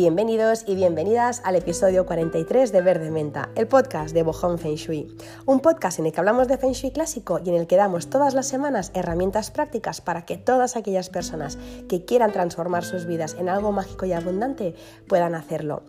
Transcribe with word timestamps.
Bienvenidos 0.00 0.64
y 0.66 0.76
bienvenidas 0.76 1.42
al 1.44 1.56
episodio 1.56 2.06
43 2.06 2.72
de 2.72 2.80
Verde 2.80 3.10
Menta, 3.10 3.50
el 3.54 3.68
podcast 3.68 4.14
de 4.14 4.22
Bohong 4.22 4.56
Feng 4.56 4.76
Shui. 4.76 5.14
Un 5.44 5.60
podcast 5.60 5.98
en 5.98 6.06
el 6.06 6.12
que 6.12 6.20
hablamos 6.20 6.48
de 6.48 6.56
Feng 6.56 6.72
Shui 6.72 6.90
clásico 6.90 7.38
y 7.44 7.50
en 7.50 7.56
el 7.56 7.66
que 7.66 7.76
damos 7.76 8.08
todas 8.08 8.32
las 8.32 8.46
semanas 8.46 8.92
herramientas 8.94 9.50
prácticas 9.50 10.00
para 10.00 10.24
que 10.24 10.38
todas 10.38 10.74
aquellas 10.74 11.10
personas 11.10 11.58
que 11.86 12.06
quieran 12.06 12.32
transformar 12.32 12.82
sus 12.82 13.04
vidas 13.04 13.36
en 13.38 13.50
algo 13.50 13.72
mágico 13.72 14.06
y 14.06 14.14
abundante 14.14 14.74
puedan 15.06 15.34
hacerlo. 15.34 15.82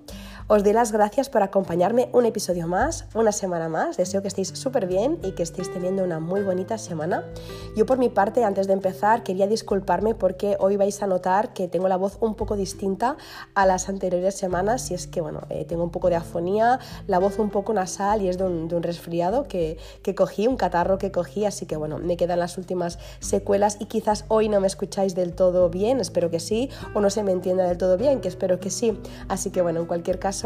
Os 0.48 0.64
doy 0.64 0.74
las 0.74 0.92
gracias 0.92 1.30
por 1.30 1.44
acompañarme 1.44 2.10
un 2.14 2.26
episodio 2.26 2.68
más, 2.68 3.06
una 3.14 3.32
semana 3.32 3.70
más. 3.70 3.98
Deseo 3.98 4.22
que 4.22 4.28
estéis 4.28 4.50
súper 4.50 4.88
bien 4.88 5.20
y 5.24 5.32
que 5.32 5.44
estéis 5.44 5.72
teniendo 5.72 6.04
una 6.04 6.20
muy 6.20 6.42
bonita 6.42 6.78
semana. 6.78 7.24
Yo 7.76 7.86
por 7.86 7.98
mi 7.98 8.10
parte, 8.10 8.44
antes 8.44 8.68
de 8.68 8.74
empezar, 8.74 9.24
quería 9.24 9.48
disculparme 9.48 10.16
porque 10.16 10.58
hoy 10.60 10.76
vais 10.78 11.02
a 11.02 11.08
notar 11.08 11.54
que 11.54 11.68
tengo 11.68 11.88
la 11.88 11.96
voz 11.96 12.18
un 12.20 12.36
poco 12.36 12.58
distinta 12.58 13.18
a 13.56 13.66
las 13.66 13.88
anteriores 13.88 14.36
semanas 14.36 14.92
y 14.92 14.96
es 14.96 15.08
que, 15.08 15.22
bueno, 15.22 15.42
eh, 15.50 15.64
tengo 15.66 15.84
un 15.84 15.92
poco 15.92 16.10
de 16.10 16.16
afonía, 16.16 16.80
la 17.08 17.20
voz 17.20 17.40
un 17.40 17.50
poco 17.50 17.74
nasal 17.74 18.22
y 18.22 18.28
es 18.28 18.38
de 18.38 18.44
un, 18.44 18.70
resfriado 18.84 19.48
que, 19.48 19.78
que 20.02 20.16
cogí, 20.16 20.48
un 20.48 20.58
catarro 20.58 20.98
que 20.98 21.12
cogí, 21.12 21.46
así 21.46 21.66
que, 21.66 21.78
bueno, 21.78 21.98
me 21.98 22.18
quedan 22.18 22.40
las 22.40 22.58
últimas 22.58 23.00
secuelas 23.20 23.78
y 23.80 23.86
quizás 23.86 24.26
hoy 24.28 24.50
no 24.50 24.60
me 24.60 24.68
escucháis 24.68 25.14
del 25.14 25.34
todo 25.34 25.70
bien, 25.70 26.00
espero 26.00 26.32
que 26.32 26.40
sí, 26.40 26.70
o 26.96 27.00
no 27.00 27.10
se 27.10 27.24
me 27.24 27.32
entienda 27.32 27.66
del 27.66 27.78
todo 27.78 27.96
bien, 27.96 28.22
que 28.22 28.28
espero 28.28 28.60
que 28.60 28.70
sí. 28.70 29.00
Así 29.28 29.52
que, 29.52 29.62
bueno, 29.62 29.82
en 29.82 29.86
cualquier 29.86 30.20
caso, 30.20 30.41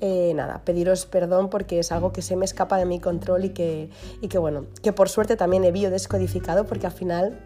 eh, 0.00 0.32
nada, 0.34 0.62
pediros 0.64 1.06
perdón 1.06 1.50
porque 1.50 1.78
es 1.78 1.92
algo 1.92 2.12
que 2.12 2.22
se 2.22 2.36
me 2.36 2.44
escapa 2.44 2.78
de 2.78 2.84
mi 2.84 3.00
control 3.00 3.44
y 3.44 3.50
que, 3.50 3.90
y 4.20 4.28
que 4.28 4.38
bueno, 4.38 4.66
que 4.82 4.92
por 4.92 5.08
suerte 5.08 5.36
también 5.36 5.64
he 5.64 5.72
biodescodificado 5.72 6.66
porque 6.66 6.86
al 6.86 6.92
final 6.92 7.38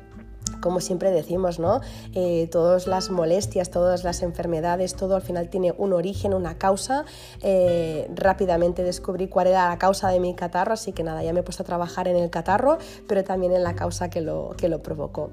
como 0.60 0.80
siempre 0.80 1.10
decimos, 1.10 1.58
¿no? 1.58 1.82
Eh, 2.14 2.48
todas 2.50 2.86
las 2.86 3.10
molestias, 3.10 3.70
todas 3.70 4.02
las 4.02 4.22
enfermedades, 4.22 4.94
todo 4.94 5.14
al 5.14 5.20
final 5.20 5.50
tiene 5.50 5.74
un 5.76 5.92
origen, 5.92 6.32
una 6.32 6.56
causa. 6.56 7.04
Eh, 7.42 8.10
rápidamente 8.14 8.82
descubrí 8.82 9.28
cuál 9.28 9.48
era 9.48 9.68
la 9.68 9.78
causa 9.78 10.08
de 10.08 10.20
mi 10.20 10.34
catarro, 10.34 10.72
así 10.72 10.92
que 10.92 11.02
nada, 11.02 11.22
ya 11.22 11.34
me 11.34 11.40
he 11.40 11.42
puesto 11.42 11.64
a 11.64 11.66
trabajar 11.66 12.08
en 12.08 12.16
el 12.16 12.30
catarro, 12.30 12.78
pero 13.06 13.24
también 13.24 13.52
en 13.52 13.62
la 13.62 13.74
causa 13.74 14.08
que 14.08 14.22
lo, 14.22 14.54
que 14.56 14.70
lo 14.70 14.82
provocó. 14.82 15.32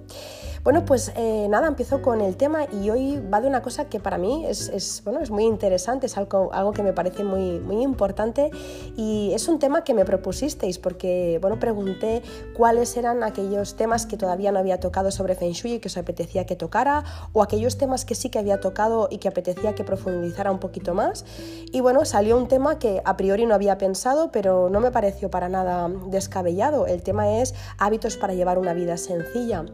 Bueno, 0.64 0.86
pues 0.86 1.12
eh, 1.16 1.48
nada, 1.50 1.68
empiezo 1.68 2.04
con 2.04 2.22
el 2.22 2.38
tema 2.38 2.68
y 2.72 2.92
hoy 2.92 3.20
va 3.34 3.42
de 3.42 3.48
una 3.48 3.64
cosa 3.64 3.86
que 3.86 4.00
para 4.00 4.20
mí 4.20 4.46
es, 4.46 5.02
bueno, 5.04 5.20
es 5.20 5.32
muy 5.32 5.46
interesante, 5.46 6.06
es 6.06 6.18
algo, 6.20 6.54
algo 6.54 6.72
que 6.72 6.84
me 6.84 6.94
parece 6.94 7.24
muy, 7.24 7.60
muy 7.60 7.82
importante 7.82 8.52
y 8.96 9.32
es 9.34 9.48
un 9.48 9.58
tema 9.58 9.84
que 9.84 9.96
me 9.96 10.06
propusisteis 10.06 10.78
porque, 10.78 11.40
bueno, 11.42 11.58
pregunté 11.58 12.22
cuáles 12.56 12.96
eran 12.96 13.24
aquellos 13.24 13.76
temas 13.76 14.06
que 14.06 14.18
todavía 14.18 14.52
no 14.52 14.60
había 14.60 14.80
tocado 14.80 15.10
sobre 15.10 15.34
Feng 15.34 15.54
Shui 15.54 15.74
y 15.74 15.80
que 15.80 15.88
os 15.88 15.98
apetecía 15.98 16.46
que 16.46 16.56
tocara 16.56 17.06
o 17.34 17.42
aquellos 17.42 17.80
temas 17.80 18.06
que 18.06 18.14
sí 18.14 18.30
que 18.30 18.38
había 18.38 18.60
tocado 18.60 19.08
y 19.10 19.18
que 19.18 19.30
apetecía 19.30 19.74
que 19.74 19.84
profundizara 19.84 20.52
un 20.52 20.60
poquito 20.60 20.94
más. 20.94 21.26
Y 21.72 21.82
bueno, 21.82 22.06
salió 22.06 22.38
un 22.38 22.48
tema 22.48 22.78
que 22.78 23.02
a 23.04 23.18
priori 23.18 23.48
no 23.48 23.56
había 23.56 23.80
pensado, 23.80 24.32
pero 24.32 24.70
no 24.70 24.80
me 24.80 24.92
pareció 24.92 25.32
para 25.32 25.50
nada 25.50 25.90
descabellado. 26.12 26.86
El 26.86 27.02
tema 27.02 27.40
es 27.40 27.56
hábitos 27.80 28.16
para 28.16 28.36
llevar 28.36 28.60
una 28.60 28.76
vida 28.76 28.98
sencilla. 28.98 29.66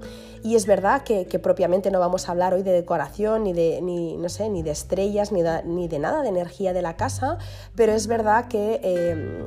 Y 0.44 0.56
es 0.56 0.66
verdad 0.66 0.77
que, 1.04 1.40
propiamente 1.40 1.90
no 1.90 2.00
vamos 2.00 2.28
a 2.28 2.32
hablar 2.32 2.54
hoy 2.54 2.62
de 2.62 2.72
decoración, 2.72 3.44
ni 3.46 3.54
de, 3.54 3.82
ni, 3.82 4.16
no 4.18 4.30
sé, 4.30 4.50
ni 4.50 4.62
de 4.62 4.72
estrellas, 4.72 5.32
ni 5.32 5.42
de, 5.42 5.64
ni 5.64 5.88
de 5.88 5.98
nada 5.98 6.22
de 6.22 6.30
energía 6.30 6.72
de 6.74 6.82
la 6.82 6.96
casa, 6.96 7.38
pero 7.76 7.94
es 7.94 8.06
verdad 8.08 8.48
que 8.48 8.80
eh, 8.84 9.46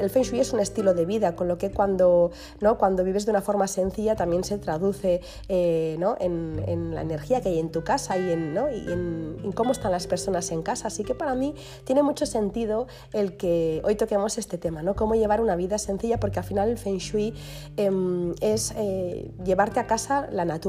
el 0.00 0.10
Feng 0.10 0.22
Shui 0.22 0.40
es 0.40 0.52
un 0.52 0.60
estilo 0.60 0.94
de 0.94 1.04
vida, 1.04 1.36
con 1.36 1.46
lo 1.48 1.58
que 1.58 1.70
cuando, 1.70 2.30
¿no? 2.60 2.78
cuando 2.78 3.04
vives 3.04 3.26
de 3.26 3.32
una 3.32 3.42
forma 3.42 3.66
sencilla 3.68 4.16
también 4.16 4.44
se 4.44 4.58
traduce 4.58 5.20
eh, 5.48 5.96
¿no? 5.98 6.16
en, 6.18 6.62
en, 6.66 6.94
la 6.94 7.02
energía 7.02 7.40
que 7.40 7.50
hay 7.50 7.58
en 7.58 7.70
tu 7.70 7.84
casa 7.84 8.16
y, 8.16 8.32
en, 8.32 8.54
¿no? 8.54 8.70
y 8.70 8.90
en, 8.90 9.52
cómo 9.54 9.72
están 9.72 9.92
las 9.92 10.06
personas 10.06 10.50
en 10.50 10.62
casa. 10.62 10.88
Así 10.88 11.04
que 11.04 11.14
para 11.14 11.34
mí 11.34 11.54
tiene 11.84 12.02
mucho 12.02 12.24
sentido 12.26 12.86
el 13.12 13.36
que 13.36 13.82
hoy 13.84 13.94
toquemos 13.94 14.38
este 14.38 14.58
tema, 14.58 14.82
¿no? 14.82 14.96
cómo 14.96 15.14
llevar 15.14 15.40
una 15.40 15.56
vida 15.56 15.78
sencilla, 15.78 16.18
porque 16.18 16.38
al 16.38 16.44
final 16.44 16.68
el 16.68 16.78
Feng 16.78 16.98
Shui 16.98 17.34
em, 17.76 18.34
es 18.40 18.72
eh, 18.76 19.30
llevarte 19.44 19.80
a 19.80 19.86
casa 19.86 20.28
la 20.30 20.44
naturaleza, 20.44 20.61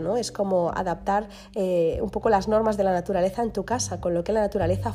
¿no? 0.00 0.16
Es 0.16 0.32
como 0.32 0.70
adaptar 0.70 1.28
eh, 1.54 1.98
un 2.02 2.10
poco 2.10 2.30
las 2.30 2.48
normas 2.48 2.76
de 2.76 2.84
la 2.84 2.92
naturaleza 2.92 3.42
en 3.42 3.52
tu 3.52 3.64
casa, 3.64 4.00
con 4.00 4.14
lo 4.14 4.22
que 4.24 4.32
la 4.32 4.40
naturaleza 4.40 4.92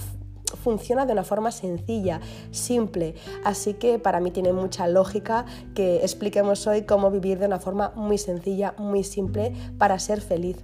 funciona 0.64 1.06
de 1.06 1.14
una 1.14 1.24
forma 1.24 1.52
sencilla, 1.52 2.22
simple. 2.52 3.16
Así 3.44 3.74
que 3.74 4.00
para 4.00 4.20
mí 4.20 4.32
tiene 4.32 4.54
mucha 4.54 4.88
lógica 4.88 5.46
que 5.74 5.98
expliquemos 5.98 6.66
hoy 6.68 6.84
cómo 6.84 7.12
vivir 7.12 7.40
de 7.40 7.48
una 7.48 7.60
forma 7.60 7.92
muy 7.96 8.18
sencilla, 8.18 8.74
muy 8.78 9.04
simple 9.04 9.54
para 9.78 10.00
ser 10.00 10.22
feliz. 10.22 10.58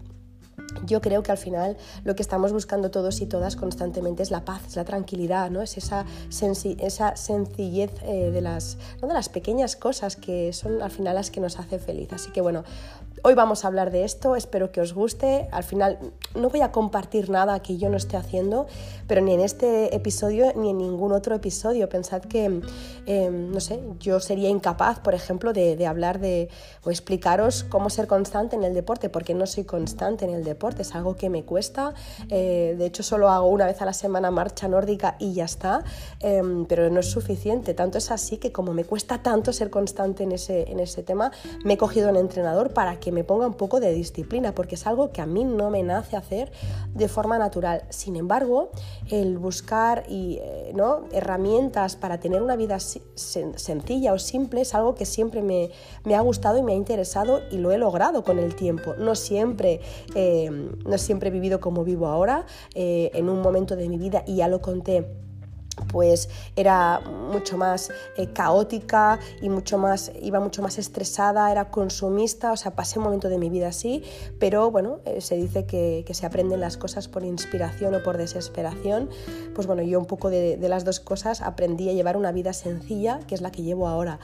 Yo 0.86 1.02
creo 1.02 1.22
que 1.22 1.32
al 1.32 1.38
final 1.38 1.78
lo 2.04 2.16
que 2.16 2.22
estamos 2.22 2.54
buscando 2.54 2.92
todos 2.92 3.22
y 3.22 3.26
todas 3.26 3.56
constantemente 3.56 4.24
es 4.24 4.32
la 4.32 4.46
paz, 4.46 4.62
es 4.68 4.76
la 4.76 4.86
tranquilidad, 4.86 5.52
¿no? 5.52 5.62
es 5.62 5.78
esa, 5.78 6.06
esa 6.80 7.16
sencillez 7.16 7.92
eh, 8.04 8.32
de, 8.32 8.42
las, 8.42 8.78
de 9.02 9.14
las 9.14 9.30
pequeñas 9.30 9.76
cosas 9.76 10.16
que 10.16 10.54
son 10.54 10.82
al 10.82 10.92
final 10.92 11.16
las 11.16 11.30
que 11.30 11.40
nos 11.40 11.60
hace 11.60 11.78
feliz. 11.78 12.14
Así 12.14 12.32
que 12.32 12.42
bueno, 12.42 12.64
hoy 13.24 13.36
vamos 13.36 13.64
a 13.64 13.68
hablar 13.68 13.92
de 13.92 14.04
esto, 14.04 14.36
espero 14.36 14.72
que 14.72 14.82
os 14.82 14.94
guste. 14.94 15.48
Al 15.52 15.64
final 15.64 16.00
no 16.36 16.50
voy 16.50 16.62
a 16.62 16.72
compartir 16.72 17.30
nada 17.30 17.62
que 17.62 17.78
yo 17.78 17.90
no 17.90 17.98
esté 17.98 18.18
haciendo, 18.18 18.68
pero 19.08 19.22
ni 19.22 19.34
en 19.34 19.42
este 19.42 19.96
episodio 19.96 20.52
ni 20.56 20.72
en 20.72 20.78
ningún 20.78 21.12
otro 21.12 21.36
episodio. 21.36 21.90
Pensad 21.90 22.22
que, 22.22 22.46
em, 23.06 23.52
no 23.52 23.60
sé, 23.60 23.82
yo 24.00 24.20
sería 24.20 24.50
incapaz, 24.50 25.00
por 25.00 25.14
ejemplo, 25.14 25.54
de, 25.54 25.86
hablar 25.86 26.20
de 26.20 26.50
o 26.84 26.90
explicaros 26.90 27.64
cómo 27.64 27.90
ser 27.90 28.08
constante 28.08 28.56
en 28.56 28.64
el 28.64 28.74
deporte, 28.74 29.10
porque 29.10 29.34
no 29.34 29.46
soy 29.46 29.66
constante 29.66 30.26
en 30.26 30.32
el 30.32 30.44
deporte 30.44 30.84
es 30.84 30.96
algo 30.96 31.16
que 31.16 31.30
me 31.30 31.44
cuesta. 31.44 31.94
Eh, 32.30 32.76
de 32.78 32.86
hecho, 32.86 33.04
solo 33.04 33.30
hago 33.30 33.48
una 33.48 33.66
vez 33.66 33.82
a 33.82 33.86
la 33.86 33.94
semana 33.94 34.32
marcha 34.32 34.68
nórdica 34.68 35.16
y 35.20 35.34
ya 35.34 35.46
está, 35.46 35.84
em, 36.20 36.66
pero 36.66 36.90
no 36.90 37.00
es 37.00 37.12
suficiente. 37.12 37.74
Tanto 37.74 37.98
es 37.98 38.12
así 38.12 38.38
que 38.38 38.52
como 38.52 38.74
me 38.74 38.86
cuesta 38.86 39.22
tanto 39.22 39.54
ser 39.54 39.70
constante 39.70 40.24
en 40.24 40.32
ese, 40.32 40.72
en 40.72 40.80
ese 40.80 41.04
tema, 41.04 41.32
me 41.64 41.74
he 41.74 41.78
cogido 41.78 42.10
un 42.10 42.16
entrenador 42.16 42.74
para 42.74 43.00
que 43.00 43.11
me 43.12 43.24
ponga 43.24 43.48
un 43.48 43.54
poco 43.54 43.80
de 43.80 43.94
disciplina, 43.94 44.54
porque 44.54 44.76
es 44.76 44.88
algo 44.88 45.12
que 45.12 45.22
a 45.22 45.26
mí 45.26 45.44
no 45.44 45.70
me 45.70 45.84
nace 45.84 46.16
hacer 46.16 46.52
de 46.94 47.08
forma 47.08 47.38
natural. 47.38 47.84
Sin 47.90 48.16
embargo, 48.16 48.72
el 49.10 49.38
buscar 49.38 50.04
y, 50.08 50.40
eh, 50.42 50.72
¿no? 50.76 51.06
herramientas 51.12 51.96
para 51.96 52.20
tener 52.20 52.42
una 52.42 52.56
vida 52.56 52.80
sencilla 52.80 54.14
o 54.14 54.20
simple 54.20 54.62
es 54.62 54.76
algo 54.76 54.96
que 54.96 55.06
siempre 55.06 55.42
me, 55.42 55.72
me, 56.06 56.16
ha 56.16 56.22
gustado 56.22 56.58
y 56.58 56.64
me 56.64 56.74
ha 56.74 56.76
interesado 56.76 57.42
y 57.52 57.58
lo 57.58 57.72
he 57.72 57.78
logrado 57.78 58.24
con 58.24 58.40
el 58.40 58.56
tiempo. 58.56 58.94
No 58.98 59.16
siempre 59.16 59.80
eh, 60.16 60.50
no 60.86 60.98
siempre 60.98 61.30
he 61.30 61.32
vivido 61.32 61.60
como 61.60 61.84
vivo 61.84 62.08
ahora, 62.08 62.46
eh, 62.74 63.12
en 63.14 63.30
un 63.30 63.42
momento 63.42 63.76
de 63.76 63.90
mi 63.90 63.98
vida, 63.98 64.24
y 64.26 64.38
ya 64.38 64.48
lo 64.48 64.62
conté 64.62 65.08
pues 65.88 66.30
era 66.56 67.00
mucho 67.00 67.58
más 67.58 67.92
eh, 68.18 68.28
caótica 68.34 69.20
y 69.42 69.50
mucho 69.50 69.78
más 69.78 70.12
iba 70.22 70.40
mucho 70.40 70.62
más 70.62 70.78
estresada 70.78 71.52
era 71.52 71.70
consumista 71.70 72.52
o 72.52 72.58
sea 72.58 72.76
pasé 72.76 73.00
un 73.00 73.06
momento 73.06 73.30
de 73.30 73.38
mi 73.38 73.50
vida 73.50 73.70
así 73.70 74.04
pero 74.40 74.70
bueno 74.70 75.00
eh, 75.06 75.22
se 75.22 75.36
dice 75.36 75.66
que, 75.66 76.06
se 76.12 76.26
aprenden 76.26 76.60
las 76.60 76.76
cosas 76.76 77.08
por 77.08 77.24
inspiración 77.24 77.96
o 77.96 78.04
por 78.04 78.18
desesperación. 78.18 79.10
Pues 79.56 79.66
bueno 79.66 79.82
yo 79.82 79.98
un 79.98 80.06
poco 80.06 80.30
de 80.30 80.58
las 80.68 80.84
dos 80.84 81.00
cosas 81.00 81.42
aprendí 81.42 81.90
a 81.90 81.94
llevar 81.94 82.18
una 82.18 82.34
vida 82.34 82.52
sencilla 82.52 83.20
que 83.28 83.36
es 83.36 83.42
la 83.42 83.50
que 83.50 83.64
llevo 83.64 83.88
ahora 83.88 84.20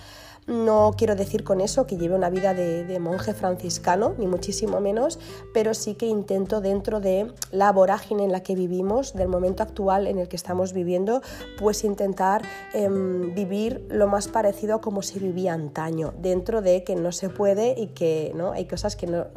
no 0.47 0.93
quiero 0.97 1.15
decir 1.15 1.43
con 1.43 1.61
eso 1.61 1.85
que 1.85 1.97
lleve 1.97 2.15
una 2.15 2.29
vida 2.29 2.53
de, 2.53 2.99
monje 2.99 3.33
franciscano, 3.33 4.15
ni 4.17 4.27
muchísimo 4.27 4.79
menos, 4.79 5.19
pero 5.53 5.73
sí 5.73 5.95
que 5.95 6.07
intento 6.07 6.61
dentro 6.61 6.99
de 6.99 7.31
la 7.51 7.71
vorágine 7.71 8.23
en 8.23 8.31
la 8.31 8.41
que 8.41 8.55
vivimos, 8.55 9.13
del 9.13 9.27
momento 9.27 9.61
actual 9.61 10.07
en 10.07 10.19
el 10.19 10.27
que 10.27 10.35
estamos 10.35 10.73
viviendo, 10.73 11.21
pues 11.59 11.83
intentar 11.83 12.41
em, 12.73 13.35
vivir 13.35 13.85
lo 13.89 14.07
más 14.07 14.29
parecido 14.29 14.75
a 14.75 14.81
como 14.81 15.01
se 15.01 15.19
vivía 15.19 15.53
antaño, 15.53 16.13
dentro 16.17 16.61
de 16.61 16.83
que 16.83 16.95
no 16.95 17.11
se 17.11 17.29
puede 17.29 17.75
y 17.77 17.87
que 17.87 18.31
¿no? 18.33 18.53
hay 18.53 18.65
cosas 18.65 18.95
que 18.95 19.07
no... 19.07 19.27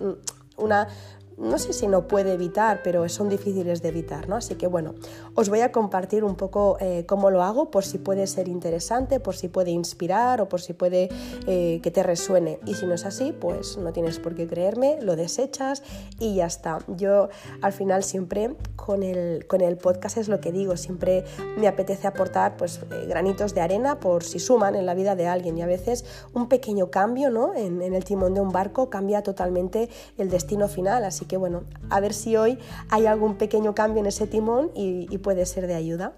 Una, 0.56 0.88
no 1.40 1.58
sé 1.58 1.72
si 1.72 1.86
no 1.86 2.06
puede 2.06 2.34
evitar, 2.34 2.82
pero 2.84 3.08
son 3.08 3.30
difíciles 3.30 3.80
de 3.80 3.88
evitar, 3.88 4.28
¿no? 4.28 4.36
Así 4.36 4.56
que 4.56 4.66
bueno, 4.66 4.94
os 5.34 5.48
voy 5.48 5.60
a 5.60 5.72
compartir 5.72 6.22
un 6.22 6.36
poco 6.36 6.76
eh, 6.80 7.04
cómo 7.06 7.30
lo 7.30 7.42
hago, 7.42 7.70
por 7.70 7.84
si 7.84 7.98
puede 7.98 8.26
ser 8.26 8.46
interesante, 8.46 9.20
por 9.20 9.34
si 9.34 9.48
puede 9.48 9.70
inspirar 9.70 10.42
o 10.42 10.48
por 10.48 10.60
si 10.60 10.74
puede 10.74 11.08
eh, 11.46 11.80
que 11.82 11.90
te 11.90 12.02
resuene. 12.02 12.60
Y 12.66 12.74
si 12.74 12.86
no 12.86 12.94
es 12.94 13.06
así, 13.06 13.32
pues 13.32 13.78
no 13.78 13.92
tienes 13.92 14.18
por 14.18 14.34
qué 14.34 14.46
creerme, 14.46 14.98
lo 15.00 15.16
desechas 15.16 15.82
y 16.18 16.34
ya 16.34 16.46
está. 16.46 16.78
Yo 16.88 17.30
al 17.62 17.72
final 17.72 18.04
siempre 18.04 18.54
con 18.76 19.02
el, 19.02 19.46
con 19.46 19.62
el 19.62 19.78
podcast 19.78 20.18
es 20.18 20.28
lo 20.28 20.40
que 20.40 20.52
digo, 20.52 20.76
siempre 20.76 21.24
me 21.56 21.68
apetece 21.68 22.06
aportar 22.06 22.58
pues 22.58 22.80
eh, 22.90 23.06
granitos 23.08 23.54
de 23.54 23.62
arena 23.62 23.98
por 23.98 24.24
si 24.24 24.38
suman 24.38 24.74
en 24.74 24.84
la 24.84 24.94
vida 24.94 25.16
de 25.16 25.26
alguien 25.26 25.56
y 25.56 25.62
a 25.62 25.66
veces 25.66 26.04
un 26.34 26.48
pequeño 26.48 26.90
cambio, 26.90 27.30
¿no? 27.30 27.54
En, 27.54 27.80
en 27.80 27.94
el 27.94 28.04
timón 28.04 28.34
de 28.34 28.42
un 28.42 28.50
barco 28.50 28.90
cambia 28.90 29.22
totalmente 29.22 29.88
el 30.18 30.28
destino 30.28 30.68
final, 30.68 31.04
así 31.04 31.24
que 31.30 31.36
bueno, 31.36 31.62
a 31.90 32.00
ver 32.00 32.12
si 32.12 32.36
hoy 32.36 32.58
hay 32.88 33.06
algún 33.06 33.36
pequeño 33.36 33.72
cambio 33.72 34.00
en 34.00 34.06
ese 34.06 34.26
timón 34.26 34.72
y, 34.74 35.16
puede 35.18 35.46
ser 35.46 35.68
de 35.68 35.76
ayuda. 35.76 36.12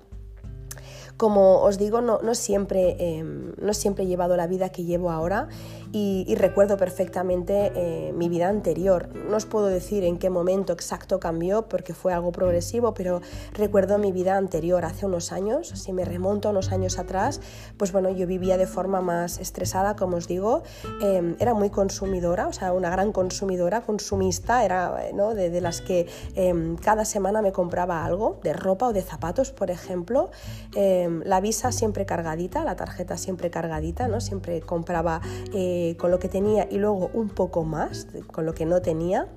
Como 1.18 1.60
os 1.60 1.76
digo, 1.76 2.00
no, 2.00 2.20
no 2.22 2.34
siempre, 2.34 2.96
em, 2.98 3.52
no 3.60 3.74
siempre 3.74 4.04
he 4.04 4.06
llevado 4.06 4.38
la 4.38 4.46
vida 4.46 4.70
que 4.70 4.84
llevo 4.84 5.10
ahora 5.10 5.48
y, 5.92 6.34
recuerdo 6.36 6.78
perfectamente 6.78 7.70
eh, 7.74 8.12
mi 8.14 8.30
vida 8.30 8.48
anterior. 8.48 9.10
No 9.14 9.36
os 9.36 9.44
puedo 9.44 9.66
decir 9.66 10.04
en 10.04 10.18
qué 10.18 10.30
momento 10.30 10.72
exacto 10.72 11.20
cambió 11.20 11.68
porque 11.68 11.92
fue 11.92 12.14
algo 12.14 12.32
progresivo, 12.32 12.94
pero 12.94 13.20
recuerdo 13.52 13.98
mi 13.98 14.10
vida 14.10 14.38
anterior 14.38 14.86
hace 14.86 15.04
unos 15.04 15.32
años, 15.32 15.68
si 15.68 15.92
me 15.92 16.04
remonto 16.04 16.50
unos 16.50 16.72
años 16.72 16.98
atrás, 16.98 17.40
pues 17.76 17.92
bueno, 17.92 18.10
yo 18.10 18.26
vivía 18.26 18.56
de 18.56 18.66
forma 18.66 19.02
más 19.02 19.38
estresada, 19.38 19.94
como 19.94 20.16
os 20.16 20.26
digo, 20.26 20.62
em, 21.02 21.36
era 21.38 21.52
muy 21.52 21.68
consumidora, 21.68 22.48
o 22.48 22.52
sea, 22.52 22.72
una 22.72 22.88
gran 22.90 23.12
consumidora, 23.12 23.82
consumista, 23.82 24.64
era 24.64 25.10
¿no? 25.14 25.34
de, 25.34 25.60
las 25.60 25.82
que 25.82 26.08
em, 26.34 26.76
cada 26.76 27.04
semana 27.04 27.42
me 27.42 27.52
compraba 27.52 28.04
algo, 28.04 28.40
de 28.42 28.54
ropa 28.54 28.88
o 28.88 28.92
de 28.94 29.02
zapatos, 29.02 29.52
por 29.52 29.70
ejemplo, 29.70 30.30
em, 30.74 31.22
la 31.24 31.40
visa 31.40 31.70
siempre 31.70 32.06
cargadita, 32.06 32.64
la 32.64 32.76
tarjeta 32.76 33.18
siempre 33.18 33.50
cargadita, 33.50 34.08
¿no? 34.08 34.22
siempre 34.22 34.62
compraba... 34.62 35.20
Eh, 35.52 35.81
con 35.98 36.10
lo 36.10 36.18
que 36.18 36.28
tenía 36.28 36.66
y 36.70 36.78
luego 36.78 37.10
un 37.14 37.28
poco 37.28 37.64
más 37.64 38.06
con 38.30 38.46
lo 38.46 38.54
que 38.54 38.66
no 38.66 38.80
tenía. 38.80 39.28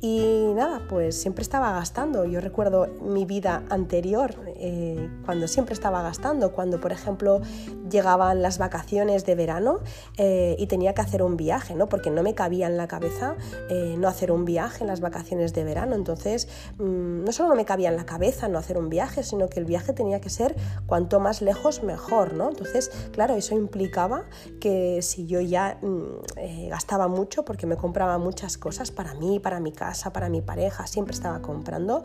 Y 0.00 0.52
nada, 0.54 0.82
pues 0.88 1.18
siempre 1.18 1.42
estaba 1.42 1.72
gastando. 1.72 2.26
Yo 2.26 2.40
recuerdo 2.40 2.86
mi 3.00 3.24
vida 3.24 3.64
anterior, 3.70 4.34
eh, 4.56 5.08
cuando 5.24 5.48
siempre 5.48 5.72
estaba 5.72 6.02
gastando, 6.02 6.52
cuando 6.52 6.80
por 6.80 6.92
ejemplo 6.92 7.40
llegaban 7.88 8.42
las 8.42 8.58
vacaciones 8.58 9.24
de 9.24 9.34
verano 9.34 9.80
eh, 10.18 10.54
y 10.58 10.66
tenía 10.66 10.92
que 10.92 11.00
hacer 11.00 11.22
un 11.22 11.36
viaje, 11.36 11.74
¿no? 11.74 11.88
porque 11.88 12.10
no 12.10 12.22
me 12.22 12.34
cabía 12.34 12.66
en 12.66 12.76
la 12.76 12.88
cabeza 12.88 13.36
eh, 13.70 13.94
no 13.98 14.08
hacer 14.08 14.32
un 14.32 14.44
viaje 14.44 14.82
en 14.82 14.88
las 14.88 15.00
vacaciones 15.00 15.54
de 15.54 15.64
verano. 15.64 15.94
Entonces, 15.94 16.46
mm, 16.78 17.24
no 17.24 17.32
solo 17.32 17.48
no 17.50 17.54
me 17.54 17.64
cabía 17.64 17.88
en 17.88 17.96
la 17.96 18.04
cabeza 18.04 18.48
no 18.48 18.58
hacer 18.58 18.76
un 18.76 18.90
viaje, 18.90 19.22
sino 19.22 19.48
que 19.48 19.60
el 19.60 19.64
viaje 19.64 19.94
tenía 19.94 20.20
que 20.20 20.28
ser 20.28 20.56
cuanto 20.86 21.20
más 21.20 21.40
lejos 21.40 21.82
mejor. 21.82 22.34
¿no? 22.34 22.50
Entonces, 22.50 22.90
claro, 23.12 23.34
eso 23.34 23.54
implicaba 23.54 24.24
que 24.60 25.00
si 25.00 25.26
yo 25.26 25.40
ya 25.40 25.78
mm, 25.80 26.68
gastaba 26.68 27.08
mucho, 27.08 27.46
porque 27.46 27.66
me 27.66 27.76
compraba 27.76 28.18
muchas 28.18 28.58
cosas 28.58 28.90
para 28.90 29.14
mí, 29.14 29.40
para 29.40 29.58
mi 29.58 29.72
casa, 29.72 29.85
para 30.12 30.28
mi 30.28 30.40
pareja, 30.42 30.86
siempre 30.86 31.14
estaba 31.14 31.40
comprando, 31.42 32.02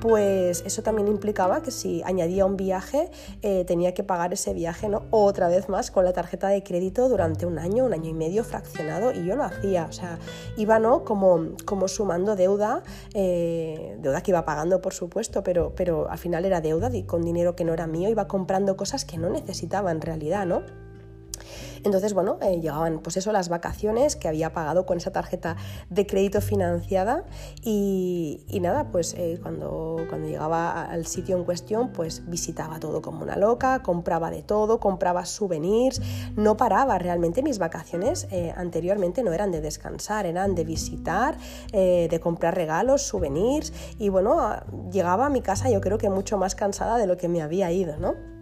pues 0.00 0.62
eso 0.66 0.82
también 0.82 1.08
implicaba 1.08 1.62
que 1.62 1.70
si 1.70 2.02
añadía 2.04 2.44
un 2.46 2.56
viaje 2.56 3.10
eh, 3.42 3.64
tenía 3.64 3.94
que 3.94 4.02
pagar 4.02 4.32
ese 4.32 4.52
viaje 4.54 4.88
¿no? 4.88 5.02
otra 5.10 5.48
vez 5.48 5.68
más 5.68 5.90
con 5.90 6.04
la 6.04 6.12
tarjeta 6.12 6.48
de 6.48 6.62
crédito 6.62 7.08
durante 7.08 7.46
un 7.46 7.58
año, 7.58 7.84
un 7.84 7.92
año 7.92 8.10
y 8.10 8.14
medio 8.14 8.44
fraccionado 8.44 9.12
y 9.12 9.24
yo 9.24 9.36
lo 9.36 9.44
hacía, 9.44 9.86
o 9.88 9.92
sea, 9.92 10.18
iba 10.56 10.78
¿no? 10.78 11.04
como, 11.04 11.56
como 11.64 11.88
sumando 11.88 12.36
deuda, 12.36 12.82
eh, 13.14 13.96
deuda 14.00 14.22
que 14.22 14.30
iba 14.30 14.44
pagando 14.44 14.80
por 14.80 14.92
supuesto, 14.92 15.42
pero, 15.42 15.72
pero 15.74 16.08
al 16.10 16.18
final 16.18 16.44
era 16.44 16.60
deuda 16.60 16.90
con 17.06 17.22
dinero 17.22 17.56
que 17.56 17.64
no 17.64 17.72
era 17.74 17.86
mío, 17.86 18.08
iba 18.08 18.28
comprando 18.28 18.76
cosas 18.76 19.04
que 19.04 19.18
no 19.18 19.28
necesitaba 19.28 19.90
en 19.90 20.00
realidad, 20.00 20.46
¿no? 20.46 20.85
Entonces, 21.86 22.14
bueno, 22.14 22.36
eh, 22.42 22.60
llegaban 22.60 22.98
pues 22.98 23.16
eso, 23.16 23.30
las 23.30 23.48
vacaciones 23.48 24.16
que 24.16 24.26
había 24.26 24.52
pagado 24.52 24.86
con 24.86 24.96
esa 24.96 25.12
tarjeta 25.12 25.56
de 25.88 26.04
crédito 26.04 26.40
financiada 26.40 27.24
y, 27.62 28.44
nada, 28.60 28.90
pues 28.90 29.14
eh, 29.14 29.38
cuando, 29.40 30.04
cuando 30.08 30.26
llegaba 30.26 30.82
al 30.82 31.06
sitio 31.06 31.36
en 31.36 31.44
cuestión, 31.44 31.92
pues 31.92 32.28
visitaba 32.28 32.80
todo 32.80 33.02
como 33.02 33.22
una 33.22 33.36
loca, 33.36 33.84
compraba 33.84 34.32
de 34.32 34.42
todo, 34.42 34.80
compraba 34.80 35.24
souvenirs, 35.26 36.02
no 36.34 36.56
paraba 36.56 36.98
realmente 36.98 37.40
mis 37.44 37.58
vacaciones 37.58 38.26
eh, 38.32 38.52
anteriormente 38.56 39.22
no 39.22 39.32
eran 39.32 39.52
de 39.52 39.60
descansar, 39.60 40.26
eran 40.26 40.56
de 40.56 40.64
visitar, 40.64 41.38
de 41.70 42.20
comprar 42.20 42.56
regalos, 42.56 43.02
souvenirs 43.02 43.72
y 43.98 44.08
bueno, 44.08 44.56
llegaba 44.90 45.26
a 45.26 45.30
mi 45.30 45.40
casa 45.40 45.70
yo 45.70 45.80
creo 45.80 45.98
que 45.98 46.10
mucho 46.10 46.36
más 46.36 46.56
cansada 46.56 46.98
de 46.98 47.06
lo 47.06 47.16
que 47.16 47.28
me 47.28 47.42
había 47.42 47.70
ido, 47.70 47.96
¿no? 47.98 48.35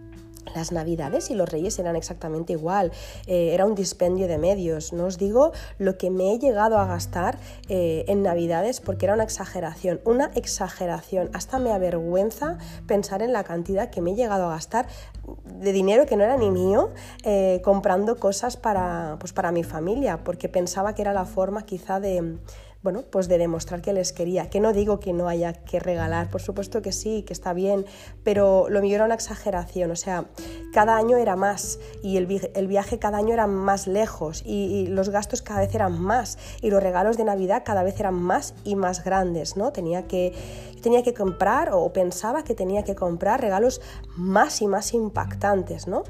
Las 0.53 0.71
navidades 0.71 1.29
y 1.29 1.35
los 1.35 1.49
reyes 1.49 1.79
eran 1.79 1.95
exactamente 1.95 2.53
igual, 2.53 2.91
eh, 3.27 3.51
era 3.53 3.65
un 3.65 3.75
dispendio 3.75 4.27
de 4.27 4.37
medios. 4.37 4.93
No 4.93 5.05
os 5.05 5.17
digo 5.17 5.51
lo 5.79 5.97
que 5.97 6.11
me 6.11 6.33
he 6.33 6.39
llegado 6.39 6.77
a 6.77 6.85
gastar 6.85 7.37
eh, 7.67 8.05
en 8.07 8.21
navidades 8.21 8.81
porque 8.81 9.05
era 9.05 9.15
una 9.15 9.23
exageración, 9.23 10.01
una 10.05 10.31
exageración. 10.35 11.29
Hasta 11.33 11.59
me 11.59 11.71
avergüenza 11.71 12.57
pensar 12.87 13.21
en 13.21 13.33
la 13.33 13.43
cantidad 13.43 13.89
que 13.89 14.01
me 14.01 14.11
he 14.11 14.15
llegado 14.15 14.45
a 14.45 14.49
gastar 14.49 14.87
de 15.45 15.71
dinero 15.71 16.05
que 16.05 16.15
no 16.15 16.23
era 16.23 16.37
ni 16.37 16.51
mío 16.51 16.91
eh, 17.23 17.61
comprando 17.63 18.17
cosas 18.17 18.57
para, 18.57 19.17
pues 19.19 19.33
para 19.33 19.51
mi 19.51 19.63
familia, 19.63 20.23
porque 20.23 20.49
pensaba 20.49 20.93
que 20.93 21.01
era 21.01 21.13
la 21.13 21.25
forma 21.25 21.65
quizá 21.65 21.99
de 21.99 22.37
bueno, 22.85 23.01
pues 23.01 23.27
de 23.27 23.39
demostrar 23.39 23.81
que 23.81 23.93
les 23.93 24.13
quería. 24.13 24.51
Que 24.51 24.59
no 24.59 24.71
digo 24.71 24.99
que 24.99 25.11
no 25.11 25.27
haya 25.27 25.53
que 25.53 25.79
regalar, 25.79 26.29
por 26.29 26.39
supuesto 26.39 26.83
que 26.83 26.91
sí, 26.91 27.23
que 27.23 27.33
está 27.33 27.51
bien, 27.51 27.83
pero 28.23 28.67
lo 28.69 28.79
mío 28.79 28.93
era 28.93 29.05
una 29.05 29.15
exageración, 29.15 29.89
o 29.89 29.95
sea, 29.95 30.25
cada 30.71 30.95
año 30.95 31.17
era 31.17 31.35
más 31.35 31.79
y 32.03 32.17
el, 32.17 32.27
viaje 32.67 32.99
cada 32.99 33.17
año 33.17 33.33
era 33.33 33.47
más 33.47 33.87
lejos 33.87 34.43
y, 34.45 34.85
los 34.85 35.09
gastos 35.09 35.41
cada 35.41 35.61
vez 35.61 35.73
eran 35.73 35.99
más 35.99 36.37
y 36.61 36.69
los 36.69 36.81
regalos 36.81 37.17
de 37.17 37.23
Navidad 37.23 37.63
cada 37.65 37.81
vez 37.81 37.99
eran 37.99 38.13
más 38.13 38.53
y 38.63 38.75
más 38.75 39.03
grandes, 39.03 39.57
¿no? 39.57 39.71
Tenía 39.71 40.03
que, 40.03 40.33
tenía 40.83 41.01
que 41.01 41.15
comprar 41.15 41.71
o 41.73 41.91
pensaba 41.91 42.43
que 42.43 42.53
tenía 42.53 42.83
que 42.83 42.93
comprar 42.93 43.41
regalos 43.41 43.81
más 44.15 44.61
y 44.61 44.67
más 44.67 44.93
impactantes, 44.93 45.87
¿no? 45.87 46.03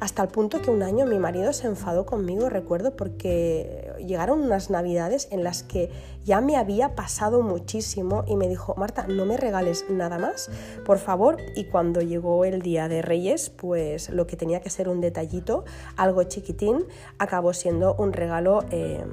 Hasta 0.00 0.22
el 0.22 0.28
punto 0.28 0.62
que 0.62 0.70
un 0.70 0.82
año 0.82 1.06
mi 1.06 1.18
marido 1.18 1.52
se 1.52 1.66
enfadó 1.66 2.06
conmigo, 2.06 2.48
recuerdo, 2.48 2.96
porque 2.96 3.92
llegaron 3.98 4.40
unas 4.40 4.70
navidades 4.70 5.28
en 5.30 5.44
las 5.44 5.62
que 5.62 5.90
ya 6.24 6.40
me 6.40 6.56
había 6.56 6.94
pasado 6.94 7.42
muchísimo 7.42 8.24
y 8.26 8.36
me 8.36 8.48
dijo, 8.48 8.74
Marta, 8.76 9.06
no 9.06 9.26
me 9.26 9.36
regales 9.36 9.84
nada 9.90 10.18
más, 10.18 10.50
por 10.84 10.98
favor. 10.98 11.36
Y 11.54 11.64
cuando 11.64 12.00
llegó 12.00 12.44
el 12.44 12.62
día 12.62 12.88
de 12.88 13.02
Reyes, 13.02 13.50
pues 13.50 14.10
lo 14.10 14.26
que 14.26 14.36
tenía 14.36 14.60
que 14.60 14.70
ser 14.70 14.88
un 14.88 15.00
detallito, 15.00 15.64
algo 15.96 16.22
chiquitín, 16.24 16.84
acabó 17.18 17.52
siendo 17.52 17.94
un 17.94 18.12
regalo... 18.12 18.64
Eh, 18.70 19.04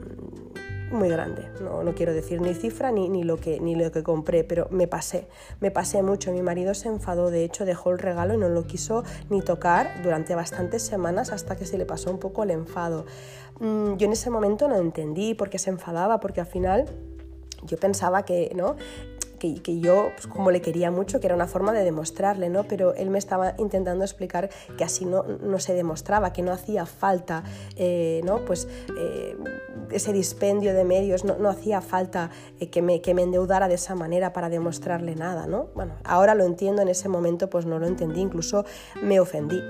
muy 0.92 1.10
grande. 1.10 1.50
No, 1.62 1.84
no, 1.84 1.94
quiero 1.94 2.13
decir 2.13 2.42
ni 2.42 2.54
cifra 2.54 2.92
ni, 2.92 3.10
ni, 3.10 3.24
lo 3.24 3.38
que, 3.38 3.60
ni 3.60 3.75
lo 3.75 3.92
que 3.92 4.04
compré, 4.04 4.44
pero 4.44 4.68
me 4.72 4.88
pasé, 4.88 5.28
me 5.60 5.72
pasé 5.72 6.01
mucho. 6.01 6.31
Mi 6.31 6.42
marido 6.42 6.74
se 6.74 6.88
enfadó, 6.88 7.30
de 7.30 7.44
hecho 7.44 7.66
dejó 7.66 7.92
el 7.92 8.00
regalo 8.00 8.34
y 8.34 8.38
no 8.38 8.50
lo 8.50 8.66
quiso 8.66 9.04
ni 9.30 9.42
tocar 9.42 10.01
durante 10.04 10.36
bastantes 10.36 10.84
semanas 10.84 11.31
hasta 11.31 11.56
que 11.56 11.66
se 11.66 11.78
le 11.78 11.86
pasó 11.86 12.12
un 12.12 12.19
poco 12.19 12.44
el 12.44 12.51
enfado. 12.51 13.06
Mm, 13.60 13.95
yo 13.95 14.06
en 14.06 14.13
ese 14.13 14.30
momento 14.30 14.68
no 14.68 14.75
entendí 14.75 15.34
por 15.34 15.50
qué 15.50 15.60
se 15.60 15.69
enfadaba, 15.69 16.19
porque 16.19 16.42
al 16.42 16.48
final 16.48 16.86
yo 17.63 17.78
pensaba 17.78 18.24
que, 18.24 18.51
¿no? 18.56 18.75
Que, 19.38 19.80
yo 19.80 20.12
pues, 20.16 20.28
como 20.28 20.51
le 20.51 20.62
quería 20.62 20.92
mucho, 20.92 21.19
que 21.19 21.28
era 21.28 21.36
una 21.36 21.48
forma 21.48 21.74
de 21.74 21.84
demostrarle, 21.84 22.50
¿no? 22.50 22.63
Pero 22.63 22.94
él 22.95 23.10
me 23.10 23.19
estaba 23.19 23.54
intentando 23.57 24.04
explicar 24.04 24.50
que 24.78 24.84
así 24.84 25.06
no, 25.06 25.24
no 25.24 25.60
se 25.60 25.74
demostraba, 25.74 26.34
que 26.34 26.42
no 26.42 26.51
hacía 26.51 26.86
falta, 26.86 27.44
eh, 27.75 28.22
¿no? 28.24 28.45
Pues 28.45 28.68
eh, 28.98 29.36
ese 29.92 30.13
dispendio 30.13 30.73
de 30.73 30.83
medios, 30.83 31.23
no, 31.23 31.38
no 31.38 31.50
hacía 31.50 31.81
falta 31.81 32.31
eh, 32.59 32.69
que, 32.69 32.81
me, 32.81 33.02
que 33.02 33.14
me 33.14 33.23
endeudara 33.23 33.68
de 33.68 33.76
esa 33.76 33.95
manera 33.95 34.33
para 34.33 34.50
demostrarle 34.50 35.16
nada, 35.16 35.47
¿no? 35.47 35.68
Bueno, 35.76 35.94
ahora 36.04 36.35
lo 36.35 36.44
entiendo, 36.44 36.81
en 36.81 36.90
ese 36.90 37.09
momento 37.09 37.50
pues 37.50 37.66
no 37.66 37.80
lo 37.80 37.88
entendí, 37.88 38.21
incluso 38.21 38.66
me 39.02 39.19
ofendí. 39.19 39.61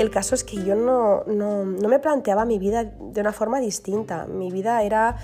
El 0.00 0.08
caso 0.10 0.34
es 0.34 0.44
que 0.44 0.64
yo 0.64 0.76
no, 0.76 1.24
no, 1.26 1.66
no, 1.66 1.88
me 1.90 1.98
planteaba 1.98 2.46
mi 2.46 2.58
vida 2.58 2.84
de 2.84 3.20
una 3.20 3.34
forma 3.34 3.60
distinta. 3.60 4.24
Mi 4.24 4.50
vida 4.50 4.82
era, 4.82 5.18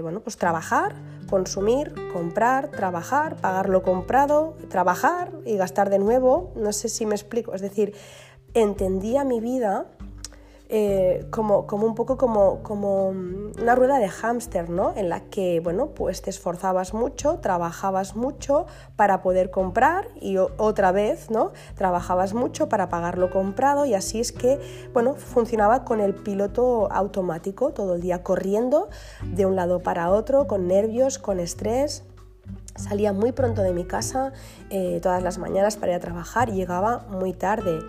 bueno, 0.00 0.20
pues 0.20 0.38
trabajar, 0.38 0.94
consumir, 1.28 1.92
comprar, 2.14 2.70
trabajar, 2.70 3.36
pagar 3.36 3.68
lo 3.68 3.82
comprado, 3.82 4.56
trabajar 4.70 5.30
y 5.44 5.58
gastar 5.58 5.90
de 5.90 5.98
nuevo. 5.98 6.54
No 6.56 6.72
sé 6.72 6.88
si 6.88 7.04
me 7.04 7.14
explico. 7.14 7.52
Es 7.52 7.60
decir, 7.60 7.92
entendía 8.54 9.24
mi 9.24 9.40
vida 9.40 9.84
eh, 10.70 11.26
como, 11.30 11.66
como, 11.66 11.86
un 11.86 11.94
poco 11.94 12.18
como, 12.18 12.62
como 12.62 13.08
una 13.08 13.74
rueda 13.74 13.98
de 13.98 14.08
hámster, 14.08 14.68
¿no? 14.68 14.92
En 14.96 15.08
la 15.08 15.20
que, 15.20 15.60
bueno, 15.60 15.88
pues 15.94 16.20
te 16.20 16.28
esforzabas 16.28 16.92
mucho, 16.92 17.38
trabajabas 17.38 18.16
mucho 18.16 18.66
para 18.94 19.22
poder 19.22 19.50
comprar 19.50 20.08
y 20.20 20.36
otra 20.36 20.92
vez, 20.92 21.30
¿no? 21.30 21.52
Trabajabas 21.74 22.34
mucho 22.34 22.68
para 22.68 22.90
pagar 22.90 23.16
lo 23.16 23.30
comprado 23.30 23.86
y 23.86 23.94
así 23.94 24.20
es 24.20 24.30
que, 24.32 24.60
bueno, 24.92 25.14
funcionaba 25.14 25.84
con 25.84 26.00
el 26.00 26.14
piloto 26.14 26.92
automático 26.92 27.72
todo 27.72 27.94
el 27.94 28.02
día 28.02 28.22
corriendo 28.22 28.90
de 29.22 29.46
un 29.46 29.56
lado 29.56 29.80
para 29.80 30.10
otro, 30.10 30.46
con 30.46 30.66
nervios, 30.66 31.18
con 31.18 31.40
estrés. 31.40 32.04
Salía 32.78 33.12
muy 33.12 33.32
pronto 33.32 33.62
de 33.62 33.72
mi 33.72 33.84
casa 33.84 34.32
eh, 34.70 35.00
todas 35.02 35.22
las 35.22 35.38
mañanas 35.38 35.76
para 35.76 35.92
ir 35.92 35.96
a 35.96 36.00
trabajar 36.00 36.48
y 36.48 36.52
llegaba 36.52 37.06
muy 37.10 37.32
tarde. 37.32 37.80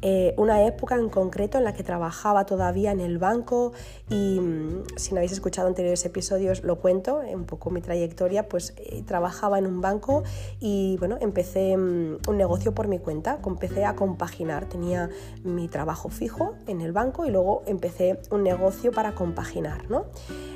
Eh, 0.00 0.34
una 0.38 0.64
época 0.64 0.94
en 0.94 1.10
concreto 1.10 1.58
en 1.58 1.64
la 1.64 1.74
que 1.74 1.82
trabajaba 1.82 2.46
todavía 2.46 2.90
en 2.92 3.00
el 3.00 3.18
banco 3.18 3.72
y 4.08 4.40
mm, 4.40 4.84
si 4.96 5.12
no 5.12 5.18
habéis 5.18 5.32
escuchado 5.32 5.68
anteriores 5.68 6.04
episodios 6.06 6.64
lo 6.64 6.76
cuento, 6.76 7.20
un 7.32 7.44
poco 7.44 7.70
mi 7.70 7.82
trayectoria, 7.82 8.48
pues 8.48 8.72
eh, 8.78 9.02
trabajaba 9.06 9.58
en 9.58 9.66
un 9.66 9.82
banco 9.82 10.22
y 10.60 10.96
bueno, 10.98 11.18
empecé 11.20 11.76
mm, 11.76 12.18
un 12.26 12.36
negocio 12.36 12.74
por 12.74 12.88
mi 12.88 12.98
cuenta, 12.98 13.38
empecé 13.44 13.84
a 13.84 13.96
compaginar, 13.96 14.66
tenía 14.66 15.10
mi 15.44 15.68
trabajo 15.68 16.08
fijo 16.08 16.54
en 16.66 16.80
el 16.80 16.92
banco 16.92 17.26
y 17.26 17.30
luego 17.30 17.62
empecé 17.66 18.18
un 18.30 18.44
negocio 18.44 18.92
para 18.92 19.14
compaginar, 19.14 19.90
¿no? 19.90 20.06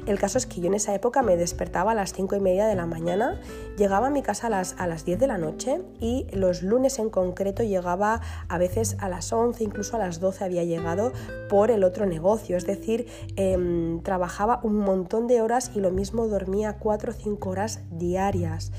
El 0.06 0.18
caso 0.18 0.38
es 0.38 0.46
que 0.46 0.61
yo 0.61 0.66
en 0.66 0.75
esa 0.75 0.94
época 0.94 1.22
me 1.22 1.37
despertaba 1.37 1.92
a 1.92 1.94
las 1.94 2.12
5 2.12 2.37
y 2.37 2.40
media 2.40 2.66
de 2.66 2.75
la 2.75 2.87
mañana, 2.87 3.40
llegaba 3.82 4.06
a 4.06 4.10
mi 4.10 4.22
casa 4.22 4.46
a 4.46 4.50
las, 4.50 4.76
a 4.78 4.86
las 4.86 5.04
10 5.04 5.18
de 5.18 5.26
la 5.26 5.38
noche 5.38 5.82
y 5.98 6.28
los 6.32 6.62
lunes 6.62 7.00
en 7.00 7.10
concreto 7.10 7.64
llegaba 7.64 8.20
a 8.48 8.56
veces 8.56 8.96
a 9.00 9.08
las 9.08 9.32
11, 9.32 9.64
incluso 9.64 9.96
a 9.96 9.98
las 9.98 10.20
12 10.20 10.44
había 10.44 10.62
llegado 10.62 11.12
por 11.50 11.72
el 11.72 11.82
otro 11.82 12.06
negocio. 12.06 12.56
Es 12.56 12.64
decir, 12.64 13.08
em, 13.34 14.00
trabajaba 14.02 14.60
un 14.62 14.76
montón 14.76 15.26
de 15.26 15.42
horas 15.42 15.72
y 15.74 15.80
lo 15.80 15.90
mismo 15.90 16.28
dormía 16.28 16.76
4 16.78 17.10
o 17.10 17.12
5 17.12 17.50
horas 17.50 17.80
diarias. 17.90 18.70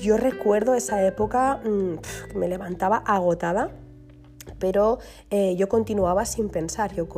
Yo 0.00 0.16
recuerdo 0.16 0.74
esa 0.74 1.04
época, 1.04 1.60
mm, 1.64 2.38
me 2.38 2.46
levantaba 2.46 2.98
agotada 2.98 3.72
pero 4.58 4.98
eh, 5.30 5.56
yo 5.56 5.68
continuaba 5.68 6.24
sin 6.24 6.48
pensar, 6.48 6.94
yo, 6.94 7.08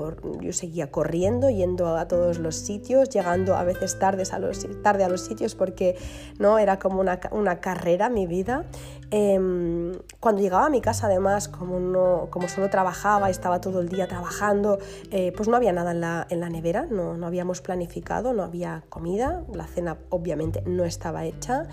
yo, 0.40 0.52
seguía 0.52 0.90
corriendo, 0.90 1.50
yendo 1.50 1.96
a 1.96 2.08
todos 2.08 2.38
los 2.38 2.56
sitios, 2.56 3.08
llegando 3.10 3.56
a 3.56 3.64
veces 3.64 3.98
tardes 3.98 4.32
a 4.32 4.38
los, 4.38 4.66
tarde 4.82 5.04
a 5.04 5.08
los 5.08 5.22
sitios 5.22 5.54
porque 5.54 5.96
no 6.38 6.58
era 6.58 6.78
como 6.78 7.00
una, 7.00 7.20
una 7.30 7.60
carrera 7.60 8.08
mi 8.08 8.26
vida. 8.26 8.64
Em, 9.10 9.92
cuando 10.20 10.40
llegaba 10.40 10.66
a 10.66 10.70
mi 10.70 10.80
casa 10.80 11.06
además, 11.06 11.48
como, 11.48 11.78
no, 11.78 12.28
como 12.30 12.48
solo 12.48 12.70
trabajaba, 12.70 13.28
estaba 13.30 13.60
todo 13.60 13.80
el 13.80 13.88
día 13.88 14.08
trabajando, 14.08 14.78
eh, 15.10 15.32
pues 15.36 15.48
no 15.48 15.56
había 15.56 15.72
nada 15.72 15.90
en 15.90 16.00
la, 16.00 16.26
en 16.30 16.40
la 16.40 16.48
nevera, 16.48 16.86
no, 16.90 17.16
no 17.16 17.26
habíamos 17.26 17.60
planificado, 17.60 18.32
no 18.32 18.42
había 18.42 18.84
comida, 18.88 19.44
la 19.52 19.66
cena 19.66 19.98
obviamente 20.08 20.62
no 20.66 20.84
estaba 20.84 21.24
hecha. 21.24 21.66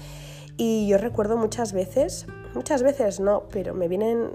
Y 0.57 0.87
yo 0.87 0.97
recuerdo 0.97 1.37
muchas 1.37 1.71
veces, 1.71 2.25
muchas 2.53 2.83
veces 2.83 3.21
no, 3.21 3.43
pero 3.49 3.73
me 3.73 3.87
vienen 3.87 4.31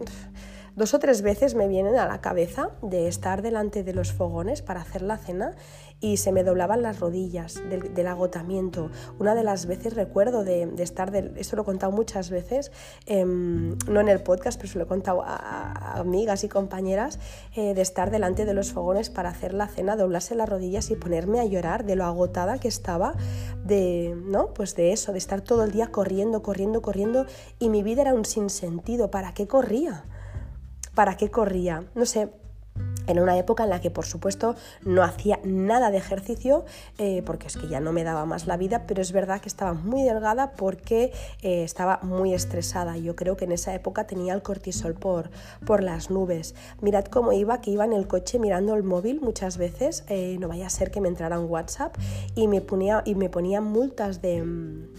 Dos 0.76 0.92
o 0.92 0.98
tres 0.98 1.22
veces 1.22 1.54
me 1.54 1.68
vienen 1.68 1.96
a 1.96 2.08
la 2.08 2.20
cabeza 2.20 2.70
de 2.82 3.06
estar 3.06 3.42
delante 3.42 3.84
de 3.84 3.94
los 3.94 4.12
fogones 4.12 4.60
para 4.60 4.80
hacer 4.80 5.02
la 5.02 5.18
cena 5.18 5.54
y 6.00 6.16
se 6.16 6.32
me 6.32 6.42
doblaban 6.42 6.82
las 6.82 6.98
rodillas 6.98 7.62
del, 7.70 8.06
agotamiento. 8.08 8.90
Una 9.20 9.36
de 9.36 9.44
las 9.44 9.66
veces 9.66 9.94
recuerdo 9.94 10.42
de, 10.42 10.68
estar, 10.78 11.12
de, 11.12 11.32
esto 11.36 11.54
lo 11.54 11.62
he 11.62 11.64
contado 11.64 11.92
muchas 11.92 12.28
veces, 12.28 12.72
em, 13.06 13.78
no 13.88 14.00
en 14.00 14.08
el 14.08 14.20
podcast, 14.20 14.58
pero 14.58 14.72
se 14.72 14.78
lo 14.78 14.84
he 14.84 14.88
contado 14.88 15.22
a, 15.24 15.98
amigas 16.00 16.42
y 16.42 16.48
compañeras, 16.48 17.20
eh, 17.54 17.72
de 17.72 17.80
estar 17.80 18.10
delante 18.10 18.44
de 18.44 18.52
los 18.52 18.72
fogones 18.72 19.10
para 19.10 19.28
hacer 19.28 19.54
la 19.54 19.68
cena, 19.68 19.94
doblarse 19.94 20.34
las 20.34 20.48
rodillas 20.48 20.90
y 20.90 20.96
ponerme 20.96 21.38
a 21.38 21.44
llorar 21.44 21.84
de 21.84 21.94
lo 21.94 22.04
agotada 22.04 22.58
que 22.58 22.68
estaba 22.68 23.14
de, 23.64 24.14
¿no? 24.26 24.52
pues 24.54 24.74
de 24.74 24.92
eso, 24.92 25.12
de 25.12 25.18
estar 25.18 25.40
todo 25.40 25.62
el 25.62 25.70
día 25.70 25.86
corriendo, 25.86 26.42
corriendo, 26.42 26.82
corriendo 26.82 27.26
y 27.60 27.68
mi 27.68 27.84
vida 27.84 28.02
era 28.02 28.12
un 28.12 28.24
sinsentido. 28.24 29.12
¿Para 29.12 29.32
qué 29.34 29.46
corría? 29.46 30.04
Para 30.94 31.16
qué 31.16 31.30
corría. 31.30 31.84
No 31.94 32.06
sé, 32.06 32.30
en 33.06 33.18
una 33.20 33.36
época 33.38 33.64
en 33.64 33.70
la 33.70 33.80
que 33.80 33.90
por 33.90 34.06
supuesto 34.06 34.56
no 34.82 35.02
hacía 35.02 35.40
nada 35.44 35.90
de 35.90 35.98
ejercicio 35.98 36.64
eh, 36.98 37.22
porque 37.24 37.46
es 37.46 37.56
que 37.56 37.68
ya 37.68 37.80
no 37.80 37.92
me 37.92 38.04
daba 38.04 38.24
más 38.26 38.46
la 38.46 38.56
vida, 38.56 38.84
pero 38.86 39.02
es 39.02 39.12
verdad 39.12 39.40
que 39.40 39.48
estaba 39.48 39.74
muy 39.74 40.02
delgada 40.02 40.52
porque 40.52 41.12
eh, 41.42 41.64
estaba 41.64 42.00
muy 42.02 42.34
estresada. 42.34 42.96
Yo 42.96 43.16
creo 43.16 43.36
que 43.36 43.44
en 43.44 43.52
esa 43.52 43.74
época 43.74 44.06
tenía 44.06 44.34
el 44.34 44.42
cortisol 44.42 44.94
por, 44.94 45.30
por 45.66 45.82
las 45.82 46.10
nubes. 46.10 46.54
Mirad 46.80 47.04
cómo 47.06 47.32
iba, 47.32 47.60
que 47.60 47.70
iba 47.70 47.84
en 47.84 47.92
el 47.92 48.06
coche 48.06 48.38
mirando 48.38 48.74
el 48.74 48.82
móvil 48.82 49.20
muchas 49.20 49.58
veces, 49.58 50.04
eh, 50.08 50.36
no 50.40 50.48
vaya 50.48 50.66
a 50.66 50.70
ser 50.70 50.90
que 50.90 51.00
me 51.00 51.08
entrara 51.08 51.38
un 51.38 51.50
WhatsApp 51.50 51.96
y 52.34 52.48
me 52.48 52.60
ponía, 52.60 53.02
y 53.04 53.14
me 53.14 53.28
ponía 53.28 53.60
multas 53.60 54.20
de, 54.20 54.42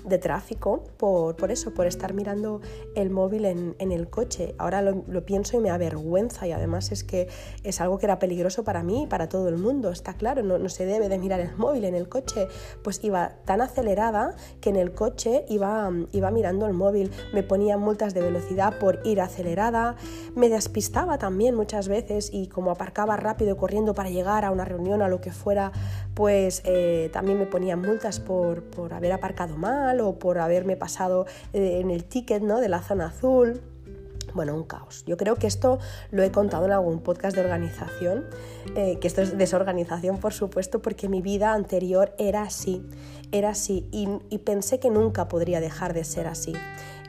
de 0.06 0.18
tráfico 0.18 0.84
por, 0.98 1.36
por, 1.36 1.52
eso, 1.52 1.74
por 1.74 1.88
estar 1.88 2.14
mirando 2.14 2.62
el 2.96 3.10
móvil 3.10 3.46
en, 3.46 3.76
en 3.80 3.92
el 3.92 4.10
coche. 4.10 4.56
Ahora 4.58 4.82
lo, 4.82 5.04
lo 5.08 5.26
pienso 5.26 5.58
y 5.58 5.60
me 5.60 5.70
avergüenza 5.70 6.48
y 6.48 6.52
además 6.52 6.92
es 6.92 7.04
que 7.04 7.28
es 7.64 7.82
algo 7.82 7.95
que 7.98 8.06
era 8.06 8.20
peligroso 8.20 8.64
para 8.64 8.84
mí 8.84 9.04
y 9.04 9.08
para 9.08 9.30
todo 9.30 9.50
el 9.50 9.58
mundo, 9.58 9.90
está 9.90 10.14
claro, 10.14 10.44
no, 10.44 10.58
no, 10.58 10.70
se 10.70 10.86
debe 10.86 11.10
de 11.10 11.18
mirar 11.18 11.40
el 11.40 11.56
móvil 11.56 11.86
en 11.86 11.96
el 11.96 12.10
coche, 12.10 12.48
pues 12.84 13.04
iba 13.04 13.34
tan 13.46 13.62
acelerada 13.62 14.36
que 14.62 14.70
en 14.70 14.76
el 14.76 14.94
coche 14.94 15.46
iba, 15.50 15.92
iba 16.12 16.32
mirando 16.32 16.66
el 16.66 16.74
móvil, 16.74 17.12
me 17.34 17.44
ponía 17.44 17.78
multas 17.78 18.14
de 18.14 18.22
velocidad 18.22 18.78
por 18.80 19.00
ir 19.04 19.22
acelerada, 19.22 19.96
me 20.36 20.50
despistaba 20.50 21.18
también 21.18 21.56
muchas 21.56 21.88
veces 21.88 22.30
y 22.32 22.48
como 22.48 22.72
aparcaba 22.72 23.18
rápido 23.18 23.58
corriendo 23.58 23.94
para 23.94 24.10
llegar 24.10 24.46
a 24.46 24.52
una 24.52 24.66
reunión 24.66 25.02
o 25.02 25.06
a 25.06 25.10
lo 25.10 25.22
que 25.22 25.32
fuera, 25.32 25.72
pues 26.14 26.62
eh, 26.66 27.10
también 27.14 27.40
me 27.40 27.46
ponían 27.46 27.82
multas 27.82 28.20
por, 28.20 28.64
por, 28.64 28.94
haber 28.94 29.12
aparcado 29.12 29.58
mal 29.58 30.00
o 30.02 30.18
por 30.20 30.40
haberme 30.40 30.78
pasado 30.78 31.26
eh, 31.54 31.80
en 31.82 31.92
el 31.92 32.06
ticket 32.06 32.42
¿no? 32.42 32.60
de 32.60 32.70
la 32.70 32.82
zona 32.82 33.08
azul 33.08 33.62
bueno, 34.36 34.54
un 34.54 34.64
caos. 34.64 35.04
Yo 35.08 35.18
creo 35.18 35.36
que 35.36 35.48
esto 35.48 35.80
lo 36.12 36.22
he 36.22 36.32
contado 36.32 36.66
en 36.66 36.74
algún 36.74 37.00
podcast 37.00 37.36
de 37.36 37.42
organización, 37.42 38.26
eh, 38.76 39.00
que 39.00 39.08
esto 39.08 39.22
es 39.22 39.38
desorganización, 39.38 40.20
por 40.20 40.34
supuesto, 40.34 40.82
porque 40.82 41.08
mi 41.08 41.22
vida 41.22 41.54
anterior 41.54 42.14
era 42.20 42.44
así, 42.44 42.86
era 43.32 43.50
así, 43.50 43.88
y, 43.92 44.38
pensé 44.40 44.80
que 44.80 44.92
nunca 44.92 45.28
podría 45.28 45.60
dejar 45.60 45.94
de 45.94 46.04
ser 46.04 46.28
así. 46.28 46.54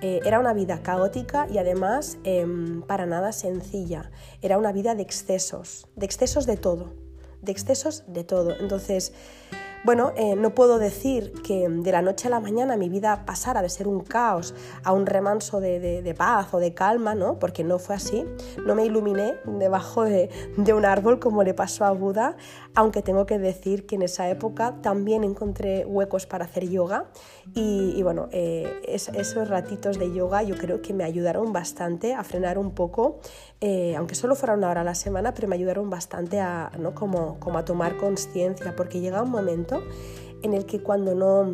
Eh, 0.00 0.20
era 0.24 0.38
una 0.38 0.54
vida 0.54 0.82
caótica 0.82 1.46
y 1.52 1.58
además 1.58 2.16
em, 2.24 2.82
para 2.82 3.04
nada 3.04 3.32
sencilla. 3.32 4.10
Era 4.40 4.56
una 4.56 4.72
vida 4.72 4.94
de 4.94 5.02
excesos, 5.02 5.86
de 5.96 6.06
excesos 6.06 6.46
de 6.46 6.56
todo, 6.56 6.94
de 7.42 7.52
excesos 7.52 8.04
de 8.06 8.24
todo. 8.24 8.56
Entonces, 8.58 9.12
bueno, 9.86 10.12
eh, 10.16 10.34
no 10.34 10.52
puedo 10.52 10.80
decir 10.80 11.32
que 11.44 11.68
de 11.68 11.92
la 11.92 12.02
noche 12.02 12.26
a 12.26 12.30
la 12.32 12.40
mañana 12.40 12.76
mi 12.76 12.88
vida 12.88 13.24
pasara 13.24 13.62
de 13.62 13.68
ser 13.68 13.86
un 13.86 14.00
caos 14.00 14.52
a 14.82 14.90
un 14.90 15.06
remanso 15.06 15.60
de, 15.60 16.14
paz 16.18 16.52
o 16.52 16.58
de 16.58 16.74
calma, 16.74 17.14
¿no? 17.14 17.38
Porque 17.38 17.62
no 17.62 17.78
fue 17.78 17.94
así. 17.94 18.24
No 18.66 18.74
me 18.74 18.84
iluminé 18.84 19.36
debajo 19.44 20.02
de, 20.02 20.28
un 20.74 20.84
árbol 20.84 21.20
como 21.20 21.44
le 21.44 21.54
pasó 21.54 21.84
a 21.84 21.92
Buda, 21.92 22.36
aunque 22.74 23.00
tengo 23.00 23.26
que 23.26 23.38
decir 23.38 23.86
que 23.86 23.94
en 23.94 24.02
esa 24.02 24.28
época 24.28 24.74
también 24.82 25.22
encontré 25.22 25.84
huecos 25.84 26.26
para 26.26 26.46
hacer 26.46 26.68
yoga 26.68 27.04
y, 27.54 28.02
bueno, 28.02 28.28
eh, 28.32 28.82
esos 28.86 29.48
ratitos 29.48 30.00
de 30.00 30.12
yoga 30.12 30.42
yo 30.42 30.56
creo 30.56 30.82
que 30.82 30.94
me 30.94 31.04
ayudaron 31.04 31.52
bastante 31.52 32.12
a 32.12 32.24
frenar 32.24 32.58
un 32.58 32.72
poco, 32.72 33.20
eh, 33.60 33.94
aunque 33.96 34.14
solo 34.14 34.34
fuera 34.34 34.54
una 34.54 34.70
hora 34.70 34.82
a 34.82 34.84
la 34.84 34.94
semana, 34.94 35.32
pero 35.34 35.48
me 35.48 35.56
ayudaron 35.56 35.88
bastante 35.88 36.40
a, 36.40 36.70
¿no? 36.78 36.94
como, 36.94 37.40
como 37.40 37.58
a 37.58 37.64
tomar 37.64 37.96
conciencia, 37.96 38.76
porque 38.76 39.00
llega 39.00 39.22
un 39.22 39.30
momento 39.30 39.82
en 40.42 40.54
el 40.54 40.66
que 40.66 40.82
cuando 40.82 41.14
no, 41.14 41.50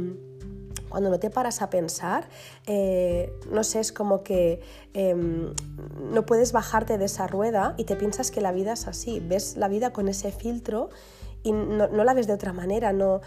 cuando 0.88 1.08
no 1.10 1.18
te 1.18 1.30
paras 1.30 1.62
a 1.62 1.70
pensar, 1.70 2.28
eh, 2.66 3.32
no 3.50 3.64
sé, 3.64 3.80
es 3.80 3.92
como 3.92 4.22
que 4.22 4.60
em, 4.92 5.54
no 6.12 6.26
puedes 6.26 6.52
bajarte 6.52 6.98
de 6.98 7.06
esa 7.06 7.26
rueda 7.26 7.74
y 7.78 7.84
te 7.84 7.96
piensas 7.96 8.30
que 8.30 8.40
la 8.40 8.52
vida 8.52 8.74
es 8.74 8.86
así, 8.86 9.20
ves 9.20 9.56
la 9.56 9.68
vida 9.68 9.92
con 9.92 10.08
ese 10.08 10.32
filtro 10.32 10.90
y 11.42 11.52
no, 11.52 11.88
la 11.88 12.14
ves 12.14 12.26
de 12.26 12.34
otra 12.34 12.52
manera, 12.52 12.92
no, 12.92 13.20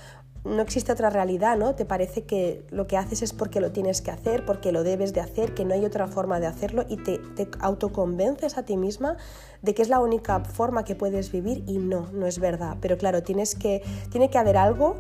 no 0.46 0.62
existe 0.62 0.92
otra 0.92 1.10
realidad, 1.10 1.58
¿no? 1.58 1.76
Te 1.76 1.86
parece 1.86 2.24
que 2.24 2.64
lo 2.70 2.88
que 2.88 2.98
haces 2.98 3.24
es 3.24 3.34
porque 3.34 3.60
lo 3.60 3.72
tienes 3.72 4.02
que 4.02 4.12
hacer, 4.12 4.46
porque 4.46 4.72
lo 4.72 4.84
debes 4.84 5.14
de 5.14 5.22
hacer, 5.22 5.54
que 5.54 5.66
no 5.66 5.74
hay 5.74 5.84
otra 5.84 6.08
forma 6.08 6.40
de 6.40 6.46
hacerlo 6.46 6.86
y 6.88 6.98
te, 6.98 7.18
te 7.18 7.50
autoconvences 7.60 8.58
a 8.58 8.64
ti 8.64 8.78
misma 8.78 9.18
de 9.64 9.74
que 9.74 9.82
es 9.82 9.90
la 9.90 10.00
única 10.00 10.40
forma 10.42 10.86
que 10.86 10.96
puedes 10.96 11.32
vivir 11.32 11.64
y 11.66 11.80
no, 11.80 12.10
no 12.14 12.28
es 12.28 12.40
verdad. 12.40 12.78
Pero 12.80 12.98
claro, 12.98 13.24
tienes 13.24 13.56
que, 13.56 13.82
tiene 14.12 14.30
que 14.30 14.38
haber 14.38 14.58
algo, 14.58 14.98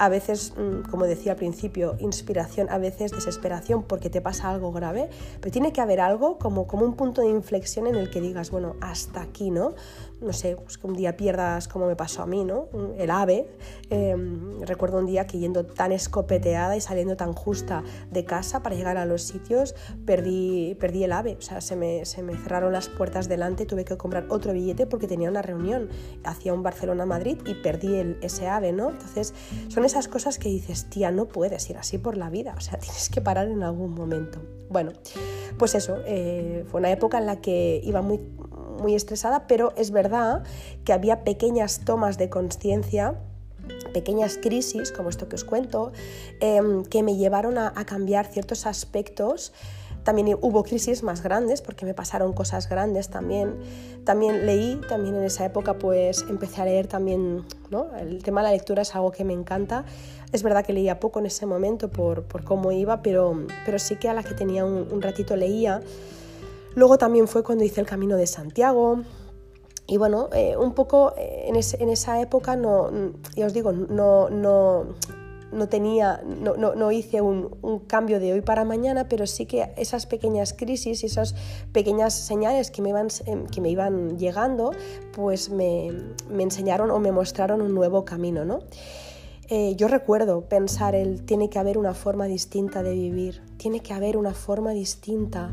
a 0.00 0.08
veces, 0.08 0.54
mm, 0.56 0.88
como 0.90 1.04
decía 1.04 1.32
al 1.32 1.38
principio, 1.38 1.94
inspiración, 2.00 2.70
a 2.70 2.78
veces 2.78 3.12
desesperación 3.12 3.82
porque 3.82 4.08
te 4.08 4.22
pasa 4.22 4.50
algo 4.50 4.72
grave, 4.72 5.10
pero 5.40 5.52
tiene 5.52 5.72
que 5.74 5.82
haber 5.82 6.00
algo 6.00 6.38
como, 6.38 6.66
como 6.66 6.86
un 6.86 6.94
punto 6.94 7.20
de 7.20 7.28
inflexión 7.28 7.86
en 7.86 7.96
el 7.96 8.10
que 8.10 8.22
digas, 8.22 8.50
bueno, 8.50 8.76
hasta 8.80 9.20
aquí, 9.20 9.50
¿no? 9.50 9.74
No 10.20 10.32
sé, 10.32 10.56
pues 10.56 10.78
que 10.78 10.86
un 10.86 10.94
día 10.94 11.16
pierdas 11.16 11.66
como 11.68 11.86
me 11.86 11.96
pasó 11.96 12.22
a 12.22 12.26
mí, 12.26 12.44
¿no? 12.44 12.68
El 12.98 13.10
ave. 13.10 13.48
Em, 13.88 14.60
recuerdo 14.62 14.98
un 14.98 15.06
día 15.06 15.26
que 15.26 15.38
yendo 15.38 15.64
tan 15.64 15.92
escopeteada 15.92 16.76
y 16.76 16.80
saliendo 16.80 17.16
tan 17.16 17.32
justa 17.32 17.82
de 18.10 18.24
casa 18.24 18.62
para 18.62 18.74
llegar 18.74 18.96
a 18.96 19.06
los 19.06 19.22
sitios, 19.22 19.74
perdí, 20.04 20.76
perdí 20.78 21.04
el 21.04 21.12
ave, 21.12 21.36
o 21.38 21.42
sea, 21.42 21.60
se 21.60 21.76
me, 21.76 22.04
se 22.04 22.22
me 22.22 22.36
cerraron 22.36 22.72
las 22.72 22.88
puertas 22.88 23.28
delante, 23.28 23.66
tuve 23.66 23.84
que 23.84 23.96
comprar 23.96 24.26
otro 24.28 24.52
billete 24.52 24.86
porque 24.86 25.06
tenía 25.06 25.30
una 25.30 25.42
reunión 25.42 25.88
hacia 26.24 26.52
un 26.52 26.62
Barcelona-Madrid 26.62 27.38
y 27.46 27.54
perdí 27.54 27.96
el, 27.96 28.18
ese 28.20 28.48
ave, 28.48 28.72
¿no? 28.72 28.90
Entonces, 28.90 29.34
son 29.68 29.84
esas 29.84 30.08
cosas 30.08 30.38
que 30.38 30.48
dices, 30.48 30.88
tía, 30.90 31.10
no 31.10 31.26
puedes 31.26 31.68
ir 31.70 31.78
así 31.78 31.98
por 31.98 32.16
la 32.16 32.30
vida, 32.30 32.54
o 32.56 32.60
sea, 32.60 32.78
tienes 32.80 33.08
que 33.08 33.20
parar 33.20 33.48
en 33.48 33.62
algún 33.62 33.94
momento. 33.94 34.40
Bueno, 34.68 34.92
pues 35.58 35.74
eso, 35.74 35.98
eh, 36.06 36.64
fue 36.68 36.80
una 36.80 36.92
época 36.92 37.18
en 37.18 37.26
la 37.26 37.40
que 37.40 37.80
iba 37.82 38.02
muy, 38.02 38.20
muy 38.80 38.94
estresada, 38.94 39.46
pero 39.46 39.72
es 39.76 39.90
verdad 39.90 40.42
que 40.84 40.92
había 40.92 41.24
pequeñas 41.24 41.80
tomas 41.84 42.18
de 42.18 42.28
conciencia 42.28 43.14
pequeñas 43.92 44.38
crisis, 44.40 44.90
como 44.90 45.10
esto 45.10 45.28
que 45.28 45.36
os 45.36 45.44
cuento, 45.44 45.92
em, 46.40 46.84
que 46.84 47.02
me 47.04 47.16
llevaron 47.16 47.56
a, 47.56 47.72
a 47.76 47.84
cambiar 47.84 48.26
ciertos 48.26 48.66
aspectos 48.66 49.52
también 50.04 50.38
hubo 50.40 50.62
crisis 50.62 51.02
más 51.02 51.22
grandes 51.22 51.60
porque 51.60 51.84
me 51.84 51.94
pasaron 51.94 52.32
cosas 52.32 52.68
grandes 52.68 53.08
también. 53.08 53.56
También 54.04 54.46
leí, 54.46 54.80
también 54.88 55.14
en 55.14 55.24
esa 55.24 55.44
época 55.44 55.74
pues 55.74 56.24
empecé 56.28 56.62
a 56.62 56.64
leer 56.64 56.86
también, 56.86 57.44
¿no? 57.70 57.94
El 57.96 58.22
tema 58.22 58.40
de 58.40 58.48
la 58.48 58.52
lectura 58.52 58.82
es 58.82 58.94
algo 58.94 59.10
que 59.10 59.24
me 59.24 59.34
encanta. 59.34 59.84
Es 60.32 60.42
verdad 60.42 60.64
que 60.64 60.72
leía 60.72 61.00
poco 61.00 61.18
en 61.18 61.26
ese 61.26 61.44
momento 61.44 61.90
por, 61.90 62.24
por 62.24 62.44
cómo 62.44 62.72
iba, 62.72 63.02
pero, 63.02 63.46
pero 63.66 63.78
sí 63.78 63.96
que 63.96 64.08
a 64.08 64.14
la 64.14 64.22
que 64.22 64.34
tenía 64.34 64.64
un, 64.64 64.88
un 64.90 65.02
ratito 65.02 65.36
leía. 65.36 65.82
Luego 66.74 66.98
también 66.98 67.28
fue 67.28 67.42
cuando 67.42 67.64
hice 67.64 67.80
el 67.80 67.86
Camino 67.86 68.16
de 68.16 68.26
Santiago, 68.26 69.00
y 69.90 69.96
bueno, 69.96 70.28
eh, 70.32 70.56
un 70.56 70.72
poco 70.74 71.14
eh, 71.18 71.48
en, 71.48 71.56
esa 71.90 72.20
época 72.20 72.54
no, 72.54 72.90
ya 73.34 73.46
os 73.46 73.52
digo, 73.52 73.72
no, 73.72 74.30
no, 74.30 74.86
no 75.50 75.68
tenía, 75.68 76.22
no, 76.24 76.54
no, 76.54 76.92
hice 76.92 77.20
un, 77.20 77.50
cambio 77.88 78.20
de 78.20 78.32
hoy 78.32 78.40
para 78.40 78.64
mañana, 78.64 79.08
pero 79.08 79.26
sí 79.26 79.46
que 79.46 79.72
esas 79.76 80.06
pequeñas 80.06 80.52
crisis 80.52 81.02
y 81.02 81.06
esas 81.06 81.34
pequeñas 81.72 82.14
señales 82.14 82.70
que 82.70 82.82
me 82.82 82.90
iban, 82.90 83.08
em, 83.26 83.46
que 83.46 83.60
me 83.60 83.68
iban 83.68 84.16
llegando, 84.16 84.70
pues 85.12 85.50
me, 85.50 85.90
me 86.30 86.44
enseñaron 86.44 86.92
o 86.92 87.00
me 87.00 87.10
mostraron 87.10 87.60
un 87.60 87.74
nuevo 87.74 88.04
camino, 88.04 88.44
¿no? 88.44 88.60
Eh, 89.52 89.74
yo 89.74 89.88
recuerdo 89.88 90.42
pensar 90.42 90.94
el 90.94 91.24
tiene 91.24 91.50
que 91.50 91.58
haber 91.58 91.76
una 91.76 91.92
forma 91.92 92.26
distinta 92.26 92.84
de 92.84 92.92
vivir, 92.92 93.42
tiene 93.56 93.80
que 93.80 93.92
haber 93.92 94.16
una 94.16 94.32
forma 94.32 94.70
distinta. 94.70 95.52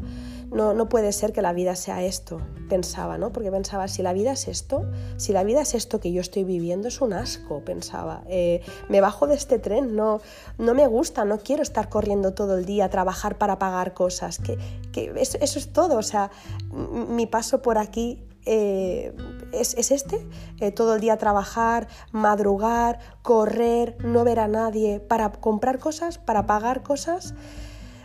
No, 0.51 0.73
no 0.73 0.87
puede 0.87 1.11
ser 1.11 1.33
que 1.33 1.41
la 1.41 1.53
vida 1.53 1.75
sea 1.75 2.03
esto, 2.03 2.41
pensaba, 2.69 3.17
¿no? 3.17 3.33
Porque 3.33 3.51
pensaba, 3.51 3.87
si 3.87 4.01
la 4.01 4.13
vida 4.13 4.31
es 4.31 4.47
esto, 4.47 4.85
si 5.17 5.33
la 5.33 5.43
vida 5.43 5.61
es 5.61 5.75
esto 5.75 5.99
que 5.99 6.11
yo 6.11 6.21
estoy 6.21 6.43
viviendo, 6.43 6.87
es 6.87 7.01
un 7.01 7.13
asco, 7.13 7.63
pensaba. 7.65 8.23
Eh, 8.27 8.61
me 8.87 9.01
bajo 9.01 9.27
de 9.27 9.35
este 9.35 9.59
tren, 9.59 9.95
no, 9.95 10.21
no 10.57 10.73
me 10.73 10.87
gusta, 10.87 11.25
no 11.25 11.39
quiero 11.39 11.63
estar 11.63 11.89
corriendo 11.89 12.33
todo 12.33 12.57
el 12.57 12.65
día, 12.65 12.89
trabajar 12.89 13.37
para 13.37 13.59
pagar 13.59 13.93
cosas, 13.93 14.39
que, 14.39 14.57
que 14.91 15.13
eso, 15.17 15.37
eso 15.41 15.59
es 15.59 15.73
todo, 15.73 15.97
o 15.97 16.03
sea, 16.03 16.31
mi 16.71 17.25
paso 17.25 17.61
por 17.61 17.77
aquí 17.77 18.23
eh, 18.49 19.13
es, 19.51 19.91
este, 19.91 20.25
eh, 20.61 20.71
todo 20.71 20.95
el 20.95 21.01
día 21.01 21.17
trabajar, 21.17 21.89
madrugar, 22.13 22.99
correr, 23.21 23.97
no 24.05 24.23
ver 24.23 24.39
a 24.39 24.47
nadie, 24.47 25.01
para 25.01 25.33
comprar 25.33 25.79
cosas, 25.79 26.17
para 26.17 26.45
pagar 26.45 26.81
cosas. 26.81 27.33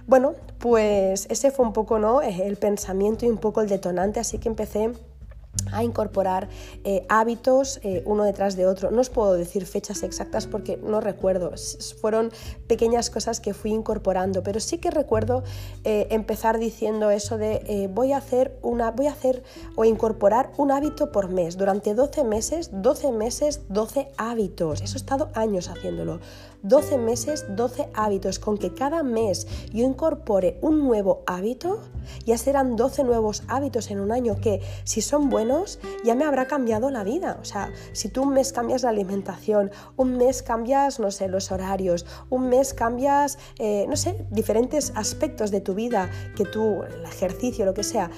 Bueno, 0.07 0.35
pues 0.59 1.27
ese 1.31 1.51
fue 1.51 1.65
un 1.65 1.73
poco 1.73 1.99
¿no? 1.99 2.23
el 2.23 2.57
pensamiento 2.57 3.27
y 3.27 3.31
un 3.31 3.39
poco 3.39 3.61
el 3.61 3.69
detonante, 3.69 4.21
así 4.21 4.39
que 4.39 4.49
empecé 4.49 4.93
a 5.71 5.85
incorporar 5.85 6.49
eh, 6.85 7.05
hábitos 7.09 7.81
eh, 7.83 8.03
uno 8.07 8.25
detrás 8.25 8.57
de 8.57 8.67
otro. 8.67 8.91
No 8.91 9.01
os 9.01 9.11
puedo 9.11 9.35
decir 9.35 9.67
fechas 9.67 10.03
exactas 10.03 10.47
porque 10.47 10.77
no 10.77 11.01
recuerdo, 11.01 11.53
fueron 12.01 12.31
pequeñas 12.67 13.11
cosas 13.11 13.41
que 13.41 13.55
fui 13.55 13.71
incorporando, 13.71 14.43
pero 14.43 14.61
sí 14.61 14.79
que 14.79 14.91
recuerdo 14.91 15.43
eh, 15.85 16.07
empezar 16.11 16.59
diciendo 16.59 17.11
eso 17.11 17.39
de 17.39 17.89
voy 17.93 18.13
a 18.13 18.19
hacer 18.19 18.59
una, 18.63 18.91
voy 18.91 19.07
a 19.07 19.13
hacer 19.13 19.43
o 19.77 19.85
incorporar 19.85 20.53
un 20.57 20.73
hábito 20.73 21.13
por 21.13 21.29
mes. 21.29 21.57
Durante 21.57 21.95
12 21.95 22.25
meses, 22.25 22.71
12 22.73 23.13
meses, 23.13 23.61
12 23.69 24.09
hábitos. 24.17 24.81
Eso 24.81 24.97
he 24.97 25.01
estado 25.01 25.31
años 25.35 25.69
haciéndolo. 25.69 26.21
12 26.63 26.99
meses, 26.99 27.47
12 27.57 27.89
hábitos, 27.95 28.39
con 28.39 28.59
que 28.59 28.73
cada 28.73 29.03
mes 29.03 29.47
yo 29.73 29.85
incorpore 29.85 30.59
un 30.61 30.81
nuevo 30.81 31.23
hábito, 31.27 31.81
ya 32.25 32.39
serán 32.39 32.77
12 32.77 33.05
nuevos 33.05 33.43
hábitos 33.49 33.91
en 33.91 34.01
un 34.01 34.13
año 34.13 34.37
que 34.41 34.61
si 34.85 35.01
son 35.01 35.29
buenos 35.29 35.79
ya 36.05 36.15
me 36.15 36.25
habrá 36.25 36.47
cambiado 36.47 36.91
la 36.91 37.05
vida. 37.05 37.39
O 37.41 37.45
sea, 37.45 37.73
si 37.93 38.09
tú 38.09 38.23
un 38.23 38.35
mes 38.35 38.53
cambias 38.53 38.83
la 38.83 38.91
alimentación, 38.91 39.71
un 39.97 40.17
mes 40.17 40.43
cambias, 40.43 41.01
no 41.01 41.11
sé, 41.11 41.29
los 41.29 41.51
horarios, 41.53 42.07
un 42.31 42.49
mes 42.49 42.75
cambias, 42.75 43.39
eh, 43.59 43.87
no 43.89 43.97
sé, 43.97 44.27
diferentes 44.31 44.93
aspectos 44.95 45.51
de 45.51 45.61
tu 45.61 45.75
vida, 45.75 46.11
que 46.37 46.45
tú, 46.45 46.83
el 46.83 47.05
ejercicio, 47.05 47.65
lo 47.65 47.75
que 47.75 47.83
sea, 47.83 48.11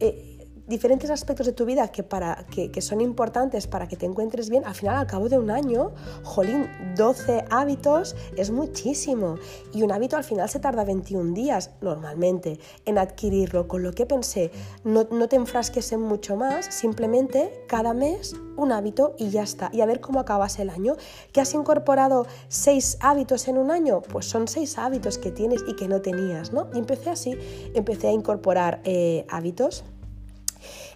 eh, 0.00 0.33
diferentes 0.66 1.10
aspectos 1.10 1.46
de 1.46 1.52
tu 1.52 1.64
vida 1.64 1.88
que, 1.88 2.02
para, 2.02 2.46
que, 2.50 2.80
son 2.80 3.00
importantes 3.00 3.66
para 3.66 3.88
que 3.88 3.96
te 3.96 4.06
encuentres 4.06 4.50
bien, 4.50 4.64
al 4.64 4.74
final, 4.74 4.96
al 4.96 5.06
cabo 5.06 5.28
de 5.28 5.38
un 5.38 5.50
año, 5.50 5.92
jolín, 6.22 6.68
12 6.96 7.44
hábitos 7.50 8.16
es 8.36 8.50
muchísimo. 8.50 9.36
Y 9.72 9.82
un 9.82 9.92
hábito 9.92 10.16
al 10.16 10.24
final 10.24 10.48
se 10.48 10.60
tarda 10.60 10.84
21 10.84 11.34
días 11.34 11.70
normalmente 11.80 12.58
en 12.84 12.98
adquirirlo, 12.98 13.68
con 13.68 13.82
lo 13.82 13.92
que 13.92 14.06
pensé, 14.06 14.50
no, 14.84 15.06
no 15.10 15.28
te 15.28 15.36
enfrasques 15.36 15.92
en 15.92 16.00
mucho 16.00 16.36
más, 16.36 16.66
simplemente 16.66 17.64
cada 17.68 17.94
mes 17.94 18.34
un 18.56 18.72
hábito 18.72 19.14
y 19.18 19.30
ya 19.30 19.42
está. 19.42 19.70
Y 19.72 19.80
a 19.80 19.86
ver 19.86 20.00
cómo 20.00 20.20
acabas 20.20 20.58
el 20.58 20.70
año. 20.70 20.96
¿Que 21.32 21.40
has 21.40 21.54
incorporado 21.54 22.26
seis 22.48 22.98
hábitos 23.00 23.48
en 23.48 23.58
un 23.58 23.70
año? 23.70 24.02
Pues 24.02 24.26
son 24.26 24.48
seis 24.48 24.78
hábitos 24.78 25.18
que 25.18 25.30
tienes 25.30 25.62
y 25.66 25.74
que 25.76 25.88
no 25.88 26.00
tenías, 26.00 26.52
¿no? 26.52 26.68
Y 26.74 26.78
empecé 26.78 27.10
así, 27.10 27.36
empecé 27.74 28.08
a 28.08 28.12
incorporar 28.12 28.80
eh, 28.84 29.26
hábitos 29.28 29.84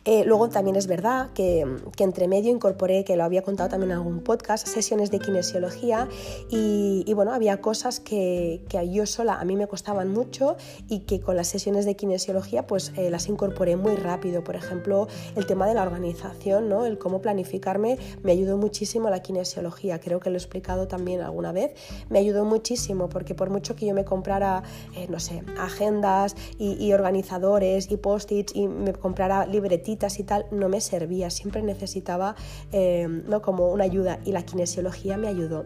eh, 0.04 0.24
luego 0.24 0.48
también 0.48 0.76
es 0.76 0.86
verdad 0.86 1.30
que, 1.34 1.66
entre 1.98 2.28
medio 2.28 2.50
incorporé, 2.50 3.04
que 3.04 3.16
lo 3.16 3.24
había 3.24 3.42
contado 3.42 3.68
también 3.70 3.92
en 3.92 3.98
algún 3.98 4.20
podcast, 4.20 4.66
sesiones 4.66 5.10
de 5.10 5.18
kinesiología 5.18 6.08
y, 6.50 7.12
bueno, 7.14 7.32
había 7.32 7.60
cosas 7.60 8.00
que, 8.00 8.64
yo 8.92 9.06
sola 9.06 9.40
a 9.40 9.44
mí 9.44 9.56
me 9.56 9.66
costaban 9.66 10.12
mucho 10.12 10.56
y 10.88 11.00
que 11.00 11.20
con 11.20 11.36
las 11.36 11.48
sesiones 11.48 11.84
de 11.84 11.96
kinesiología 11.96 12.66
pues 12.66 12.92
eh, 12.96 13.10
las 13.10 13.28
incorporé 13.28 13.76
muy 13.76 13.96
rápido. 13.96 14.44
Por 14.44 14.56
ejemplo, 14.56 15.08
el 15.36 15.46
tema 15.46 15.66
de 15.66 15.74
la 15.74 15.82
organización, 15.82 16.68
¿no? 16.68 16.86
el 16.86 16.98
cómo 16.98 17.20
planificarme, 17.20 17.98
me 18.22 18.32
ayudó 18.32 18.56
muchísimo 18.56 19.10
la 19.10 19.20
kinesiología. 19.20 20.00
Creo 20.00 20.20
que 20.20 20.30
lo 20.30 20.36
he 20.36 20.38
explicado 20.38 20.88
también 20.88 21.20
alguna 21.20 21.52
vez. 21.52 21.74
Me 22.08 22.18
ayudó 22.18 22.44
muchísimo 22.44 23.08
porque 23.08 23.34
por 23.34 23.50
mucho 23.50 23.76
que 23.76 23.86
yo 23.86 23.94
me 23.94 24.04
comprara, 24.04 24.62
eh, 24.96 25.06
no 25.08 25.20
sé, 25.20 25.42
agendas 25.58 26.36
y, 26.58 26.92
organizadores 26.92 27.90
y 27.90 27.96
post-its 27.96 28.54
y 28.54 28.66
me 28.66 28.92
comprara 28.92 29.46
y 29.88 30.22
tal 30.24 30.46
no 30.50 30.68
me 30.68 30.80
servía, 30.80 31.30
siempre 31.30 31.62
necesitaba 31.62 32.36
eh, 32.72 33.06
¿no? 33.08 33.42
como 33.42 33.70
una 33.70 33.84
ayuda 33.84 34.20
y 34.24 34.32
la 34.32 34.42
kinesiología 34.42 35.16
me 35.16 35.28
ayudó. 35.28 35.64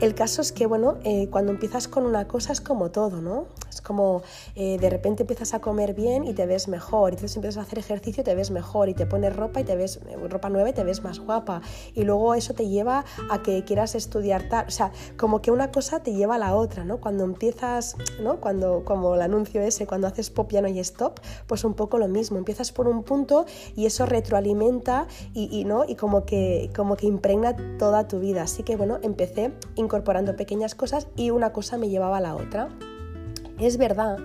El 0.00 0.14
caso 0.14 0.42
es 0.42 0.52
que, 0.52 0.66
bueno, 0.66 0.98
eh, 1.04 1.28
cuando 1.30 1.52
empiezas 1.52 1.88
con 1.88 2.04
una 2.04 2.28
cosa 2.28 2.52
es 2.52 2.60
como 2.60 2.90
todo, 2.90 3.22
¿no? 3.22 3.46
Es 3.70 3.80
como 3.80 4.22
eh, 4.54 4.76
de 4.78 4.90
repente 4.90 5.22
empiezas 5.22 5.54
a 5.54 5.60
comer 5.60 5.94
bien 5.94 6.24
y 6.24 6.34
te 6.34 6.44
ves 6.44 6.68
mejor, 6.68 7.12
y 7.12 7.14
entonces 7.14 7.36
empiezas 7.36 7.58
a 7.58 7.66
hacer 7.66 7.78
ejercicio 7.78 8.20
y 8.20 8.24
te 8.24 8.34
ves 8.34 8.50
mejor, 8.50 8.90
y 8.90 8.94
te 8.94 9.06
pones 9.06 9.34
ropa 9.34 9.60
y 9.60 9.64
te 9.64 9.74
ves, 9.74 10.00
ropa 10.28 10.50
nueva 10.50 10.68
y 10.68 10.74
te 10.74 10.84
ves 10.84 11.02
más 11.02 11.18
guapa, 11.18 11.62
y 11.94 12.04
luego 12.04 12.34
eso 12.34 12.52
te 12.52 12.68
lleva 12.68 13.06
a 13.30 13.42
que 13.42 13.64
quieras 13.64 13.94
estudiar 13.94 14.50
tal, 14.50 14.66
o 14.66 14.70
sea, 14.70 14.92
como 15.16 15.40
que 15.40 15.50
una 15.50 15.70
cosa 15.70 16.02
te 16.02 16.12
lleva 16.12 16.34
a 16.34 16.38
la 16.38 16.54
otra, 16.54 16.84
¿no? 16.84 16.98
Cuando 16.98 17.24
empiezas, 17.24 17.96
¿no? 18.20 18.38
Cuando, 18.38 18.84
como 18.84 19.14
el 19.14 19.22
anuncio 19.22 19.62
ese, 19.62 19.86
cuando 19.86 20.08
haces 20.08 20.28
pop 20.28 20.50
ya 20.52 20.60
no 20.60 20.66
hay 20.66 20.78
stop, 20.80 21.20
pues 21.46 21.64
un 21.64 21.72
poco 21.72 21.96
lo 21.96 22.08
mismo, 22.08 22.36
empiezas 22.36 22.70
por 22.70 22.86
un 22.86 23.02
punto 23.02 23.46
y 23.74 23.86
eso 23.86 24.04
retroalimenta 24.04 25.06
y, 25.32 25.64
¿no? 25.64 25.84
y 25.86 25.94
como, 25.94 26.26
que, 26.26 26.70
como 26.76 26.96
que 26.96 27.06
impregna 27.06 27.56
toda 27.78 28.08
tu 28.08 28.20
vida. 28.20 28.42
Así 28.42 28.62
que 28.62 28.76
bueno, 28.76 28.98
empecé 29.02 29.52
incorporando 29.86 30.36
pequeñas 30.36 30.74
cosas 30.74 31.08
y 31.16 31.30
una 31.30 31.52
cosa 31.52 31.78
me 31.78 31.88
llevaba 31.88 32.18
a 32.18 32.20
la 32.20 32.36
otra. 32.36 32.68
Es 33.58 33.78
verdad 33.78 34.18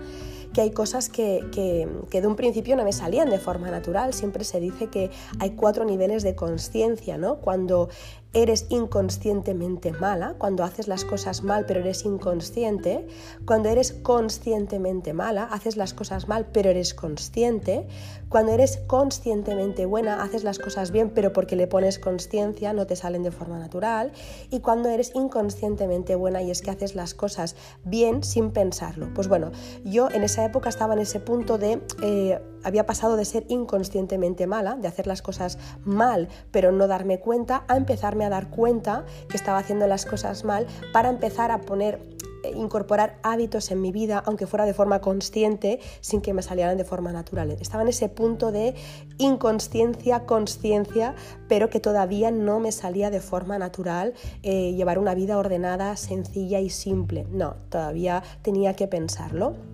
que 0.53 0.61
hay 0.61 0.71
cosas 0.71 1.09
que, 1.09 1.45
que, 1.51 2.21
de 2.21 2.27
un 2.27 2.35
principio 2.35 2.75
no 2.75 2.83
me 2.83 2.91
salían 2.91 3.29
de 3.29 3.39
forma 3.39 3.71
natural. 3.71 4.13
Siempre 4.13 4.43
se 4.43 4.59
dice 4.59 4.87
que 4.87 5.09
hay 5.39 5.51
cuatro 5.51 5.85
niveles 5.85 6.23
de 6.23 6.35
conciencia, 6.35 7.17
¿no? 7.17 7.37
Cuando 7.37 7.89
eres 8.33 8.67
inconscientemente 8.69 9.91
mala, 9.91 10.35
cuando 10.37 10.63
haces 10.63 10.87
las 10.87 11.03
cosas 11.03 11.43
mal 11.43 11.65
pero 11.65 11.81
eres 11.81 12.05
inconsciente, 12.05 13.07
cuando 13.45 13.69
eres 13.69 13.91
conscientemente 13.91 15.13
mala, 15.13 15.43
haces 15.43 15.75
las 15.75 15.93
cosas 15.93 16.27
mal 16.27 16.47
pero 16.53 16.69
eres 16.69 16.93
consciente, 16.93 17.87
cuando 18.29 18.53
eres 18.53 18.77
conscientemente 18.87 19.85
buena, 19.85 20.23
haces 20.23 20.43
las 20.43 20.59
cosas 20.59 20.91
bien 20.91 21.09
pero 21.09 21.33
porque 21.33 21.55
le 21.55 21.67
pones 21.67 21.99
conciencia, 21.99 22.71
no 22.71 22.87
te 22.87 22.95
salen 22.95 23.23
de 23.23 23.31
forma 23.31 23.59
natural, 23.59 24.13
y 24.49 24.61
cuando 24.61 24.89
eres 24.89 25.11
inconscientemente 25.13 26.15
buena 26.15 26.41
y 26.41 26.51
es 26.51 26.61
que 26.61 26.71
haces 26.71 26.95
las 26.95 27.13
cosas 27.13 27.55
bien 27.83 28.23
sin 28.23 28.51
pensarlo. 28.51 29.09
Pues 29.13 29.27
bueno, 29.27 29.51
yo 29.83 30.09
en 30.09 30.23
esa 30.23 30.45
época 30.45 30.69
estaba 30.69 30.93
en 30.93 30.99
ese 30.99 31.19
punto 31.19 31.57
de... 31.57 31.81
Eh, 32.01 32.39
había 32.63 32.85
pasado 32.85 33.15
de 33.15 33.25
ser 33.25 33.45
inconscientemente 33.49 34.47
mala, 34.47 34.75
de 34.75 34.87
hacer 34.87 35.07
las 35.07 35.21
cosas 35.21 35.57
mal 35.83 36.29
pero 36.51 36.71
no 36.71 36.87
darme 36.87 37.19
cuenta, 37.19 37.63
a 37.67 37.77
empezarme 37.77 38.25
a 38.25 38.29
dar 38.29 38.49
cuenta 38.49 39.05
que 39.29 39.37
estaba 39.37 39.57
haciendo 39.57 39.87
las 39.87 40.05
cosas 40.05 40.43
mal 40.43 40.67
para 40.93 41.09
empezar 41.09 41.51
a 41.51 41.61
poner 41.61 41.99
eh, 42.43 42.53
incorporar 42.55 43.19
hábitos 43.23 43.71
en 43.71 43.81
mi 43.81 43.91
vida, 43.91 44.23
aunque 44.25 44.47
fuera 44.47 44.65
de 44.65 44.73
forma 44.73 44.99
consciente, 44.99 45.79
sin 46.01 46.21
que 46.21 46.33
me 46.33 46.41
salieran 46.41 46.77
de 46.77 46.85
forma 46.85 47.11
natural. 47.11 47.51
Estaba 47.59 47.83
en 47.83 47.89
ese 47.89 48.09
punto 48.09 48.51
de 48.51 48.73
inconsciencia, 49.17 50.25
consciencia, 50.25 51.15
pero 51.47 51.69
que 51.69 51.79
todavía 51.79 52.31
no 52.31 52.59
me 52.59 52.71
salía 52.71 53.11
de 53.11 53.21
forma 53.21 53.59
natural 53.59 54.13
eh, 54.41 54.73
llevar 54.73 54.97
una 54.97 55.13
vida 55.13 55.37
ordenada, 55.37 55.95
sencilla 55.97 56.59
y 56.59 56.69
simple. 56.69 57.27
No, 57.31 57.55
todavía 57.69 58.23
tenía 58.41 58.75
que 58.75 58.87
pensarlo. 58.87 59.70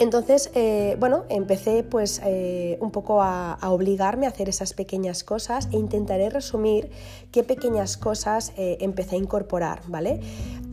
Entonces, 0.00 0.50
eh, 0.54 0.96
bueno, 0.98 1.24
empecé 1.28 1.82
pues 1.82 2.22
eh, 2.24 2.78
un 2.80 2.90
poco 2.90 3.20
a, 3.20 3.58
obligarme 3.68 4.24
a 4.24 4.30
hacer 4.30 4.48
esas 4.48 4.72
pequeñas 4.72 5.24
cosas 5.24 5.68
e 5.72 5.76
intentaré 5.76 6.30
resumir 6.30 6.90
qué 7.32 7.44
pequeñas 7.44 7.96
cosas 7.96 8.52
eh, 8.56 8.78
empecé 8.80 9.16
a 9.16 9.18
incorporar, 9.18 9.82
¿vale? 9.86 10.20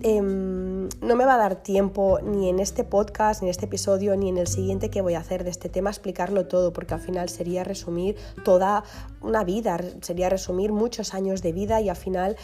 Em, 0.01 0.89
no 1.01 1.15
me 1.15 1.25
va 1.25 1.33
a 1.33 1.37
dar 1.37 1.55
tiempo 1.55 2.19
ni 2.21 2.49
en 2.49 2.59
este 2.59 2.83
podcast, 2.83 3.41
ni 3.41 3.47
en 3.47 3.51
este 3.51 3.65
episodio, 3.65 4.15
ni 4.15 4.29
en 4.29 4.37
el 4.37 4.47
siguiente 4.47 4.89
que 4.89 5.01
voy 5.01 5.15
a 5.15 5.19
hacer 5.19 5.43
de 5.43 5.49
este 5.49 5.69
tema 5.69 5.89
explicarlo 5.89 6.45
todo, 6.45 6.71
porque 6.71 6.93
al 6.93 6.99
final 6.99 7.29
sería 7.29 7.63
resumir 7.63 8.15
toda 8.45 8.83
una 9.21 9.43
vida, 9.43 9.79
sería 10.01 10.29
resumir 10.29 10.71
muchos 10.71 11.15
años 11.15 11.41
de 11.41 11.51
vida 11.51 11.81
y 11.81 11.89
al 11.89 11.95
final 11.95 12.37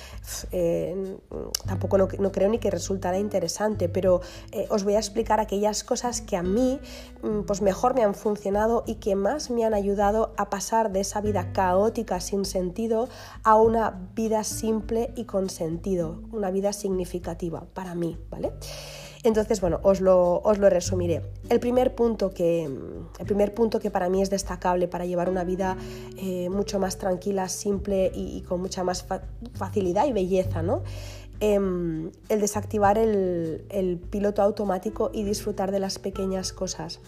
eh, 0.51 1.17
tampoco 1.67 1.97
no, 1.99 2.07
creo 2.07 2.49
ni 2.49 2.57
que 2.57 2.71
resultará 2.71 3.19
interesante, 3.19 3.87
pero 3.87 4.21
eh, 4.51 4.65
os 4.69 4.83
voy 4.83 4.95
a 4.95 4.99
explicar 4.99 5.39
aquellas 5.39 5.83
cosas 5.83 6.21
que 6.21 6.35
a 6.35 6.43
mí 6.43 6.79
mm, 7.21 7.41
pues 7.41 7.61
mejor 7.61 7.93
me 7.93 8.03
han 8.03 8.15
funcionado 8.15 8.83
y 8.87 8.95
que 8.95 9.15
más 9.15 9.51
me 9.51 9.63
han 9.63 9.75
ayudado 9.75 10.33
a 10.37 10.49
pasar 10.49 10.91
de 10.91 11.01
esa 11.01 11.21
vida 11.21 11.53
caótica 11.53 12.19
sin 12.19 12.45
sentido 12.45 13.09
a 13.43 13.55
una 13.55 14.02
vida 14.15 14.43
simple 14.43 15.11
y 15.15 15.25
con 15.25 15.49
sentido, 15.49 16.21
una 16.31 16.51
vida 16.51 16.73
significativa 16.73 17.65
para 17.73 17.95
mí, 17.95 18.17
¿vale? 18.29 18.51
Entonces, 19.23 19.61
bueno, 19.61 19.79
os 19.83 20.01
lo, 20.01 20.41
os 20.41 20.57
lo 20.57 20.69
resumiré. 20.69 21.21
El 21.49 21.61
primer, 21.61 21.95
punto 21.95 22.31
que, 22.31 22.65
el 22.65 23.25
primer 23.25 23.53
punto 23.53 23.79
que 23.79 23.89
para 23.89 24.09
mí 24.09 24.21
es 24.21 24.29
destacable 24.29 24.89
para 24.89 25.05
llevar 25.05 25.29
una 25.29 25.45
vida 25.45 25.77
eh, 26.17 26.49
mucho 26.49 26.77
más 26.77 26.97
tranquila, 26.97 27.47
simple 27.47 28.11
y, 28.13 28.41
con 28.41 28.59
mucha 28.59 28.83
más 28.83 29.05
facilidad 29.53 30.07
y 30.07 30.11
belleza, 30.11 30.61
¿no? 30.61 30.83
Em, 31.39 32.11
el 32.27 32.41
desactivar 32.41 32.97
el, 32.97 33.99
piloto 34.09 34.41
automático 34.41 35.09
y 35.13 35.23
disfrutar 35.23 35.71
de 35.71 35.79
las 35.79 35.99
pequeñas 35.99 36.51
cosas. 36.51 36.99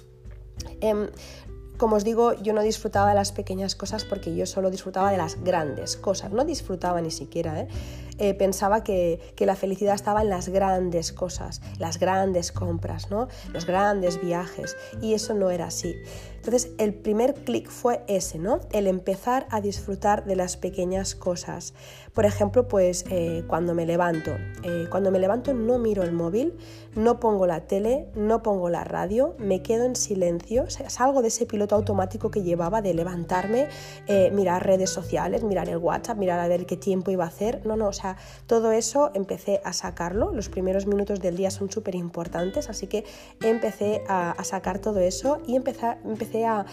Em, 0.79 1.09
como 1.85 1.97
os 1.97 2.03
digo, 2.03 2.33
yo 2.41 2.51
no 2.51 2.63
disfrutaba 2.63 3.09
de 3.09 3.13
las 3.13 3.31
pequeñas 3.31 3.75
cosas 3.75 4.05
porque 4.05 4.35
yo 4.35 4.47
solo 4.47 4.71
disfrutaba 4.71 5.11
de 5.11 5.17
las 5.17 5.43
grandes 5.43 5.97
cosas, 5.97 6.31
no 6.31 6.43
disfrutaba 6.43 6.99
ni 6.99 7.11
siquiera. 7.11 7.61
¿eh? 7.61 7.67
Eh, 8.17 8.33
pensaba 8.33 8.83
que, 8.83 9.19
la 9.45 9.55
felicidad 9.55 9.93
estaba 9.93 10.21
en 10.21 10.29
las 10.29 10.49
grandes 10.49 11.13
cosas, 11.13 11.61
las 11.77 11.99
grandes 11.99 12.51
compras, 12.51 13.11
¿no? 13.11 13.27
los 13.53 13.67
grandes 13.67 14.19
viajes, 14.19 14.75
y 15.01 15.13
eso 15.13 15.35
no 15.35 15.51
era 15.51 15.67
así. 15.67 15.95
Entonces, 16.37 16.71
el 16.77 16.93
primer 16.93 17.33
clic 17.33 17.69
fue 17.69 18.03
ese, 18.07 18.37
¿no? 18.37 18.59
El 18.71 18.85
empezar 18.85 19.47
a 19.49 19.61
disfrutar 19.61 20.25
de 20.25 20.35
las 20.35 20.57
pequeñas 20.57 21.15
cosas. 21.15 21.73
Por 22.13 22.25
ejemplo, 22.25 22.67
pues 22.67 23.03
eh, 23.09 23.43
cuando 23.47 23.73
me 23.73 23.87
levanto. 23.87 24.31
Eh, 24.61 24.85
cuando 24.91 25.09
me 25.09 25.17
levanto 25.17 25.55
no 25.55 25.79
miro 25.79 26.03
el 26.03 26.11
móvil, 26.11 26.55
no 26.95 27.19
pongo 27.19 27.47
la 27.47 27.61
tele, 27.61 28.09
no 28.13 28.43
pongo 28.43 28.69
la 28.69 28.83
radio, 28.83 29.35
me 29.39 29.63
quedo 29.63 29.85
en 29.85 29.95
silencio, 29.95 30.69
salgo 30.69 31.23
de 31.23 31.29
ese 31.29 31.47
piloto 31.47 31.75
automático 31.75 32.29
que 32.29 32.43
llevaba 32.43 32.83
de 32.83 32.93
levantarme, 32.93 33.67
mirar 34.31 34.65
redes 34.65 34.91
sociales, 34.91 35.43
mirar 35.43 35.67
el 35.67 35.77
WhatsApp, 35.77 36.17
mirar 36.17 36.39
a 36.39 36.47
ver 36.47 36.67
qué 36.67 36.77
tiempo 36.77 37.09
iba 37.09 37.25
a 37.25 37.27
hacer. 37.27 37.65
No, 37.65 37.75
no, 37.75 37.91
todo 38.47 38.71
eso 38.71 39.11
empecé 39.13 39.61
a 39.63 39.73
sacarlo. 39.73 40.31
Los 40.31 40.49
primeros 40.49 40.85
minutos 40.85 41.19
del 41.19 41.37
día 41.37 41.51
son 41.51 41.71
súper 41.71 41.95
importantes, 41.95 42.69
así 42.69 42.87
que 42.87 43.05
empecé 43.41 44.03
a, 44.07 44.35
sacar 44.43 44.79
todo 44.79 44.99
eso 44.99 45.39
y 45.47 45.55
empecé, 45.55 45.97
empecé 46.05 46.45
a, 46.45 46.65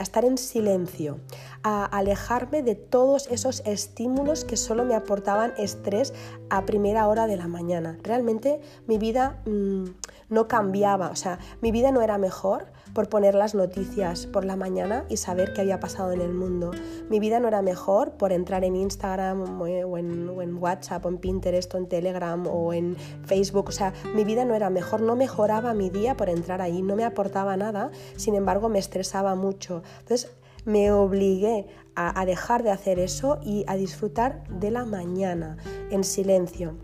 estar 0.00 0.24
en 0.24 0.38
silencio, 0.38 1.20
a 1.62 1.84
alejarme 1.84 2.62
de 2.62 2.74
todos 2.74 3.28
esos 3.30 3.62
estímulos 3.64 4.44
que 4.44 4.56
solo 4.56 4.84
me 4.84 4.96
aportaban 4.96 5.54
estrés 5.56 6.12
a 6.50 6.66
primera 6.66 7.06
hora 7.06 7.26
de 7.26 7.36
la 7.36 7.46
mañana. 7.46 7.96
Realmente 8.02 8.60
mi 8.88 8.98
vida 8.98 9.40
mm, 9.46 9.84
no 10.30 10.48
cambiaba, 10.48 11.10
o 11.10 11.16
sea, 11.16 11.38
mi 11.60 11.70
vida 11.70 11.92
no 11.92 12.02
era 12.02 12.18
mejor 12.18 12.66
por 12.96 13.10
poner 13.10 13.34
las 13.34 13.54
noticias 13.54 14.24
por 14.26 14.46
la 14.46 14.56
mañana 14.56 15.04
y 15.10 15.18
saber 15.18 15.52
qué 15.52 15.60
había 15.60 15.80
pasado 15.80 16.12
en 16.12 16.22
el 16.22 16.32
mundo. 16.32 16.70
Mi 17.10 17.20
vida 17.20 17.40
no 17.40 17.46
era 17.46 17.60
mejor 17.60 18.12
por 18.12 18.32
entrar 18.32 18.64
en 18.64 18.74
Instagram 18.74 19.60
o 19.60 19.66
en, 19.98 20.56
WhatsApp 20.56 21.04
o 21.04 21.10
en 21.10 21.18
Pinterest 21.18 21.74
o 21.74 21.76
en 21.76 21.88
Telegram 21.88 22.46
o 22.46 22.72
en 22.72 22.96
Facebook. 23.26 23.66
O 23.68 23.72
sea, 23.72 23.92
mi 24.14 24.24
vida 24.24 24.46
no 24.46 24.54
era 24.54 24.70
mejor, 24.70 25.02
no 25.02 25.14
mejoraba 25.14 25.74
mi 25.74 25.90
día 25.90 26.16
por 26.16 26.30
entrar 26.30 26.62
ahí, 26.62 26.80
no 26.80 26.96
me 26.96 27.04
aportaba 27.04 27.54
nada, 27.58 27.90
sin 28.16 28.34
embargo 28.34 28.70
me 28.70 28.78
estresaba 28.78 29.34
mucho. 29.34 29.82
Entonces, 29.98 30.34
me 30.64 30.90
obligué 30.90 31.66
a, 31.96 32.24
dejar 32.24 32.62
de 32.62 32.70
hacer 32.70 32.98
eso 32.98 33.38
y 33.42 33.66
a 33.66 33.76
disfrutar 33.76 34.42
de 34.48 34.70
la 34.70 34.86
mañana 34.86 35.58
en 35.90 36.02
silencio. 36.02 36.78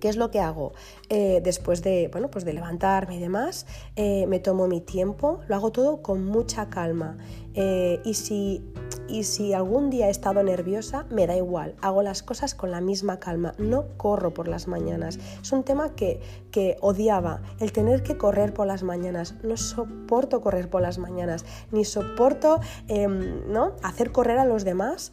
¿Qué 0.00 0.08
es 0.08 0.16
lo 0.16 0.30
que 0.30 0.40
hago? 0.40 0.72
Eh, 1.08 1.40
después 1.42 1.82
de, 1.82 2.08
bueno, 2.12 2.30
pues 2.30 2.44
de 2.44 2.52
levantarme 2.52 3.16
y 3.16 3.20
demás, 3.20 3.66
eh, 3.96 4.26
me 4.26 4.38
tomo 4.38 4.68
mi 4.68 4.80
tiempo, 4.80 5.40
lo 5.48 5.54
hago 5.56 5.72
todo 5.72 6.02
con 6.02 6.24
mucha 6.24 6.68
calma. 6.68 7.16
Eh, 7.54 8.00
y, 8.04 8.14
si, 8.14 8.62
y 9.08 9.24
si 9.24 9.52
algún 9.52 9.90
día 9.90 10.06
he 10.06 10.10
estado 10.10 10.42
nerviosa, 10.44 11.06
me 11.10 11.26
da 11.26 11.36
igual, 11.36 11.74
hago 11.80 12.02
las 12.02 12.22
cosas 12.22 12.54
con 12.54 12.70
la 12.70 12.80
misma 12.80 13.18
calma, 13.18 13.54
no 13.58 13.86
corro 13.96 14.32
por 14.32 14.46
las 14.46 14.68
mañanas. 14.68 15.18
Es 15.42 15.50
un 15.50 15.64
tema 15.64 15.96
que, 15.96 16.20
que 16.52 16.76
odiaba, 16.80 17.42
el 17.58 17.72
tener 17.72 18.04
que 18.04 18.16
correr 18.16 18.54
por 18.54 18.68
las 18.68 18.84
mañanas. 18.84 19.34
No 19.42 19.56
soporto 19.56 20.40
correr 20.40 20.70
por 20.70 20.82
las 20.82 20.98
mañanas, 20.98 21.44
ni 21.72 21.84
soporto 21.84 22.60
em, 22.86 23.50
¿no? 23.50 23.72
hacer 23.82 24.12
correr 24.12 24.38
a 24.38 24.44
los 24.44 24.64
demás 24.64 25.12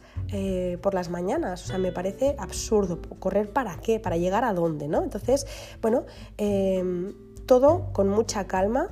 por 0.82 0.94
las 0.94 1.10
mañanas. 1.10 1.64
O 1.64 1.66
sea, 1.68 1.78
me 1.78 1.92
parece 1.92 2.36
absurdo. 2.38 3.00
¿Correr 3.18 3.50
para 3.52 3.76
qué? 3.78 4.00
¿Para 4.00 4.16
llegar 4.16 4.44
a 4.44 4.52
dónde? 4.52 4.88
¿no? 4.88 5.02
Entonces, 5.02 5.46
bueno, 5.80 6.04
em, 6.36 7.14
todo 7.46 7.92
con 7.92 8.08
mucha 8.08 8.46
calma. 8.46 8.88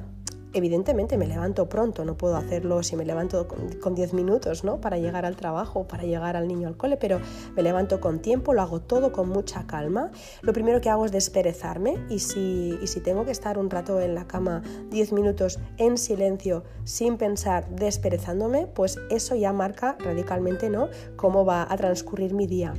Evidentemente 0.55 1.19
me 1.19 1.27
levanto 1.27 1.69
pronto, 1.69 2.05
no 2.05 2.17
puedo 2.17 2.37
hacerlo 2.37 2.85
si 2.85 2.95
me 2.95 3.05
levanto 3.05 3.49
con 3.83 3.97
10 3.97 4.15
minutos 4.15 4.63
¿no? 4.63 4.81
para 4.81 4.99
llegar 4.99 5.27
al 5.27 5.35
trabajo, 5.35 5.89
para 5.89 6.05
llegar 6.05 6.37
al 6.37 6.47
niño 6.47 6.69
al 6.69 6.77
cole, 6.77 6.97
pero 6.97 7.21
me 7.57 7.63
levanto 7.63 8.01
con 8.01 8.21
tiempo, 8.21 8.55
lo 8.55 8.63
hago 8.63 8.81
todo 8.81 9.11
con 9.11 9.29
mucha 9.29 9.67
calma. 9.67 10.13
Lo 10.43 10.53
primero 10.53 10.81
que 10.81 10.91
hago 10.91 11.07
es 11.07 11.13
desperezarme 11.13 11.99
y 12.09 12.21
si, 12.21 12.79
y 12.81 12.87
si 12.87 13.01
tengo 13.01 13.25
que 13.25 13.33
estar 13.33 13.59
un 13.59 13.69
rato 13.69 14.01
en 14.01 14.15
la 14.15 14.29
cama 14.29 14.63
10 14.91 15.13
minutos 15.13 15.59
en 15.77 15.99
silencio 15.99 16.63
sin 16.85 17.17
pensar, 17.17 17.69
desperezándome, 17.69 18.69
pues 18.69 18.97
eso 19.11 19.35
ya 19.35 19.53
marca 19.53 19.97
radicalmente 19.99 20.71
¿no? 20.71 20.89
cómo 21.17 21.45
va 21.45 21.67
a 21.69 21.77
transcurrir 21.77 22.33
mi 22.33 22.47
día. 22.47 22.75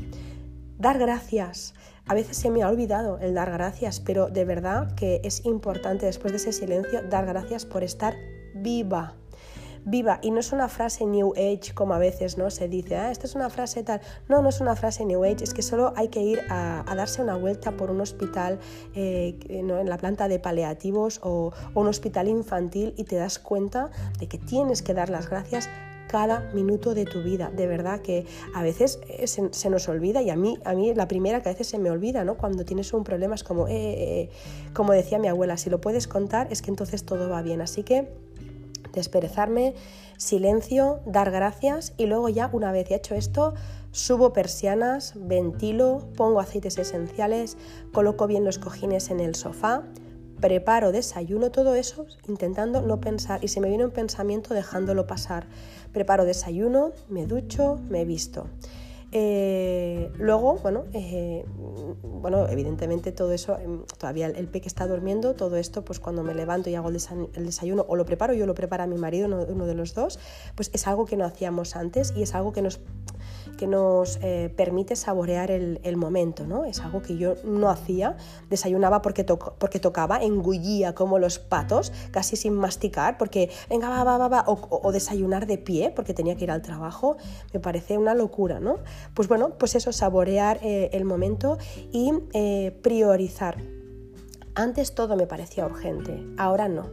Dar 0.78 1.00
gracias. 1.00 1.74
A 2.08 2.14
veces 2.14 2.38
se 2.38 2.52
me 2.52 2.62
ha 2.62 2.70
olvidado 2.70 3.18
el 3.20 3.34
dar 3.34 3.52
gracias, 3.52 4.00
pero 4.00 4.28
de 4.28 4.46
verdad 4.46 4.94
que 4.96 5.22
es 5.24 5.46
importante 5.46 6.06
después 6.06 6.34
de 6.34 6.38
ese 6.38 6.52
silencio 6.52 7.02
dar 7.02 7.26
gracias 7.26 7.66
por 7.66 7.84
estar 7.84 8.16
viva. 8.54 9.16
Viva, 9.88 10.20
y 10.24 10.32
no 10.32 10.40
es 10.40 10.52
una 10.52 10.68
frase 10.68 11.06
New 11.06 11.34
Age 11.38 11.74
como 11.76 11.94
a 11.94 12.00
veces 12.00 12.40
¿no? 12.40 12.50
se 12.50 12.68
dice, 12.68 12.96
ah, 12.96 13.12
esta 13.12 13.28
es 13.28 13.36
una 13.36 13.52
frase 13.52 13.84
tal. 13.84 14.02
No, 14.28 14.42
no 14.42 14.50
es 14.50 14.60
una 14.60 14.76
frase 14.76 15.06
New 15.06 15.24
Age, 15.24 15.44
es 15.44 15.54
que 15.54 15.62
solo 15.62 15.94
hay 15.96 16.08
que 16.08 16.22
ir 16.22 16.42
a, 16.50 16.84
darse 16.96 17.22
una 17.22 17.36
vuelta 17.36 17.72
por 17.72 17.92
un 17.92 18.02
hospital 18.02 18.60
eh, 18.96 19.38
en 19.48 19.88
la 19.88 19.98
planta 19.98 20.28
de 20.28 20.40
paliativos 20.40 21.20
o 21.24 21.54
un 21.76 21.88
hospital 21.88 22.28
infantil 22.28 22.96
y 22.98 23.04
te 23.04 23.16
das 23.16 23.38
cuenta 23.38 23.92
de 24.20 24.28
que 24.28 24.40
tienes 24.40 24.82
que 24.82 24.96
dar 24.96 25.10
las 25.10 25.30
gracias 25.30 25.70
cada 26.08 26.50
minuto 26.54 26.94
de 26.94 27.06
tu 27.06 27.24
vida. 27.24 27.52
De 27.56 27.68
verdad 27.68 28.02
que 28.02 28.26
a 28.54 28.64
veces 28.64 29.00
eh, 29.08 29.28
se, 29.28 29.70
nos 29.70 29.88
olvida 29.90 30.22
y 30.22 30.30
a 30.30 30.36
mí, 30.36 30.58
a 30.66 30.74
mí 30.74 30.94
la 30.94 31.08
primera 31.08 31.42
que 31.42 31.50
a 31.50 31.52
veces 31.52 31.68
se 31.68 31.80
me 31.80 31.92
olvida, 31.92 32.24
¿no? 32.24 32.36
Cuando 32.36 32.66
tienes 32.66 32.94
un 32.94 33.04
problema 33.04 33.36
es 33.36 33.44
como, 33.44 33.68
eh, 33.68 33.74
eh, 33.74 34.30
como 34.74 34.94
decía 34.94 35.20
mi 35.20 35.28
abuela, 35.28 35.58
si 35.58 35.70
lo 35.70 35.82
puedes 35.82 36.08
contar 36.08 36.48
es 36.52 36.62
que 36.62 36.70
entonces 36.70 37.06
todo 37.06 37.30
va 37.30 37.42
bien. 37.42 37.62
Así 37.62 37.84
que 37.84 38.08
desperezarme, 38.94 39.76
silencio, 40.18 41.02
dar 41.06 41.30
gracias 41.32 41.94
y 41.98 42.06
luego 42.06 42.30
ya 42.30 42.50
una 42.54 42.72
vez 42.72 42.90
hecho 42.92 43.14
esto, 43.14 43.54
subo 43.92 44.34
persianas, 44.34 45.14
ventilo, 45.16 46.08
pongo 46.16 46.40
aceites 46.40 46.78
esenciales, 46.78 47.58
coloco 47.94 48.28
bien 48.28 48.46
los 48.46 48.58
cojines 48.58 49.10
en 49.10 49.20
el 49.20 49.36
sofá, 49.36 49.84
preparo 50.40 50.92
desayuno, 50.92 51.52
todo 51.52 51.76
eso 51.76 52.06
intentando 52.28 52.82
no 52.82 53.00
pensar 53.00 53.44
y 53.44 53.48
si 53.48 53.60
me 53.60 53.70
viene 53.70 53.86
un 53.86 53.92
pensamiento 53.92 54.54
dejándolo 54.54 55.08
pasar. 55.08 55.48
Preparo 55.96 56.26
desayuno, 56.26 56.92
me 57.08 57.26
ducho, 57.26 57.80
me 57.90 58.04
visto. 58.04 58.50
Eh, 59.14 60.12
luego, 60.18 60.56
bueno, 60.56 60.84
eh, 60.92 61.46
bueno, 62.04 62.50
evidentemente 62.50 63.14
todo 63.14 63.32
eso, 63.32 63.58
em, 63.58 63.86
todavía 63.98 64.28
el, 64.28 64.50
peque 64.50 64.68
está 64.68 64.88
durmiendo, 64.88 65.36
todo 65.36 65.56
esto, 65.56 65.86
pues 65.86 66.02
cuando 66.02 66.22
me 66.22 66.36
levanto 66.36 66.70
y 66.70 66.76
hago 66.76 66.90
el 66.90 67.46
desayuno, 67.46 67.86
o 67.88 67.96
lo 67.96 68.04
preparo, 68.04 68.34
yo 68.34 68.46
lo 68.46 68.54
preparo 68.54 68.84
a 68.84 68.88
mi 68.88 68.98
marido, 68.98 69.30
uno 69.48 69.66
de 69.66 69.74
los 69.74 69.94
dos, 69.94 70.20
pues 70.56 70.70
es 70.74 70.86
algo 70.86 71.06
que 71.06 71.16
no 71.16 71.24
hacíamos 71.24 71.78
antes 71.78 72.14
y 72.14 72.24
es 72.24 72.36
algo 72.36 72.52
que 72.52 72.62
nos 72.62 72.82
que 73.58 73.68
nos 73.68 74.20
eh, 74.22 74.54
permite 74.56 74.96
saborear 74.96 75.52
el, 75.52 75.98
momento, 75.98 76.46
¿no? 76.46 76.66
Es 76.66 76.82
algo 76.82 77.02
que 77.02 77.18
yo 77.18 77.36
no 77.46 77.70
hacía, 77.70 78.18
desayunaba 78.50 79.02
porque, 79.02 79.24
tocaba, 79.24 80.18
engullía 80.22 80.94
como 80.94 81.20
los 81.20 81.40
patos, 81.40 81.94
casi 82.12 82.36
sin 82.36 82.54
masticar, 82.54 83.18
porque 83.18 83.50
venga, 83.70 83.90
va, 83.90 84.04
va, 84.04 84.18
va, 84.18 84.28
va, 84.28 84.44
o, 84.48 84.92
desayunar 84.92 85.48
de 85.48 85.58
pie 85.58 85.92
porque 85.96 86.14
tenía 86.14 86.36
que 86.36 86.44
ir 86.44 86.52
al 86.52 86.62
trabajo, 86.62 87.18
me 87.54 87.60
parece 87.60 87.98
una 87.98 88.14
locura, 88.14 88.60
¿no? 88.60 88.80
Pues 89.14 89.28
bueno, 89.28 89.52
pues 89.58 89.76
eso, 89.76 89.92
saborear 89.92 90.60
eh, 90.62 90.90
el 90.94 91.06
momento 91.06 91.58
y 91.92 92.12
eh, 92.34 92.78
priorizar. 92.82 93.58
Antes 94.56 94.96
todo 94.96 95.16
me 95.16 95.28
parecía 95.28 95.66
urgente, 95.66 96.26
ahora 96.38 96.68
no. 96.68 96.90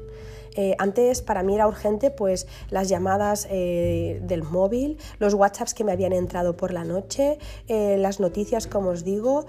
Eh, 0.54 0.74
antes 0.78 1.22
para 1.22 1.42
mí 1.42 1.54
era 1.54 1.66
urgente 1.66 2.10
pues 2.10 2.46
las 2.70 2.88
llamadas 2.88 3.46
eh, 3.50 4.20
del 4.22 4.42
móvil, 4.42 4.98
los 5.18 5.34
WhatsApps 5.34 5.74
que 5.74 5.84
me 5.84 5.92
habían 5.92 6.12
entrado 6.12 6.56
por 6.56 6.72
la 6.72 6.84
noche, 6.84 7.38
eh, 7.68 7.96
las 7.98 8.20
noticias 8.20 8.66
como 8.66 8.90
os 8.90 9.04
digo, 9.04 9.46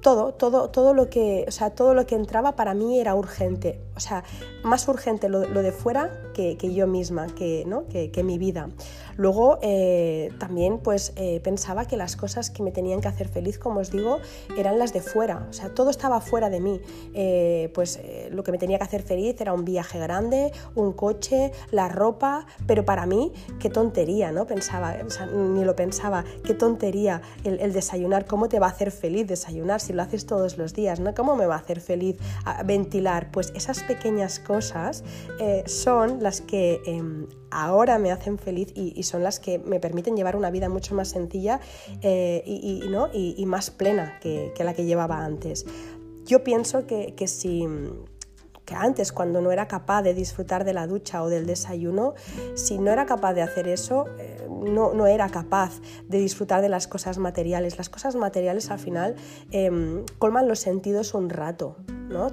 todo, 0.00 0.32
todo, 0.32 0.70
todo 0.70 0.94
lo 0.94 1.10
que, 1.10 1.44
o 1.48 1.50
sea, 1.50 1.70
todo 1.70 1.94
lo 1.94 2.06
que 2.06 2.14
entraba 2.14 2.56
para 2.56 2.74
mí 2.74 3.00
era 3.00 3.14
urgente. 3.14 3.80
O 3.96 4.00
sea, 4.00 4.22
más 4.62 4.86
urgente 4.86 5.28
lo, 5.28 5.40
de 5.40 5.72
fuera 5.72 6.12
que, 6.34 6.56
yo 6.72 6.86
misma, 6.86 7.26
que, 7.26 7.64
¿no? 7.66 7.88
que, 7.88 8.22
mi 8.22 8.38
vida. 8.38 8.68
Luego 9.16 9.58
eh, 9.60 10.32
también 10.38 10.78
pues 10.78 11.12
eh, 11.16 11.40
pensaba 11.42 11.86
que 11.86 11.96
las 11.96 12.14
cosas 12.14 12.50
que 12.50 12.62
me 12.62 12.70
tenían 12.70 13.00
que 13.00 13.08
hacer 13.08 13.26
feliz, 13.26 13.58
como 13.58 13.80
os 13.80 13.90
digo, 13.90 14.18
eran 14.56 14.78
las 14.78 14.92
de 14.92 15.00
fuera. 15.00 15.48
O 15.50 15.52
sea, 15.52 15.74
todo 15.74 15.90
estaba 15.90 16.20
fuera 16.20 16.48
de 16.48 16.60
mí. 16.60 16.80
Eh, 17.14 17.72
pues 17.74 18.00
lo 18.30 18.44
que 18.44 18.52
me 18.52 18.58
tenía 18.58 18.78
que 18.78 18.84
hacer 18.84 19.02
feliz 19.02 19.40
era 19.40 19.52
un 19.52 19.64
viaje 19.64 19.98
grande, 19.98 20.52
un 20.76 20.92
coche, 20.92 21.50
la 21.72 21.88
ropa, 21.88 22.46
pero 22.68 22.84
para 22.84 23.04
mí, 23.04 23.32
qué 23.58 23.68
tontería, 23.68 24.30
¿no? 24.30 24.46
Pensaba, 24.46 24.94
o 25.04 25.10
sea, 25.10 25.26
ni 25.26 25.64
lo 25.64 25.74
pensaba, 25.74 26.24
qué 26.44 26.54
tontería 26.54 27.20
el, 27.42 27.58
el 27.58 27.72
desayunar, 27.72 28.26
cómo 28.26 28.48
te 28.48 28.60
va 28.60 28.66
a 28.66 28.70
hacer 28.70 28.92
feliz 28.92 29.26
desayunar 29.26 29.80
si 29.88 29.94
lo 29.94 30.02
haces 30.02 30.26
todos 30.26 30.58
los 30.58 30.74
días, 30.74 31.00
¿no? 31.00 31.14
¿Cómo 31.14 31.34
me 31.34 31.46
va 31.46 31.54
a 31.54 31.58
hacer 31.58 31.80
feliz 31.80 32.16
ventilar? 32.66 33.30
Pues 33.32 33.52
esas 33.56 33.82
pequeñas 33.82 34.38
cosas 34.38 35.02
eh, 35.40 35.64
son 35.66 36.22
las 36.22 36.42
que 36.42 36.82
em, 36.84 37.26
ahora 37.50 37.98
me 37.98 38.12
hacen 38.12 38.38
feliz 38.38 38.70
y, 38.74 39.02
son 39.02 39.22
las 39.22 39.40
que 39.40 39.58
me 39.58 39.80
permiten 39.80 40.14
llevar 40.14 40.36
una 40.36 40.50
vida 40.50 40.68
mucho 40.68 40.94
más 40.94 41.08
sencilla 41.08 41.60
eh, 42.02 42.42
y, 42.44 42.82
¿no? 42.90 43.08
y, 43.12 43.44
más 43.46 43.70
plena 43.70 44.18
que, 44.20 44.52
la 44.58 44.74
que 44.74 44.84
llevaba 44.84 45.24
antes. 45.24 45.64
Yo 46.24 46.44
pienso 46.44 46.86
que, 46.86 47.14
que 47.14 47.26
si 47.26 47.66
que 48.68 48.74
antes 48.74 49.12
cuando 49.12 49.40
no 49.40 49.50
era 49.50 49.66
capaz 49.66 50.02
de 50.02 50.12
disfrutar 50.12 50.62
de 50.64 50.74
la 50.74 50.86
ducha 50.86 51.22
o 51.22 51.30
del 51.30 51.46
desayuno, 51.46 52.12
si 52.54 52.76
no 52.76 52.90
era 52.90 53.06
capaz 53.06 53.32
de 53.32 53.40
hacer 53.40 53.66
eso, 53.66 54.04
eh, 54.18 54.46
no, 54.46 54.92
no, 54.92 55.06
era 55.06 55.30
capaz 55.30 55.80
de 56.06 56.18
disfrutar 56.18 56.60
de 56.60 56.68
las 56.68 56.86
cosas 56.86 57.16
materiales. 57.16 57.78
Las 57.78 57.88
cosas 57.88 58.14
materiales 58.14 58.70
al 58.70 58.78
final 58.78 59.16
em, 59.52 60.04
colman 60.18 60.48
los 60.48 60.58
sentidos 60.58 61.14
un 61.14 61.30
rato, 61.30 61.76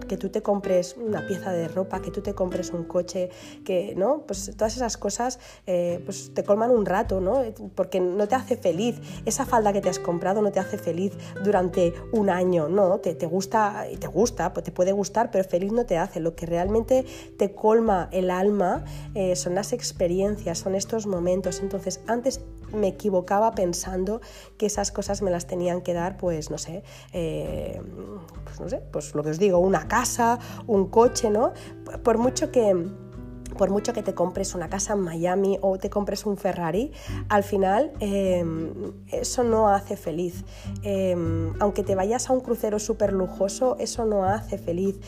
que 0.08 0.18
tú 0.18 0.30
te 0.30 0.42
compres 0.42 0.96
una 0.98 1.28
pieza 1.28 1.52
de 1.52 1.68
ropa, 1.68 2.02
que 2.02 2.10
tú 2.10 2.22
te 2.22 2.34
compres 2.34 2.72
un 2.72 2.86
coche, 2.86 3.30
que, 3.66 3.94
¿no? 3.96 4.24
Pues 4.26 4.52
todas 4.56 4.76
esas 4.76 4.98
cosas 4.98 5.40
eh, 5.68 6.02
pues 6.06 6.34
te 6.34 6.44
colman 6.44 6.72
un 6.72 6.86
rato, 6.86 7.20
¿no? 7.20 7.44
Porque 7.76 8.00
no 8.00 8.28
te 8.28 8.36
hace 8.36 8.56
feliz. 8.56 9.00
Esa 9.26 9.46
falda 9.46 9.74
que 9.74 9.82
te 9.82 9.90
has 9.90 10.00
comprado 10.00 10.42
no 10.42 10.52
te 10.52 10.60
hace 10.60 10.78
feliz 10.78 11.14
durante 11.44 11.94
un 12.14 12.30
año, 12.30 12.70
¿no? 12.70 13.00
Te, 13.00 13.16
te 13.16 13.26
gusta 13.26 13.86
te 14.00 14.08
gusta, 14.08 14.54
pues 14.54 14.64
te 14.64 14.72
puede 14.72 14.92
gustar, 14.92 15.30
pero 15.32 15.44
feliz 15.44 15.72
no 15.72 15.86
te 15.86 15.98
hace. 15.98 16.20
Lo 16.26 16.36
que 16.36 16.48
realmente 16.48 17.06
te 17.38 17.54
colma 17.54 18.10
el 18.12 18.32
alma 18.32 18.84
eh, 19.14 19.36
son 19.36 19.54
las 19.54 19.74
experiencias, 19.74 20.58
son 20.58 20.74
estos 20.74 21.06
momentos. 21.06 21.62
Entonces, 21.62 22.02
antes 22.08 22.42
me 22.74 22.88
equivocaba 22.88 23.52
pensando 23.52 24.22
que 24.58 24.66
esas 24.66 24.92
cosas 24.92 25.22
me 25.22 25.30
las 25.30 25.46
tenían 25.46 25.82
que 25.82 25.94
dar, 25.94 26.18
pues 26.18 26.50
no 26.50 26.58
sé, 26.58 26.84
eh, 27.14 27.80
pues 28.44 28.60
no 28.60 28.68
sé, 28.68 28.82
pues 28.92 29.14
lo 29.14 29.24
que 29.24 29.30
os 29.30 29.40
digo, 29.40 29.60
una 29.60 29.88
casa, 29.88 30.40
un 30.66 30.88
coche, 30.88 31.30
¿no? 31.30 31.54
Por 32.04 32.18
mucho 32.18 32.52
que 32.52 32.74
por 33.58 33.70
mucho 33.70 33.94
que 33.94 34.04
te 34.04 34.14
compres 34.14 34.54
una 34.54 34.70
casa 34.70 34.94
en 34.94 35.00
Miami 35.00 35.58
o 35.62 35.78
te 35.78 35.90
compres 35.90 36.26
un 36.26 36.38
Ferrari, 36.38 36.92
al 37.30 37.44
final 37.44 37.94
em, 38.00 38.92
eso 39.08 39.44
no 39.44 39.70
hace 39.70 39.96
feliz. 39.96 40.44
Em, 40.84 41.54
aunque 41.60 41.84
te 41.84 41.96
vayas 41.96 42.30
a 42.30 42.34
un 42.34 42.42
crucero 42.42 42.80
súper 42.80 43.14
lujoso, 43.14 43.78
eso 43.80 44.06
no 44.06 44.26
hace 44.26 44.58
feliz. 44.58 45.00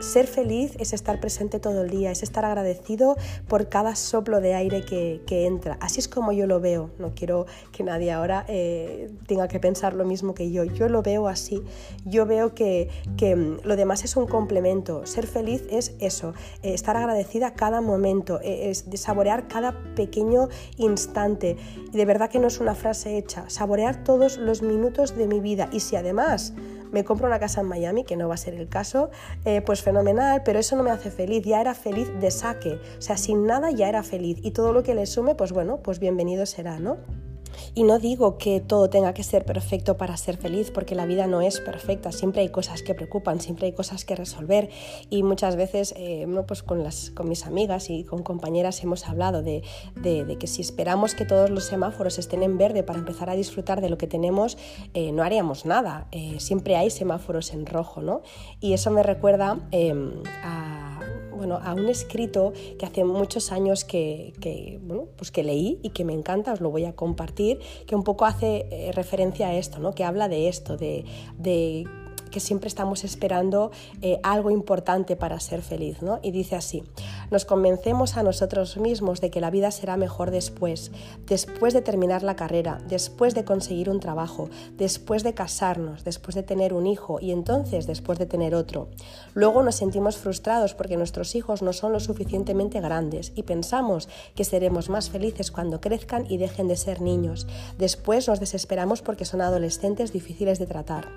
Ser 0.00 0.26
feliz 0.26 0.74
es 0.78 0.92
estar 0.92 1.20
presente 1.20 1.58
todo 1.58 1.82
el 1.82 1.90
día, 1.90 2.10
es 2.10 2.22
estar 2.22 2.44
agradecido 2.44 3.16
por 3.48 3.68
cada 3.68 3.96
soplo 3.96 4.40
de 4.40 4.54
aire 4.54 4.84
que, 4.84 5.46
entra. 5.46 5.78
Así 5.80 6.00
es 6.00 6.08
como 6.08 6.32
yo 6.32 6.46
lo 6.46 6.60
veo. 6.60 6.90
No 6.98 7.14
quiero 7.14 7.46
que 7.72 7.82
nadie 7.82 8.12
ahora 8.12 8.44
eh, 8.48 9.10
tenga 9.26 9.48
que 9.48 9.60
pensar 9.60 9.94
lo 9.94 10.04
mismo 10.04 10.34
que 10.34 10.50
yo. 10.50 10.64
Yo 10.64 10.88
lo 10.88 11.02
veo 11.02 11.28
así. 11.28 11.62
Yo 12.04 12.26
veo 12.26 12.54
que, 12.54 12.90
mm, 13.20 13.66
lo 13.66 13.76
demás 13.76 14.04
es 14.04 14.16
un 14.16 14.26
complemento. 14.26 15.06
Ser 15.06 15.26
feliz 15.26 15.64
es 15.70 15.94
eso, 15.98 16.34
eh, 16.62 16.74
estar 16.74 16.96
agradecida 16.96 17.54
cada 17.54 17.80
momento, 17.80 18.40
eh, 18.42 18.70
es 18.70 18.84
saborear 18.96 19.48
cada 19.48 19.72
pequeño 19.94 20.48
instante. 20.76 21.56
Y 21.92 21.96
de 21.96 22.04
verdad 22.04 22.28
que 22.28 22.38
no 22.38 22.48
es 22.48 22.60
una 22.60 22.74
frase 22.74 23.16
hecha. 23.16 23.48
Saborear 23.48 24.04
todos 24.04 24.36
los 24.36 24.62
minutos 24.62 25.16
de 25.16 25.26
mi 25.26 25.40
vida. 25.40 25.68
Y 25.72 25.80
si 25.80 25.96
además 25.96 26.52
me 26.96 27.04
compro 27.04 27.26
una 27.26 27.38
casa 27.38 27.60
en 27.60 27.66
Miami, 27.66 28.04
que 28.04 28.16
no 28.16 28.26
va 28.26 28.36
a 28.36 28.38
ser 28.38 28.54
el 28.54 28.70
caso, 28.70 29.10
eh, 29.44 29.60
pues 29.60 29.82
fenomenal, 29.82 30.40
pero 30.46 30.58
eso 30.58 30.76
no 30.76 30.82
me 30.82 30.90
hace 30.90 31.10
feliz, 31.10 31.44
ya 31.44 31.60
era 31.60 31.74
feliz 31.74 32.08
de 32.22 32.30
saque, 32.30 32.80
o 32.96 33.02
sea, 33.02 33.18
sin 33.18 33.44
nada 33.44 33.70
ya 33.70 33.90
era 33.90 34.02
feliz 34.02 34.38
y 34.42 34.52
todo 34.52 34.72
lo 34.72 34.82
que 34.82 34.94
le 34.94 35.04
sume, 35.04 35.34
pues 35.34 35.52
bueno, 35.52 35.80
pues 35.82 35.98
bienvenido 35.98 36.46
será, 36.46 36.78
¿no? 36.78 36.96
Y 37.74 37.82
no 37.82 37.98
digo 37.98 38.38
que 38.38 38.60
todo 38.60 38.90
tenga 38.90 39.14
que 39.14 39.22
ser 39.22 39.44
perfecto 39.44 39.96
para 39.96 40.16
ser 40.16 40.36
feliz, 40.36 40.70
porque 40.70 40.94
la 40.94 41.06
vida 41.06 41.26
no 41.26 41.40
es 41.40 41.60
perfecta, 41.60 42.12
siempre 42.12 42.42
hay 42.42 42.48
cosas 42.48 42.82
que 42.82 42.94
preocupan, 42.94 43.40
siempre 43.40 43.66
hay 43.66 43.72
cosas 43.72 44.04
que 44.04 44.16
resolver. 44.16 44.70
Y 45.10 45.22
muchas 45.22 45.56
veces 45.56 45.94
eh, 45.96 46.26
pues 46.46 46.62
con, 46.62 46.82
las, 46.82 47.10
con 47.10 47.28
mis 47.28 47.46
amigas 47.46 47.90
y 47.90 48.04
con 48.04 48.22
compañeras 48.22 48.82
hemos 48.82 49.06
hablado 49.08 49.42
de, 49.42 49.62
que 50.38 50.46
si 50.46 50.62
esperamos 50.62 51.14
que 51.14 51.24
todos 51.24 51.50
los 51.50 51.64
semáforos 51.64 52.18
estén 52.18 52.42
en 52.42 52.58
verde 52.58 52.82
para 52.82 52.98
empezar 52.98 53.30
a 53.30 53.34
disfrutar 53.34 53.80
de 53.80 53.88
lo 53.88 53.98
que 53.98 54.06
tenemos, 54.06 54.58
eh, 54.94 55.12
no 55.12 55.22
haríamos 55.22 55.66
nada, 55.66 56.08
eh, 56.12 56.36
siempre 56.38 56.76
hay 56.76 56.90
semáforos 56.90 57.52
en 57.52 57.66
rojo, 57.66 58.02
¿no? 58.02 58.22
Y 58.60 58.72
eso 58.72 58.90
me 58.90 59.02
recuerda 59.02 59.58
em, 59.70 60.22
a 60.42 60.95
bueno, 61.36 61.58
a 61.62 61.74
un 61.74 61.88
escrito 61.88 62.52
que 62.78 62.86
hace 62.86 63.04
muchos 63.04 63.52
años 63.52 63.84
que, 63.84 64.78
bueno, 64.82 65.06
pues 65.16 65.30
que 65.30 65.42
leí 65.42 65.78
y 65.82 65.90
que 65.90 66.04
me 66.04 66.12
encanta, 66.12 66.52
os 66.52 66.60
lo 66.60 66.70
voy 66.70 66.84
a 66.84 66.94
compartir, 66.94 67.60
que 67.86 67.94
un 67.94 68.02
poco 68.02 68.24
hace 68.24 68.66
eh, 68.70 68.92
referencia 68.92 69.48
a 69.48 69.54
esto, 69.54 69.78
¿no? 69.78 69.94
que 69.94 70.04
habla 70.04 70.28
de 70.28 70.48
esto, 70.48 70.76
de, 70.76 71.04
de 71.38 71.86
que 72.30 72.40
siempre 72.40 72.68
estamos 72.68 73.04
esperando 73.04 73.70
eh, 74.02 74.18
algo 74.22 74.50
importante 74.50 75.16
para 75.16 75.40
ser 75.40 75.62
feliz. 75.62 76.02
¿no? 76.02 76.20
Y 76.22 76.30
dice 76.30 76.56
así, 76.56 76.82
nos 77.30 77.44
convencemos 77.44 78.16
a 78.16 78.22
nosotros 78.22 78.76
mismos 78.76 79.20
de 79.20 79.30
que 79.30 79.40
la 79.40 79.50
vida 79.50 79.70
será 79.70 79.96
mejor 79.96 80.30
después, 80.30 80.90
después 81.26 81.74
de 81.74 81.82
terminar 81.82 82.22
la 82.22 82.36
carrera, 82.36 82.78
después 82.88 83.34
de 83.34 83.44
conseguir 83.44 83.90
un 83.90 84.00
trabajo, 84.00 84.48
después 84.76 85.22
de 85.22 85.34
casarnos, 85.34 86.04
después 86.04 86.34
de 86.34 86.42
tener 86.42 86.72
un 86.72 86.86
hijo 86.86 87.18
y 87.20 87.30
entonces 87.30 87.86
después 87.86 88.18
de 88.18 88.26
tener 88.26 88.54
otro. 88.54 88.88
Luego 89.34 89.62
nos 89.62 89.76
sentimos 89.76 90.16
frustrados 90.16 90.74
porque 90.74 90.96
nuestros 90.96 91.34
hijos 91.34 91.62
no 91.62 91.72
son 91.72 91.92
lo 91.92 92.00
suficientemente 92.00 92.80
grandes 92.80 93.32
y 93.34 93.42
pensamos 93.42 94.08
que 94.34 94.44
seremos 94.44 94.88
más 94.88 95.10
felices 95.10 95.50
cuando 95.50 95.80
crezcan 95.80 96.26
y 96.28 96.38
dejen 96.38 96.68
de 96.68 96.76
ser 96.76 97.00
niños. 97.00 97.46
Después 97.78 98.28
nos 98.28 98.40
desesperamos 98.40 99.02
porque 99.02 99.24
son 99.24 99.40
adolescentes 99.40 100.12
difíciles 100.12 100.58
de 100.58 100.66
tratar. 100.66 101.08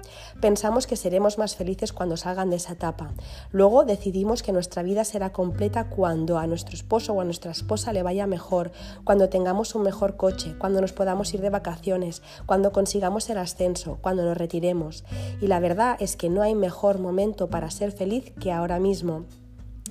Pensamos 0.42 0.88
que 0.88 0.96
seremos 0.96 1.38
más 1.38 1.56
felices 1.58 1.92
cuando 1.92 2.16
salgan 2.16 2.50
de 2.50 2.56
esa 2.56 2.74
etapa. 2.74 3.12
Luego 3.52 3.84
decidimos 3.84 4.42
que 4.42 4.54
nuestra 4.54 4.84
vida 4.84 5.04
será 5.04 5.32
completa 5.32 5.90
cuando 5.90 6.38
a 6.38 6.48
nuestro 6.48 6.76
esposo 6.76 7.14
o 7.14 7.22
a 7.22 7.26
nuestra 7.26 7.52
esposa 7.52 7.92
le 7.92 8.04
vaya 8.04 8.26
mejor, 8.26 8.72
cuando 9.04 9.28
tengamos 9.28 9.76
un 9.76 9.84
mejor 9.84 10.16
coche, 10.16 10.56
cuando 10.58 10.80
nos 10.80 10.94
podamos 10.94 11.34
ir 11.34 11.42
de 11.42 11.50
vacaciones, 11.50 12.22
cuando 12.46 12.72
consigamos 12.72 13.30
el 13.30 13.38
ascenso, 13.38 13.98
cuando 14.02 14.24
nos 14.24 14.38
retiremos. 14.38 15.04
Y 15.42 15.48
la 15.48 15.60
verdad 15.60 15.98
es 16.00 16.16
que 16.16 16.30
no 16.30 16.42
hay 16.42 16.56
mejor 16.56 17.00
momento 17.00 17.48
para 17.48 17.70
ser 17.70 17.92
feliz 17.92 18.32
que 18.40 18.52
ahora 18.54 18.80
mismo. 18.80 19.26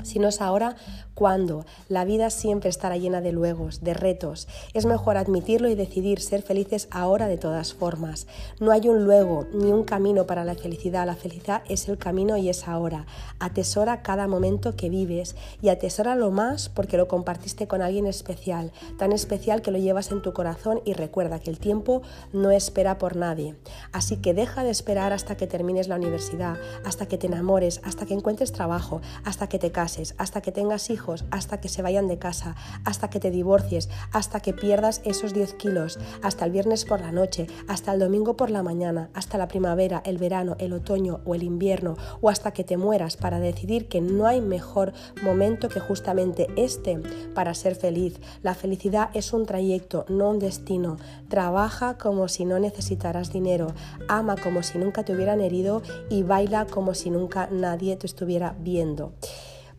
Si 0.02 0.18
no 0.18 0.28
es 0.28 0.40
ahora, 0.40 0.76
¿cuándo? 1.14 1.66
La 1.88 2.04
vida 2.04 2.30
siempre 2.30 2.70
estará 2.70 2.96
llena 2.96 3.20
de 3.20 3.32
luegos, 3.32 3.82
de 3.82 3.94
retos. 3.94 4.46
Es 4.74 4.86
mejor 4.86 5.16
admitirlo 5.16 5.68
y 5.68 5.74
decidir 5.74 6.20
ser 6.20 6.42
felices 6.42 6.88
ahora 6.90 7.26
de 7.26 7.36
todas 7.36 7.74
formas. 7.74 8.26
No 8.60 8.70
hay 8.70 8.88
un 8.88 9.04
luego 9.04 9.46
ni 9.52 9.72
un 9.72 9.82
camino 9.82 10.26
para 10.26 10.44
la 10.44 10.54
felicidad. 10.54 11.06
La 11.06 11.16
felicidad 11.16 11.62
es 11.68 11.88
el 11.88 11.98
camino 11.98 12.36
y 12.36 12.48
es 12.48 12.68
ahora. 12.68 13.06
Atesora 13.40 14.02
cada 14.02 14.28
momento 14.28 14.76
que 14.76 14.88
vives 14.88 15.34
y 15.60 15.68
atesora 15.68 16.14
lo 16.14 16.30
más 16.30 16.68
porque 16.68 16.96
lo 16.96 17.08
compartiste 17.08 17.66
con 17.66 17.82
alguien 17.82 18.06
especial, 18.06 18.72
tan 18.98 19.12
especial 19.12 19.62
que 19.62 19.72
lo 19.72 19.78
llevas 19.78 20.12
en 20.12 20.22
tu 20.22 20.32
corazón 20.32 20.80
y 20.84 20.92
recuerda 20.92 21.40
que 21.40 21.50
el 21.50 21.58
tiempo 21.58 22.02
no 22.32 22.52
espera 22.52 22.98
por 22.98 23.16
nadie. 23.16 23.56
Así 23.92 24.18
que 24.18 24.32
deja 24.32 24.62
de 24.62 24.70
esperar 24.70 25.12
hasta 25.12 25.36
que 25.36 25.48
termines 25.48 25.88
la 25.88 25.96
universidad, 25.96 26.56
hasta 26.84 27.06
que 27.06 27.18
te 27.18 27.26
enamores, 27.26 27.80
hasta 27.84 28.06
que 28.06 28.14
encuentres 28.14 28.52
trabajo, 28.52 29.00
hasta 29.24 29.48
que 29.48 29.58
te 29.58 29.72
cases 29.72 29.87
hasta 30.18 30.40
que 30.42 30.52
tengas 30.52 30.90
hijos, 30.90 31.24
hasta 31.30 31.60
que 31.60 31.68
se 31.68 31.80
vayan 31.80 32.08
de 32.08 32.18
casa, 32.18 32.56
hasta 32.84 33.08
que 33.08 33.20
te 33.20 33.30
divorcies, 33.30 33.88
hasta 34.12 34.40
que 34.40 34.52
pierdas 34.52 35.00
esos 35.04 35.32
10 35.32 35.54
kilos, 35.54 35.98
hasta 36.22 36.44
el 36.44 36.50
viernes 36.50 36.84
por 36.84 37.00
la 37.00 37.10
noche, 37.10 37.46
hasta 37.68 37.92
el 37.94 38.00
domingo 38.00 38.36
por 38.36 38.50
la 38.50 38.62
mañana, 38.62 39.08
hasta 39.14 39.38
la 39.38 39.48
primavera, 39.48 40.02
el 40.04 40.18
verano, 40.18 40.56
el 40.58 40.74
otoño 40.74 41.20
o 41.24 41.34
el 41.34 41.42
invierno, 41.42 41.96
o 42.20 42.28
hasta 42.28 42.52
que 42.52 42.64
te 42.64 42.76
mueras 42.76 43.16
para 43.16 43.40
decidir 43.40 43.88
que 43.88 44.00
no 44.02 44.26
hay 44.26 44.40
mejor 44.40 44.92
momento 45.22 45.68
que 45.68 45.80
justamente 45.80 46.48
este 46.56 47.00
para 47.34 47.54
ser 47.54 47.74
feliz. 47.74 48.20
La 48.42 48.54
felicidad 48.54 49.10
es 49.14 49.32
un 49.32 49.46
trayecto, 49.46 50.04
no 50.08 50.30
un 50.30 50.38
destino. 50.38 50.96
Trabaja 51.28 51.96
como 51.96 52.28
si 52.28 52.44
no 52.44 52.58
necesitaras 52.58 53.32
dinero, 53.32 53.68
ama 54.08 54.36
como 54.36 54.62
si 54.62 54.78
nunca 54.78 55.04
te 55.04 55.14
hubieran 55.14 55.40
herido 55.40 55.82
y 56.10 56.22
baila 56.22 56.66
como 56.66 56.94
si 56.94 57.10
nunca 57.10 57.48
nadie 57.50 57.96
te 57.96 58.06
estuviera 58.06 58.54
viendo. 58.58 59.12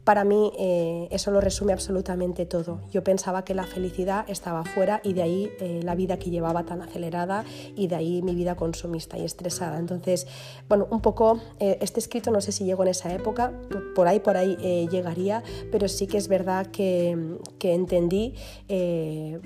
Para 0.09 0.23
mí 0.23 0.51
eh, 0.57 1.07
eso 1.11 1.29
lo 1.29 1.39
resume 1.39 1.71
absolutamente 1.71 2.47
todo. 2.47 2.79
Yo 2.91 3.03
pensaba 3.03 3.45
que 3.45 3.53
la 3.53 3.67
felicidad 3.67 4.25
estaba 4.27 4.63
fuera 4.63 5.01
y 5.03 5.13
de 5.13 5.21
ahí 5.21 5.51
eh, 5.59 5.81
la 5.83 5.93
vida 5.93 6.17
que 6.17 6.31
llevaba 6.31 6.63
tan 6.63 6.81
acelerada 6.81 7.45
y 7.75 7.85
de 7.85 7.95
ahí 7.95 8.23
mi 8.23 8.33
vida 8.33 8.55
consumista 8.55 9.19
y 9.19 9.23
estresada. 9.23 9.77
Entonces, 9.77 10.25
bueno, 10.67 10.87
un 10.89 11.01
poco 11.01 11.39
este 11.59 11.99
escrito 11.99 12.31
no 12.31 12.41
sé 12.41 12.51
si 12.51 12.63
llegó 12.63 12.81
en 12.81 12.89
esa 12.89 13.13
época, 13.13 13.53
por 13.93 14.07
ahí, 14.07 14.19
por 14.19 14.35
ahí 14.35 14.55
llegaría, 14.89 15.43
pero 15.71 15.87
sí 15.87 16.07
que 16.07 16.17
es 16.17 16.27
verdad 16.27 16.65
que, 16.65 17.37
que 17.59 17.75
entendí 17.75 18.33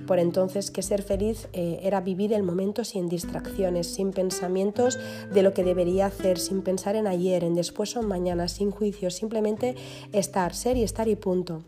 por 0.08 0.20
entonces 0.20 0.72
que 0.72 0.82
ser 0.82 1.02
feliz 1.02 1.50
era 1.52 2.00
vivir 2.00 2.32
el 2.32 2.44
momento 2.44 2.86
sin 2.86 3.10
distracciones, 3.10 3.88
sin 3.88 4.12
pensamientos 4.12 4.98
de 5.34 5.44
lo 5.44 5.54
que 5.54 5.66
debería 5.66 6.06
hacer, 6.06 6.40
sin 6.40 6.62
pensar 6.62 6.96
en 6.96 7.08
ayer, 7.08 7.44
en 7.44 7.54
después 7.54 7.98
o 7.98 8.00
en 8.00 8.08
mañana, 8.08 8.48
sin 8.48 8.72
juicios, 8.72 9.16
simplemente 9.16 9.76
estar, 10.14 10.53
ser 10.54 10.78
y 10.78 10.84
estar 10.84 11.08
y 11.08 11.16
punto. 11.16 11.64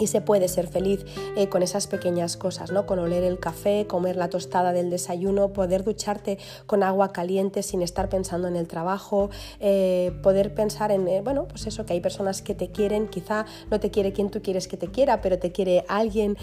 Y 0.00 0.06
se 0.06 0.20
puede 0.20 0.46
ser 0.46 0.68
feliz 0.68 1.04
eh, 1.36 1.48
con 1.48 1.64
esas 1.64 1.88
pequeñas 1.88 2.36
cosas, 2.36 2.70
¿no? 2.70 2.86
Con 2.86 3.00
oler 3.00 3.24
el 3.24 3.40
café, 3.40 3.86
comer 3.88 4.14
la 4.14 4.30
tostada 4.30 4.72
del 4.72 4.90
desayuno, 4.90 5.52
poder 5.52 5.82
ducharte 5.82 6.38
con 6.66 6.84
agua 6.84 7.12
caliente 7.12 7.64
sin 7.64 7.82
estar 7.82 8.08
pensando 8.08 8.46
en 8.46 8.54
el 8.54 8.68
trabajo, 8.68 9.28
eh, 9.58 10.12
poder 10.22 10.54
pensar 10.54 10.92
en, 10.92 11.08
eh, 11.08 11.20
bueno, 11.20 11.48
pues 11.48 11.66
eso, 11.66 11.84
que 11.84 11.94
hay 11.94 12.00
personas 12.00 12.42
que 12.42 12.54
te 12.54 12.70
quieren, 12.70 13.08
quizá 13.08 13.44
no 13.72 13.80
te 13.80 13.90
quiere 13.90 14.12
quien 14.12 14.30
tú 14.30 14.40
quieres 14.40 14.68
que 14.68 14.76
te 14.76 14.86
quiera, 14.86 15.20
pero 15.20 15.38
te 15.38 15.50
quiere 15.50 15.84
alguien. 15.88 16.36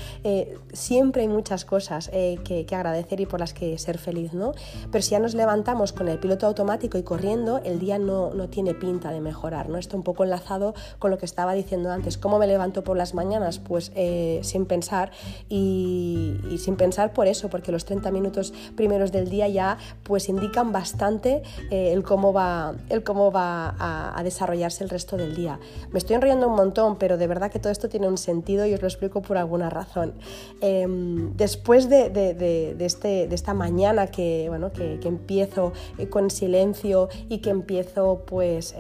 siempre 0.73 1.21
hay 1.21 1.27
muchas 1.27 1.63
cosas 1.63 2.09
que, 2.09 2.65
agradecer 2.75 3.21
y 3.21 3.25
por 3.25 3.39
las 3.39 3.53
que 3.53 3.77
ser 3.77 3.97
feliz, 3.97 4.33
¿no? 4.33 4.51
Pero 4.91 5.01
si 5.01 5.11
ya 5.11 5.19
nos 5.19 5.33
levantamos 5.33 5.93
con 5.93 6.09
el 6.09 6.19
piloto 6.19 6.45
automático 6.45 6.97
y 6.97 7.03
corriendo, 7.03 7.61
el 7.63 7.79
día 7.79 7.97
no, 7.99 8.33
no 8.33 8.49
tiene 8.49 8.73
pinta 8.73 9.11
de 9.11 9.21
mejorar, 9.21 9.69
¿no? 9.69 9.77
Esto 9.77 9.95
un 9.95 10.03
poco 10.03 10.25
enlazado 10.25 10.73
con 10.99 11.09
lo 11.09 11.17
que 11.17 11.25
estaba 11.25 11.53
diciendo 11.53 11.89
antes, 11.89 12.17
cómo 12.17 12.37
me 12.37 12.47
levanto 12.47 12.83
por 12.83 12.97
mañanas 13.13 13.59
pues 13.59 13.91
eh, 13.95 14.39
sin 14.43 14.65
pensar 14.65 15.11
y, 15.49 16.37
sin 16.57 16.75
pensar 16.75 17.13
por 17.13 17.27
eso, 17.27 17.49
porque 17.49 17.71
los 17.71 17.85
30 17.85 18.11
minutos 18.11 18.53
primeros 18.75 19.11
del 19.11 19.29
día 19.29 19.47
ya 19.47 19.77
pues 20.03 20.29
indican 20.29 20.71
bastante 20.71 21.43
eh, 21.71 21.91
el 21.93 22.03
cómo 22.03 22.33
va, 22.33 22.75
el 22.89 23.03
cómo 23.03 23.31
va 23.31 23.75
a, 23.79 24.23
desarrollarse 24.23 24.83
el 24.83 24.89
resto 24.89 25.17
del 25.17 25.35
día. 25.35 25.59
Me 25.91 25.99
estoy 25.99 26.15
enrollando 26.15 26.47
un 26.47 26.55
montón, 26.55 26.97
pero 26.97 27.17
de 27.17 27.27
verdad 27.27 27.51
que 27.51 27.59
todo 27.59 27.71
esto 27.71 27.89
tiene 27.89 28.07
un 28.07 28.17
sentido 28.17 28.65
y 28.65 28.73
os 28.73 28.81
lo 28.81 28.87
explico 28.87 29.21
por 29.21 29.37
alguna 29.37 29.69
razón. 29.69 30.13
Em, 30.61 31.35
después 31.37 31.89
de, 31.89 32.09
de, 32.09 32.75
este, 32.79 33.27
de 33.27 33.35
esta 33.35 33.53
mañana 33.53 34.07
que, 34.07 34.45
bueno, 34.49 34.71
que, 34.71 34.99
que 34.99 35.07
empiezo 35.07 35.73
eh, 35.99 36.09
con 36.09 36.31
silencio 36.31 37.09
y 37.29 37.37
que 37.39 37.51
empiezo 37.51 38.23
pues, 38.25 38.73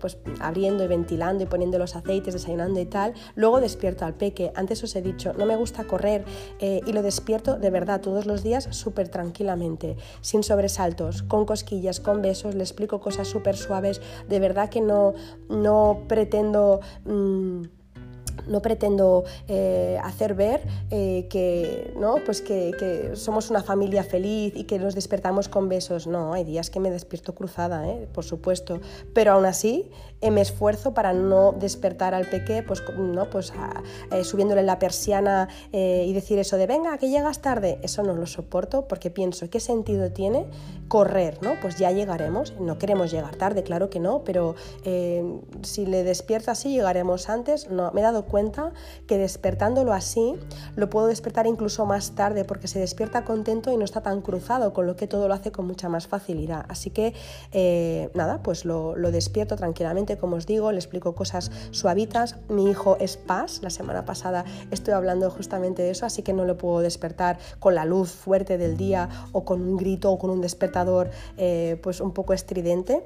pues 0.00 0.16
abriendo 0.40 0.84
y 0.84 0.86
ventilando 0.86 1.42
y 1.42 1.46
poniendo 1.46 1.78
los 1.78 1.96
aceites, 1.96 2.34
desayunando 2.34 2.80
y 2.80 2.86
tal, 2.86 3.14
luego 3.34 3.60
despierto 3.64 4.04
al 4.04 4.14
peque. 4.14 4.52
Antes 4.54 4.84
os 4.84 4.94
he 4.94 5.02
dicho, 5.02 5.32
no 5.32 5.46
me 5.46 5.56
gusta 5.56 5.84
correr 5.84 6.24
eh, 6.60 6.80
y 6.86 6.92
lo 6.92 7.02
despierto 7.02 7.56
de 7.58 7.70
verdad 7.70 8.00
todos 8.00 8.26
los 8.26 8.42
días 8.42 8.68
súper 8.70 9.08
tranquilamente, 9.08 9.96
sin 10.20 10.42
sobresaltos, 10.42 11.22
con 11.22 11.44
cosquillas, 11.46 11.98
con 11.98 12.22
besos, 12.22 12.54
le 12.54 12.62
explico 12.62 13.00
cosas 13.00 13.26
súper 13.26 13.56
suaves. 13.56 14.00
De 14.28 14.38
verdad 14.38 14.68
que 14.68 14.80
no, 14.80 15.14
no 15.48 16.04
pretendo... 16.06 16.80
Mm, 17.04 17.62
no 18.48 18.60
pretendo 18.60 19.24
eh, 19.48 19.98
hacer 20.02 20.34
ver 20.34 20.60
eh, 20.90 21.26
que, 21.30 21.94
¿no? 21.98 22.16
pues 22.26 22.42
que, 22.42 22.72
que, 22.78 23.16
somos 23.16 23.48
una 23.48 23.62
familia 23.62 24.04
feliz 24.04 24.52
y 24.54 24.64
que 24.64 24.78
nos 24.78 24.94
despertamos 24.94 25.48
con 25.48 25.68
besos. 25.68 26.06
No, 26.06 26.32
hay 26.34 26.44
días 26.44 26.68
que 26.68 26.80
me 26.80 26.90
despierto 26.90 27.34
cruzada, 27.34 27.86
por 28.12 28.24
supuesto, 28.24 28.80
pero 29.14 29.32
aún 29.32 29.46
así 29.46 29.90
me 30.30 30.40
esfuerzo 30.40 30.94
para 30.94 31.12
no 31.12 31.52
despertar 31.52 32.14
al 32.14 32.28
peque 32.28 32.62
pues, 32.62 32.82
¿no? 32.96 33.28
pues, 33.30 33.52
subiéndole 34.22 34.62
la 34.62 34.78
persiana 34.78 35.48
y 35.72 36.12
decir 36.12 36.38
eso 36.38 36.56
de 36.56 36.66
venga, 36.66 36.98
que 36.98 37.08
llegas 37.08 37.40
tarde. 37.40 37.78
Eso 37.82 38.02
no 38.02 38.14
lo 38.14 38.26
soporto 38.26 38.86
porque 38.88 39.10
pienso, 39.10 39.48
¿qué 39.50 39.60
sentido 39.60 40.10
tiene 40.12 40.46
correr? 40.88 41.38
¿no? 41.42 41.54
Pues 41.60 41.76
ya 41.76 41.90
llegaremos, 41.90 42.54
no 42.60 42.78
queremos 42.78 43.10
llegar 43.10 43.36
tarde, 43.36 43.62
claro 43.62 43.90
que 43.90 44.00
no, 44.00 44.22
pero 44.24 44.54
si 45.62 45.86
le 45.86 46.04
despierto 46.04 46.50
así 46.50 46.70
llegaremos 46.70 47.28
antes. 47.28 47.70
No, 47.70 47.90
me 47.92 48.00
he 48.00 48.04
dado 48.04 48.24
cuenta 48.24 48.72
que 49.06 49.18
despertándolo 49.18 49.92
así 49.92 50.34
lo 50.76 50.90
puedo 50.90 51.06
despertar 51.06 51.46
incluso 51.46 51.86
más 51.86 52.14
tarde 52.14 52.44
porque 52.44 52.68
se 52.68 52.78
despierta 52.78 53.24
contento 53.24 53.72
y 53.72 53.76
no 53.76 53.84
está 53.84 54.02
tan 54.02 54.20
cruzado, 54.20 54.72
con 54.72 54.86
lo 54.86 54.96
que 54.96 55.06
todo 55.06 55.28
lo 55.28 55.34
hace 55.34 55.52
con 55.52 55.66
mucha 55.66 55.88
más 55.88 56.06
facilidad. 56.06 56.64
Así 56.68 56.90
que 56.90 57.14
eh, 57.52 58.10
nada, 58.14 58.42
pues 58.42 58.64
lo, 58.64 58.94
despierto 59.14 59.56
tranquilamente, 59.56 60.13
como 60.18 60.36
os 60.36 60.46
digo, 60.46 60.72
le 60.72 60.78
explico 60.78 61.14
cosas 61.14 61.50
suavitas. 61.70 62.36
Mi 62.48 62.70
hijo 62.70 62.96
es 63.00 63.16
paz, 63.16 63.60
la 63.62 63.70
semana 63.70 64.04
pasada 64.04 64.44
estoy 64.70 64.94
hablando 64.94 65.30
justamente 65.30 65.82
de 65.82 65.90
eso, 65.90 66.06
así 66.06 66.22
que 66.22 66.32
no 66.32 66.44
le 66.44 66.54
puedo 66.54 66.80
despertar 66.80 67.38
con 67.58 67.74
la 67.74 67.84
luz 67.84 68.10
fuerte 68.10 68.58
del 68.58 68.76
día 68.76 69.08
o 69.32 69.44
con 69.44 69.62
un 69.62 69.76
grito 69.76 70.10
o 70.10 70.18
con 70.18 70.30
un 70.30 70.40
despertador 70.40 71.10
eh, 71.36 71.78
pues 71.82 72.00
un 72.00 72.12
poco 72.12 72.32
estridente. 72.32 73.02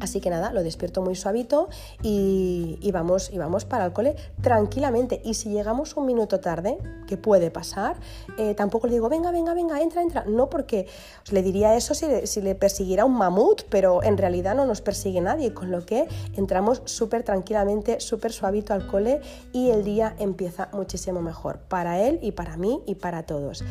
Así 0.00 0.20
que 0.20 0.30
nada, 0.30 0.52
lo 0.52 0.62
despierto 0.62 1.02
muy 1.02 1.14
suavito 1.14 1.68
y, 2.02 2.90
vamos, 2.92 3.30
y 3.32 3.38
vamos 3.38 3.64
para 3.64 3.84
el 3.84 3.92
cole 3.92 4.16
tranquilamente. 4.42 5.20
Y 5.24 5.34
si 5.34 5.50
llegamos 5.50 5.96
un 5.96 6.06
minuto 6.06 6.40
tarde, 6.40 6.78
que 7.06 7.16
puede 7.16 7.50
pasar, 7.50 7.96
eh, 8.36 8.54
tampoco 8.54 8.86
le 8.86 8.94
digo, 8.94 9.08
venga, 9.08 9.30
venga, 9.30 9.54
venga, 9.54 9.80
entra, 9.80 10.02
entra. 10.02 10.24
No, 10.26 10.50
porque 10.50 10.86
le 11.30 11.42
diría 11.42 11.74
eso 11.74 11.94
si 11.94 12.06
si 12.24 12.40
le 12.40 12.54
persiguiera 12.54 13.04
un 13.04 13.16
mamut, 13.16 13.62
pero 13.68 14.02
en 14.02 14.16
realidad 14.16 14.54
no 14.54 14.66
nos 14.66 14.80
persigue 14.80 15.20
nadie, 15.20 15.52
con 15.52 15.70
lo 15.70 15.84
que 15.84 16.06
entramos 16.36 16.82
súper 16.84 17.22
tranquilamente, 17.22 18.00
súper 18.00 18.32
suavito 18.32 18.74
al 18.74 18.86
cole 18.86 19.20
y 19.52 19.70
el 19.70 19.84
día 19.84 20.14
empieza 20.18 20.68
muchísimo 20.72 21.20
mejor 21.22 21.58
para 21.58 22.00
él 22.00 22.18
y 22.22 22.32
para 22.32 22.56
mí 22.56 22.80
y 22.86 22.94
para 22.94 23.24
todos. 23.24 23.64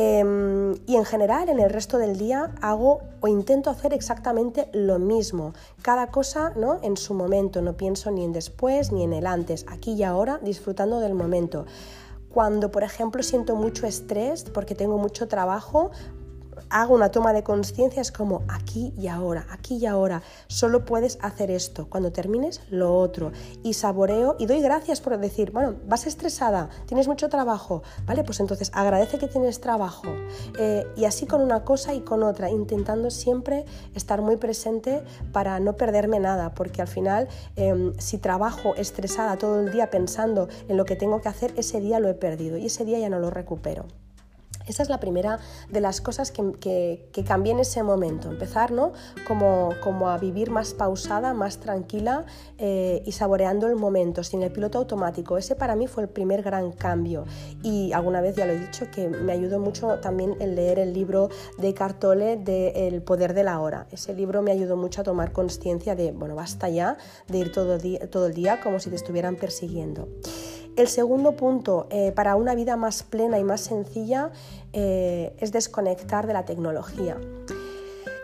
Em, 0.00 0.74
y 0.86 0.94
en 0.94 1.04
general, 1.04 1.48
en 1.48 1.58
el 1.58 1.70
resto 1.70 1.98
del 1.98 2.18
día 2.18 2.54
hago 2.60 3.00
o 3.20 3.26
intento 3.26 3.68
hacer 3.68 3.92
exactamente 3.92 4.68
lo 4.72 5.00
mismo. 5.00 5.54
Cada 5.82 6.12
cosa 6.12 6.52
¿no? 6.54 6.78
en 6.82 6.96
su 6.96 7.14
momento, 7.14 7.62
no 7.62 7.76
pienso 7.76 8.12
ni 8.12 8.22
en 8.22 8.32
después 8.32 8.92
ni 8.92 9.02
en 9.02 9.12
el 9.12 9.26
antes, 9.26 9.66
aquí 9.68 9.94
y 9.94 10.04
ahora, 10.04 10.38
disfrutando 10.40 11.00
del 11.00 11.14
momento. 11.14 11.66
Cuando, 12.32 12.70
por 12.70 12.84
ejemplo, 12.84 13.24
siento 13.24 13.56
mucho 13.56 13.88
estrés 13.88 14.44
porque 14.44 14.76
tengo 14.76 14.98
mucho 14.98 15.26
trabajo, 15.26 15.90
hago 16.70 16.94
una 16.94 17.10
toma 17.10 17.32
de 17.32 17.42
conciencia, 17.42 18.02
es 18.02 18.12
como 18.12 18.42
aquí 18.48 18.92
y 18.98 19.08
ahora, 19.08 19.46
aquí 19.50 19.76
y 19.76 19.86
ahora, 19.86 20.22
solo 20.46 20.84
puedes 20.84 21.18
hacer 21.22 21.50
esto, 21.50 21.88
cuando 21.88 22.12
termines 22.12 22.60
lo 22.70 22.96
otro. 22.96 23.32
Y 23.62 23.74
saboreo 23.74 24.36
y 24.38 24.46
doy 24.46 24.60
gracias 24.60 25.00
por 25.00 25.18
decir, 25.18 25.50
bueno, 25.52 25.76
vas 25.86 26.06
estresada, 26.06 26.68
tienes 26.86 27.08
mucho 27.08 27.28
trabajo, 27.28 27.82
¿vale? 28.06 28.24
Pues 28.24 28.40
entonces 28.40 28.70
agradece 28.74 29.18
que 29.18 29.28
tienes 29.28 29.60
trabajo. 29.60 30.08
Eh, 30.58 30.86
y 30.96 31.04
así 31.04 31.26
con 31.26 31.40
una 31.40 31.64
cosa 31.64 31.94
y 31.94 32.00
con 32.00 32.22
otra, 32.22 32.50
intentando 32.50 33.10
siempre 33.10 33.64
estar 33.94 34.22
muy 34.22 34.36
presente 34.36 35.02
para 35.32 35.60
no 35.60 35.76
perderme 35.76 36.20
nada, 36.20 36.54
porque 36.54 36.82
al 36.82 36.88
final 36.88 37.28
em, 37.56 37.92
si 37.98 38.18
trabajo 38.18 38.74
estresada 38.76 39.38
todo 39.38 39.60
el 39.60 39.72
día 39.72 39.90
pensando 39.90 40.48
en 40.68 40.76
lo 40.76 40.84
que 40.84 40.96
tengo 40.96 41.20
que 41.20 41.28
hacer, 41.28 41.52
ese 41.56 41.80
día 41.80 42.00
lo 42.00 42.08
he 42.08 42.14
perdido 42.14 42.56
y 42.56 42.66
ese 42.66 42.84
día 42.84 42.98
ya 42.98 43.08
no 43.08 43.18
lo 43.18 43.30
recupero. 43.30 43.86
Esa 44.68 44.82
es 44.82 44.88
la 44.88 45.00
primera 45.00 45.38
de 45.70 45.80
las 45.80 46.00
cosas 46.00 46.30
que, 46.30 46.52
que, 47.12 47.24
cambié 47.24 47.52
en 47.52 47.60
ese 47.60 47.82
momento, 47.82 48.30
empezar 48.30 48.70
¿no? 48.70 48.92
como, 49.26 49.70
como 49.82 50.08
a 50.08 50.18
vivir 50.18 50.50
más 50.50 50.72
pausada, 50.74 51.34
más 51.34 51.58
tranquila 51.58 52.24
eh, 52.58 53.02
y 53.04 53.12
saboreando 53.12 53.66
el 53.66 53.76
momento, 53.76 54.22
sin 54.22 54.42
el 54.42 54.52
piloto 54.52 54.78
automático. 54.78 55.36
Ese 55.36 55.54
para 55.56 55.76
mí 55.76 55.86
fue 55.86 56.04
el 56.04 56.08
primer 56.08 56.42
gran 56.42 56.72
cambio 56.72 57.24
y 57.62 57.92
alguna 57.92 58.20
vez 58.20 58.36
ya 58.36 58.46
lo 58.46 58.52
he 58.52 58.58
dicho 58.58 58.86
que 58.90 59.08
me 59.08 59.32
ayudó 59.32 59.58
mucho 59.58 59.98
también 60.00 60.36
el 60.40 60.54
leer 60.54 60.78
el 60.78 60.92
libro 60.92 61.28
de 61.58 61.74
Cartole 61.74 62.36
de 62.36 62.88
El 62.88 63.02
poder 63.02 63.34
de 63.34 63.44
la 63.44 63.60
hora. 63.60 63.86
Ese 63.90 64.14
libro 64.14 64.42
me 64.42 64.52
ayudó 64.52 64.76
mucho 64.76 65.00
a 65.00 65.04
tomar 65.04 65.32
conciencia 65.32 65.94
de, 65.94 66.12
bueno, 66.12 66.34
basta 66.34 66.68
ya 66.68 66.96
de 67.26 67.38
ir 67.38 67.52
todo, 67.52 67.78
todo 68.10 68.26
el 68.26 68.34
día 68.34 68.60
como 68.60 68.80
si 68.80 68.90
te 68.90 68.96
estuvieran 68.96 69.36
persiguiendo. 69.36 70.08
El 70.78 70.86
segundo 70.86 71.32
punto, 71.32 71.88
eh, 71.90 72.12
para 72.12 72.36
una 72.36 72.54
vida 72.54 72.76
más 72.76 73.02
plena 73.02 73.36
y 73.40 73.42
más 73.42 73.62
sencilla, 73.62 74.30
eh, 74.80 75.32
es 75.38 75.50
desconectar 75.50 76.28
de 76.28 76.34
la 76.34 76.44
tecnología. 76.44 77.16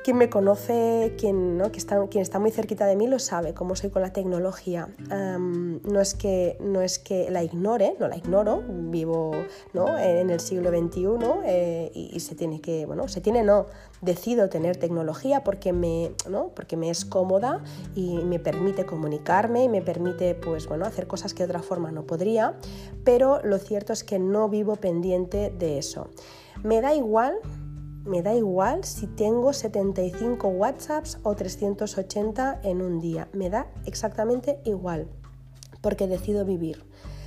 Quien 0.04 0.18
me 0.18 0.28
conoce, 0.28 1.14
quien, 1.18 1.58
¿no? 1.58 1.64
está, 1.64 2.06
quien 2.08 2.22
está 2.22 2.38
muy 2.38 2.52
cerquita 2.52 2.86
de 2.86 2.94
mí 2.94 3.08
lo 3.08 3.18
sabe, 3.18 3.54
cómo 3.54 3.74
soy 3.74 3.90
con 3.90 4.02
la 4.02 4.12
tecnología. 4.12 4.86
no, 5.08 6.00
es 6.00 6.14
que, 6.14 6.56
no 6.60 6.80
es 6.80 7.00
que 7.00 7.28
la 7.30 7.42
ignore, 7.42 7.96
no 7.98 8.06
la 8.06 8.16
ignoro, 8.16 8.62
vivo 8.68 9.32
¿no? 9.72 9.98
en 9.98 10.30
el 10.30 10.40
siglo 10.40 10.68
XXI 10.68 11.06
eh, 11.46 11.90
y, 11.94 12.20
se 12.20 12.36
tiene 12.36 12.60
que, 12.60 12.86
bueno, 12.86 13.08
se 13.08 13.20
tiene 13.20 13.42
no, 13.42 13.66
decido 14.02 14.48
tener 14.50 14.76
tecnología 14.76 15.42
porque 15.42 15.72
me, 15.72 16.12
¿no? 16.28 16.50
porque 16.54 16.76
me 16.76 16.90
es 16.90 17.04
cómoda 17.06 17.64
y 17.94 18.18
me 18.18 18.38
permite 18.38 18.84
comunicarme 18.84 19.64
y 19.64 19.68
me 19.68 19.80
permite 19.80 20.34
pues, 20.34 20.68
bueno, 20.68 20.84
hacer 20.84 21.06
cosas 21.06 21.34
que 21.34 21.44
de 21.44 21.46
otra 21.46 21.62
forma 21.62 21.90
no 21.90 22.02
podría, 22.02 22.54
pero 23.04 23.40
lo 23.42 23.58
cierto 23.58 23.94
es 23.94 24.04
que 24.04 24.18
no 24.18 24.50
vivo 24.50 24.76
pendiente 24.76 25.50
de 25.58 25.78
eso. 25.78 26.10
Me 26.62 26.80
da 26.80 26.94
igual 26.94 27.34
me 28.04 28.20
da 28.20 28.34
igual 28.34 28.84
si 28.84 29.06
tengo 29.06 29.54
75 29.54 30.48
WhatsApps 30.48 31.18
o 31.22 31.34
380 31.34 32.60
en 32.62 32.82
un 32.82 33.00
día, 33.00 33.28
me 33.32 33.48
da 33.48 33.66
exactamente 33.86 34.60
igual. 34.64 35.08
porque 35.80 36.06
decido 36.06 36.46
vivir. 36.46 36.82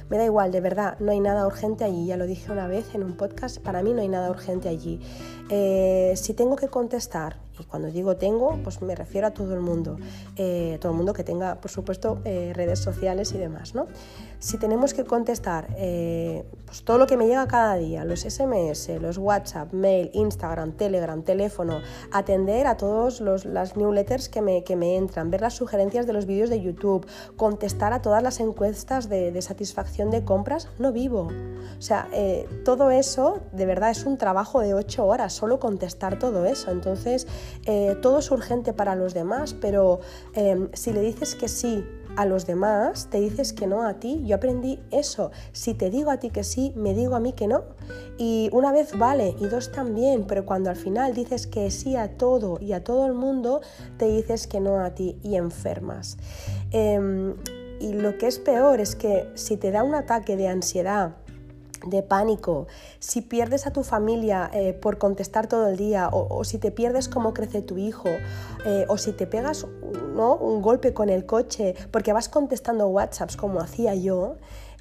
Me 0.10 0.18
da 0.18 0.26
igual, 0.26 0.52
de 0.52 0.62
verdad, 0.62 0.98
no 1.00 1.12
hay 1.12 1.20
nada 1.20 1.46
urgente 1.46 1.84
allí. 1.84 2.08
Ya 2.08 2.18
lo 2.18 2.26
dije 2.26 2.51
una 2.51 2.68
vez 2.68 2.95
en 2.95 3.04
un 3.04 3.16
podcast, 3.16 3.60
para 3.60 3.84
mí 3.84 3.93
no 3.93 4.01
hay 4.01 4.08
nada 4.08 4.32
urgente 4.32 4.68
allí. 4.68 4.99
Eh, 5.49 6.14
si 6.16 6.34
tengo 6.34 6.56
que 6.56 6.68
contestar, 6.68 7.38
y 7.60 7.64
cuando 7.64 7.89
digo 7.89 8.16
tengo, 8.18 8.58
pues 8.64 8.82
me 8.82 8.95
refiero 8.95 9.28
a 9.28 9.32
todo 9.32 9.53
el 9.53 9.62
mundo, 9.62 9.97
eh, 10.36 10.78
todo 10.82 10.91
el 10.91 10.97
mundo 10.97 11.14
que 11.14 11.24
tenga, 11.24 11.55
por 11.55 11.72
supuesto, 11.72 12.20
eh, 12.26 12.51
redes 12.55 12.80
sociales 12.80 13.32
y 13.34 13.38
demás, 13.38 13.76
¿no? 13.76 13.88
Si 14.39 14.58
tenemos 14.58 14.93
que 14.93 15.03
contestar 15.03 15.68
pues 15.68 16.84
todo 16.84 16.99
lo 16.99 17.08
que 17.08 17.18
me 17.18 17.26
llega 17.26 17.47
cada 17.47 17.76
día, 17.76 18.05
los 18.05 18.22
SMS, 18.22 18.89
los 19.01 19.18
WhatsApp, 19.18 19.74
mail, 19.74 20.12
Instagram, 20.14 20.74
Telegram, 20.74 21.24
teléfono, 21.24 21.80
atender 22.12 22.68
a 22.68 22.78
todas 22.78 23.20
las 23.20 23.76
newsletters 23.76 24.30
que 24.30 24.41
me, 24.41 24.64
que 24.64 24.76
me 24.76 24.95
entran, 24.95 25.32
ver 25.32 25.41
las 25.41 25.55
sugerencias 25.55 26.05
de 26.05 26.14
los 26.14 26.28
vídeos 26.28 26.51
de 26.51 26.62
YouTube, 26.62 27.08
contestar 27.36 27.93
a 27.93 28.01
todas 28.03 28.22
las 28.22 28.39
encuestas 28.39 29.10
de 29.10 29.41
satisfacción 29.41 30.12
de 30.12 30.24
compras, 30.24 30.68
no 30.78 30.91
vivo. 30.91 31.30
O 31.78 31.82
sea, 31.82 32.08
todo 32.64 32.91
eso 32.91 33.39
de 33.53 33.66
verdad 33.66 33.89
es 33.89 34.05
un 34.05 34.18
trabajo 34.18 34.60
de 34.60 34.76
ocho 34.76 35.05
horas 35.08 35.34
solo 35.34 35.60
contestar 35.60 36.20
todo 36.20 36.45
eso. 36.45 36.72
Entonces, 36.72 37.28
eh, 37.66 37.95
todo 38.02 38.20
es 38.20 38.32
urgente 38.32 38.74
para 38.74 38.95
los 38.95 39.14
demás, 39.14 39.54
pero 39.54 40.00
em, 40.34 40.70
si 40.74 40.93
le 40.93 41.02
dices 41.02 41.36
que 41.36 41.48
sí 41.48 41.84
a 42.18 42.26
los 42.26 42.48
demás, 42.48 43.10
te 43.12 43.20
dices 43.20 43.54
que 43.54 43.68
no 43.68 43.84
a 43.84 43.93
ti. 44.00 44.24
Yo 44.26 44.36
aprendí 44.38 44.80
eso. 44.91 45.32
Si 45.52 45.76
te 45.76 45.91
digo 45.91 46.10
a 46.10 46.18
ti 46.18 46.32
que 46.32 46.43
sí, 46.43 46.74
me 46.76 46.95
digo 46.95 47.16
a 47.16 47.20
mí 47.20 47.34
que 47.34 47.48
no. 47.48 47.64
Y 48.18 48.50
una 48.52 48.72
vez 48.72 48.98
vale 48.98 49.36
y 49.39 49.45
dos 49.45 49.72
también, 49.72 50.26
pero 50.26 50.43
cuando 50.43 50.72
al 50.72 50.76
final 50.76 51.14
dices 51.14 51.45
que 51.45 51.70
sí 51.70 51.95
a 51.95 52.18
todo 52.18 52.58
y 52.60 52.74
a 52.74 52.84
todo 52.84 53.06
el 53.06 53.14
mundo, 53.14 53.62
te 53.98 54.08
dices 54.08 54.48
que 54.48 54.60
no 54.60 54.80
a 54.80 54.95
ti 54.95 55.20
y 55.22 55.36
enfermas. 55.36 56.18
Em, 56.72 57.36
y 57.80 57.93
lo 57.93 58.18
que 58.18 58.26
es 58.26 58.39
peor 58.39 58.82
es 58.82 58.95
que 58.95 59.30
si 59.36 59.56
te 59.56 59.70
da 59.70 59.84
un 59.84 59.93
ataque 59.93 60.36
de 60.36 60.48
ansiedad, 60.48 61.18
de 61.86 62.03
pánico, 62.03 62.67
si 62.99 63.21
pierdes 63.21 63.67
a 63.67 63.71
tu 63.71 63.84
familia 63.84 64.49
eh, 64.53 64.73
por 64.73 64.97
contestar 64.97 65.47
todo 65.47 65.67
el 65.67 65.78
día, 65.78 66.09
o, 66.11 66.43
si 66.43 66.57
te 66.57 66.71
pierdes 66.71 67.09
cómo 67.09 67.34
crece 67.34 67.61
tu 67.61 67.78
hijo, 67.78 68.09
eh, 68.65 68.86
o 68.88 68.97
si 68.97 69.11
te 69.11 69.28
pegas 69.28 69.65
¿no? 70.15 70.36
un 70.36 70.61
golpe 70.61 70.93
con 70.93 71.09
el 71.09 71.25
coche 71.25 71.75
porque 71.91 72.13
vas 72.13 72.30
contestando 72.30 72.88
WhatsApps 72.88 73.38
como 73.38 73.59
hacía 73.59 73.95
yo, 73.95 74.36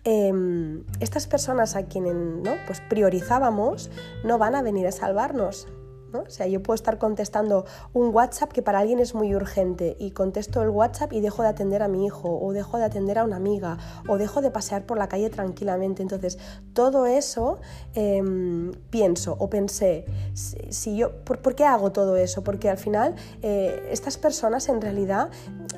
em, 0.04 0.84
estas 1.00 1.26
personas 1.26 1.76
a 1.76 1.84
quienes 1.84 2.14
¿no? 2.14 2.54
pues 2.66 2.80
priorizábamos 2.88 3.90
no 4.24 4.38
van 4.38 4.54
a 4.54 4.62
venir 4.62 4.86
a 4.86 4.92
salvarnos. 4.92 5.68
O 6.12 6.30
sea, 6.30 6.46
yo 6.46 6.62
puedo 6.62 6.74
estar 6.74 6.98
contestando 6.98 7.66
un 7.92 8.14
WhatsApp 8.14 8.52
que 8.52 8.62
para 8.62 8.78
alguien 8.78 8.98
es 9.00 9.14
muy 9.14 9.34
urgente 9.34 9.96
y 9.98 10.12
contesto 10.12 10.62
el 10.62 10.70
WhatsApp 10.70 11.12
y 11.12 11.20
dejo 11.20 11.42
de 11.42 11.48
atender 11.48 11.82
a 11.82 11.88
mi 11.88 12.06
hijo 12.06 12.38
o 12.40 12.52
dejo 12.52 12.78
de 12.78 12.84
atender 12.84 13.18
a 13.18 13.24
una 13.24 13.36
amiga 13.36 13.78
o 14.08 14.16
dejo 14.16 14.40
de 14.40 14.50
pasear 14.50 14.86
por 14.86 14.98
la 14.98 15.08
calle 15.08 15.30
tranquilamente. 15.30 16.02
Entonces, 16.02 16.38
todo 16.72 17.06
eso 17.06 17.58
em, 17.94 18.72
pienso 18.90 19.36
o 19.38 19.50
pensé, 19.50 20.06
si, 20.34 20.96
yo, 20.96 21.12
¿por, 21.24 21.54
qué 21.54 21.64
hago 21.64 21.92
todo 21.92 22.16
eso? 22.16 22.42
Porque 22.42 22.70
al 22.70 22.78
final 22.78 23.14
eh, 23.42 23.88
estas 23.90 24.16
personas 24.16 24.68
en 24.68 24.80
realidad, 24.80 25.30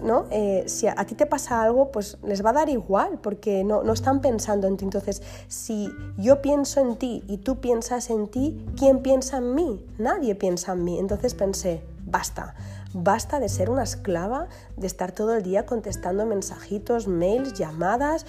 ¿no? 0.02 0.26
Eh, 0.30 0.64
si 0.66 0.86
a, 0.86 0.94
ti 1.06 1.14
te 1.14 1.26
pasa 1.26 1.62
algo, 1.62 1.90
pues 1.90 2.18
les 2.22 2.44
va 2.44 2.50
a 2.50 2.54
dar 2.54 2.68
igual 2.68 3.18
porque 3.22 3.64
no, 3.64 3.82
no 3.82 3.92
están 3.92 4.20
pensando 4.20 4.66
en 4.66 4.76
ti. 4.76 4.84
Entonces, 4.84 5.22
si 5.48 5.90
yo 6.16 6.42
pienso 6.42 6.80
en 6.80 6.96
ti 6.96 7.24
y 7.26 7.38
tú 7.38 7.60
piensas 7.60 8.10
en 8.10 8.28
ti, 8.28 8.66
¿quién 8.76 9.00
piensa 9.00 9.38
en 9.38 9.54
mí? 9.54 9.86
Nadie 9.98 10.27
piensa 10.34 10.72
en 10.72 10.84
mí. 10.84 10.98
Entonces 10.98 11.34
pensé, 11.34 11.82
basta, 12.04 12.54
basta 12.92 13.40
de 13.40 13.48
ser 13.48 13.70
una 13.70 13.82
esclava, 13.82 14.48
de 14.76 14.86
estar 14.86 15.12
todo 15.12 15.34
el 15.34 15.42
día 15.42 15.66
contestando 15.66 16.26
mensajitos, 16.26 17.06
mails, 17.06 17.54
llamadas. 17.54 18.26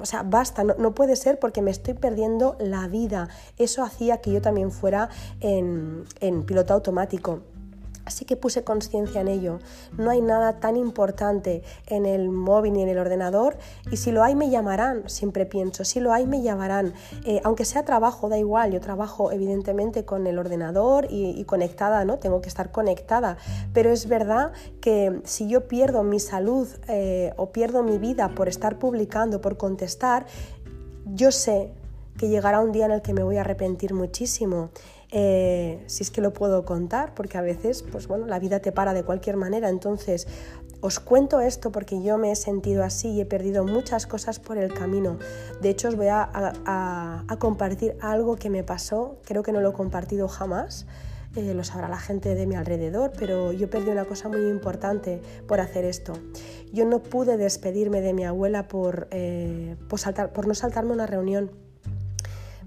O 0.00 0.06
sea, 0.06 0.22
basta, 0.22 0.64
no, 0.64 0.94
puede 0.94 1.16
ser 1.16 1.38
porque 1.38 1.62
me 1.62 1.70
estoy 1.70 1.94
perdiendo 1.94 2.56
la 2.60 2.88
vida. 2.88 3.28
Eso 3.58 3.82
hacía 3.82 4.18
que 4.18 4.32
yo 4.32 4.42
también 4.42 4.70
fuera 4.70 5.08
en, 5.40 6.04
en 6.20 6.44
piloto 6.44 6.74
automático. 6.74 7.40
Así 8.04 8.24
que 8.24 8.36
puse 8.36 8.64
conciencia 8.64 9.20
en 9.20 9.28
ello. 9.28 9.58
No 9.96 10.10
hay 10.10 10.20
nada 10.20 10.60
tan 10.60 10.76
importante 10.76 11.62
en 11.86 12.06
el 12.06 12.28
móvil 12.28 12.74
ni 12.74 12.82
en 12.82 12.88
el 12.88 12.98
ordenador 12.98 13.56
y 13.90 13.96
si 13.96 14.12
lo 14.12 14.22
hay 14.22 14.34
me 14.34 14.50
llamarán, 14.50 15.08
siempre 15.08 15.46
pienso, 15.46 15.84
si 15.84 16.00
lo 16.00 16.12
hay 16.12 16.26
me 16.26 16.42
llamarán. 16.42 16.94
Eh, 17.24 17.40
aunque 17.44 17.64
sea 17.64 17.84
trabajo, 17.84 18.28
da 18.28 18.38
igual, 18.38 18.72
yo 18.72 18.80
trabajo 18.80 19.32
evidentemente 19.32 20.04
con 20.04 20.26
el 20.26 20.38
ordenador 20.38 21.06
y, 21.10 21.42
conectada, 21.44 22.04
¿no? 22.04 22.18
Tengo 22.18 22.40
que 22.40 22.48
estar 22.48 22.72
conectada, 22.72 23.36
pero 23.72 23.90
es 23.90 24.08
verdad 24.08 24.52
que 24.80 25.20
si 25.24 25.48
yo 25.48 25.68
pierdo 25.68 26.02
mi 26.02 26.20
salud 26.20 26.68
eh, 26.88 27.32
o 27.36 27.50
pierdo 27.50 27.82
mi 27.82 27.98
vida 27.98 28.34
por 28.34 28.48
estar 28.48 28.78
publicando, 28.78 29.40
por 29.40 29.56
contestar, 29.56 30.26
yo 31.06 31.30
sé 31.30 31.70
que 32.16 32.28
llegará 32.28 32.60
un 32.60 32.72
día 32.72 32.86
en 32.86 32.92
el 32.92 33.02
que 33.02 33.12
me 33.12 33.22
voy 33.22 33.36
a 33.36 33.40
arrepentir 33.40 33.92
muchísimo 33.94 34.70
eh, 35.10 35.82
si 35.86 36.02
es 36.02 36.10
que 36.10 36.20
lo 36.20 36.32
puedo 36.32 36.64
contar, 36.64 37.14
porque 37.14 37.38
a 37.38 37.42
veces, 37.42 37.82
pues 37.82 38.08
bueno, 38.08 38.26
la 38.26 38.38
vida 38.38 38.60
te 38.60 38.72
para 38.72 38.94
de 38.94 39.04
cualquier 39.04 39.36
manera. 39.36 39.68
Entonces, 39.68 40.26
os 40.80 41.00
cuento 41.00 41.40
esto 41.40 41.72
porque 41.72 42.02
yo 42.02 42.18
me 42.18 42.30
he 42.30 42.36
sentido 42.36 42.84
así 42.84 43.08
y 43.08 43.22
he 43.22 43.24
perdido 43.24 43.64
muchas 43.64 44.06
cosas 44.06 44.38
por 44.38 44.58
el 44.58 44.74
camino. 44.74 45.18
De 45.62 45.70
hecho, 45.70 45.88
os 45.88 45.96
voy 45.96 46.08
a, 46.10 47.24
compartir 47.38 47.96
algo 48.02 48.36
que 48.36 48.50
me 48.50 48.64
pasó, 48.64 49.18
creo 49.24 49.42
que 49.42 49.52
no 49.52 49.62
lo 49.62 49.70
he 49.70 49.72
compartido 49.72 50.28
jamás. 50.28 50.86
Eh, 51.36 51.54
lo 51.54 51.64
sabrá 51.64 51.88
la 51.88 51.98
gente 51.98 52.34
de 52.34 52.46
mi 52.46 52.54
alrededor, 52.54 53.12
pero 53.18 53.50
yo 53.50 53.70
perdí 53.70 53.88
una 53.88 54.04
cosa 54.04 54.28
muy 54.28 54.46
importante 54.48 55.22
por 55.48 55.58
hacer 55.58 55.86
esto. 55.86 56.12
Yo 56.70 56.84
no 56.84 57.02
pude 57.02 57.38
despedirme 57.38 58.02
de 58.02 58.12
mi 58.12 58.24
abuela 58.24 58.68
por, 58.68 59.08
eh, 59.10 59.76
por 59.88 60.46
no 60.46 60.54
saltarme 60.54 60.92
una 60.92 61.06
reunión 61.06 61.50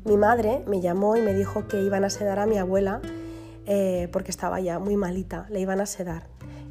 mi 0.08 0.16
madre 0.16 0.64
me 0.68 0.80
llamó 0.80 1.18
y 1.18 1.22
me 1.22 1.34
dijo 1.34 1.68
que 1.68 1.82
iban 1.82 2.06
a 2.06 2.10
sedar 2.10 2.40
a 2.40 2.46
mi 2.46 2.58
abuela 2.58 3.02
eh, 3.66 4.08
porque 4.14 4.32
estaba 4.32 4.62
ya 4.62 4.80
muy 4.80 4.96
malita, 4.96 5.46
le 5.50 5.60
iban 5.60 5.82
a 5.82 5.86
sedar. 5.86 6.28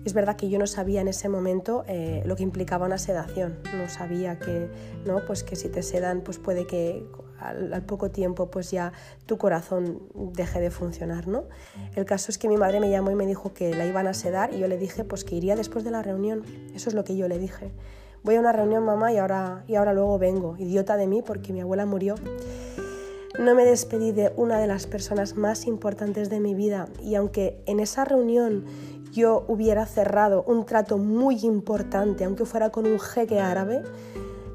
Es 0.07 0.14
verdad 0.14 0.37
que 0.37 0.49
yo 0.49 0.59
no 0.59 0.66
sabía 0.66 1.03
en 1.03 1.09
ese 1.09 1.28
momento 1.28 1.84
eh, 1.87 2.22
lo 2.24 2.34
que 2.34 2.45
implicaba 2.45 2.87
una 2.87 2.97
sedación, 2.97 3.59
no 3.76 3.91
sabía 3.91 4.39
que, 4.39 4.70
¿no? 5.05 5.20
pues 5.26 5.45
que 5.45 5.55
si 5.55 5.68
te 5.68 5.82
sedan 5.82 6.22
pues 6.22 6.39
puede 6.39 6.66
que 6.66 7.07
al, 7.39 7.82
poco 7.82 8.11
tiempo 8.11 8.51
pues 8.51 8.70
ya 8.70 8.95
tu 9.26 9.37
corazón 9.37 10.01
deje 10.14 10.59
de 10.59 10.70
funcionar. 10.70 11.28
¿no? 11.28 11.45
El 11.95 12.07
caso 12.07 12.30
es 12.30 12.39
que 12.39 12.49
mi 12.49 12.57
madre 12.57 12.80
me 12.80 12.89
llamó 12.89 13.11
y 13.11 13.16
me 13.16 13.26
dijo 13.26 13.53
que 13.53 13.74
la 13.74 13.84
iban 13.84 14.07
a 14.07 14.14
sedar 14.14 14.55
y 14.55 14.61
yo 14.61 14.66
le 14.66 14.78
dije 14.78 15.05
pues 15.05 15.24
que 15.24 15.34
iría 15.34 15.57
después 15.57 15.84
de 15.84 15.91
la 15.91 16.01
reunión, 16.01 16.43
eso 16.74 16.89
es 16.89 16.95
lo 16.95 17.05
que 17.05 17.18
yo 17.18 17.28
le 17.28 17.39
dije. 17.39 17.70
Voy 18.22 18.37
a 18.37 18.41
una 18.41 18.53
reunión 18.53 18.82
mamá 18.82 19.12
y 19.12 19.18
ahora, 19.18 19.62
y 19.68 19.74
ahora 19.74 19.93
luego 19.93 20.18
vengo, 20.18 20.57
idiota 20.57 20.97
de 20.97 21.07
mí 21.07 21.20
porque 21.20 21.53
mi 21.53 21.61
abuela 21.61 21.84
murió. 21.84 22.14
No 23.39 23.55
me 23.55 23.66
despedí 23.66 24.12
de 24.12 24.32
una 24.37 24.59
de 24.59 24.66
las 24.66 24.87
personas 24.87 25.37
más 25.37 25.66
importantes 25.66 26.30
de 26.30 26.41
mi 26.41 26.55
vida 26.55 26.89
y 27.03 27.16
aunque 27.16 27.61
en 27.66 27.80
esa 27.80 28.05
reunión 28.05 28.64
yo 29.12 29.45
hubiera 29.49 29.84
cerrado 29.84 30.43
un 30.45 30.64
trato 30.64 30.97
muy 30.97 31.41
importante, 31.45 32.24
aunque 32.24 32.47
fuera 32.47 32.70
con 32.70 32.87
un 32.87 32.99
jeque 32.99 33.39
árabe, 33.41 33.82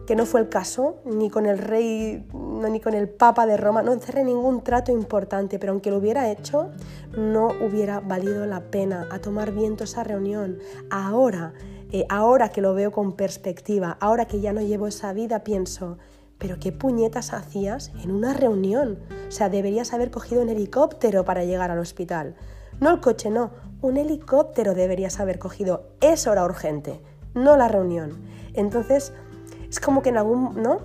que 0.08 0.16
no 0.16 0.26
fue 0.26 0.42
el 0.42 0.50
caso, 0.50 0.98
ni 1.06 1.30
con 1.30 1.46
el 1.46 1.60
rey, 1.60 2.26
ni 2.34 2.80
con 2.80 2.96
el 2.96 3.08
papa 3.08 3.46
de 3.46 3.56
Roma, 3.56 3.84
no 3.84 3.98
cerré 4.00 4.24
ningún 4.24 4.64
trato 4.64 4.92
importante, 4.92 5.60
pero 5.60 5.74
aunque 5.74 5.92
lo 5.92 5.98
hubiera 5.98 6.32
hecho, 6.32 6.72
no 7.16 7.50
hubiera 7.62 8.00
valido 8.00 8.46
la 8.48 8.62
pena 8.62 9.08
a 9.12 9.20
tomar 9.20 9.52
viento 9.52 9.84
esa 9.84 10.04
reunión. 10.04 10.58
Ahora, 10.90 11.54
eh, 11.92 12.06
ahora 12.10 12.50
que 12.50 12.62
lo 12.62 12.74
veo 12.74 12.92
con 12.92 13.14
perspectiva, 13.14 13.96
ahora 14.00 14.26
que 14.26 14.42
ya 14.42 14.54
no 14.54 14.62
llevo 14.62 14.88
esa 14.88 15.14
vida, 15.14 15.44
pienso, 15.44 15.98
pero 16.42 16.60
qué 16.60 16.72
puñetas 16.72 17.34
hacías 17.34 17.92
en 18.04 18.10
una 18.10 18.34
reunión. 18.34 18.98
O 19.28 19.32
sea, 19.32 19.48
deberías 19.48 19.94
haber 19.94 20.10
cogido 20.10 20.42
un 20.42 20.50
helicóptero 20.50 21.24
para 21.24 21.44
llegar 21.46 21.70
al 21.70 21.78
hospital. 21.78 22.36
No 22.80 22.90
el 22.90 23.00
coche, 23.00 23.30
no, 23.30 23.52
un 23.82 23.98
helicóptero 23.98 24.74
deberías 24.74 25.20
haber 25.20 25.38
cogido. 25.38 25.92
Eso 26.02 26.34
era 26.34 26.44
urgente, 26.44 27.00
no 27.36 27.58
la 27.58 27.68
reunión. 27.68 28.20
Entonces, 28.56 29.14
es 29.70 29.80
como 29.80 30.02
que 30.02 30.10
en 30.10 30.18
algún, 30.18 30.60
¿no? 30.60 30.80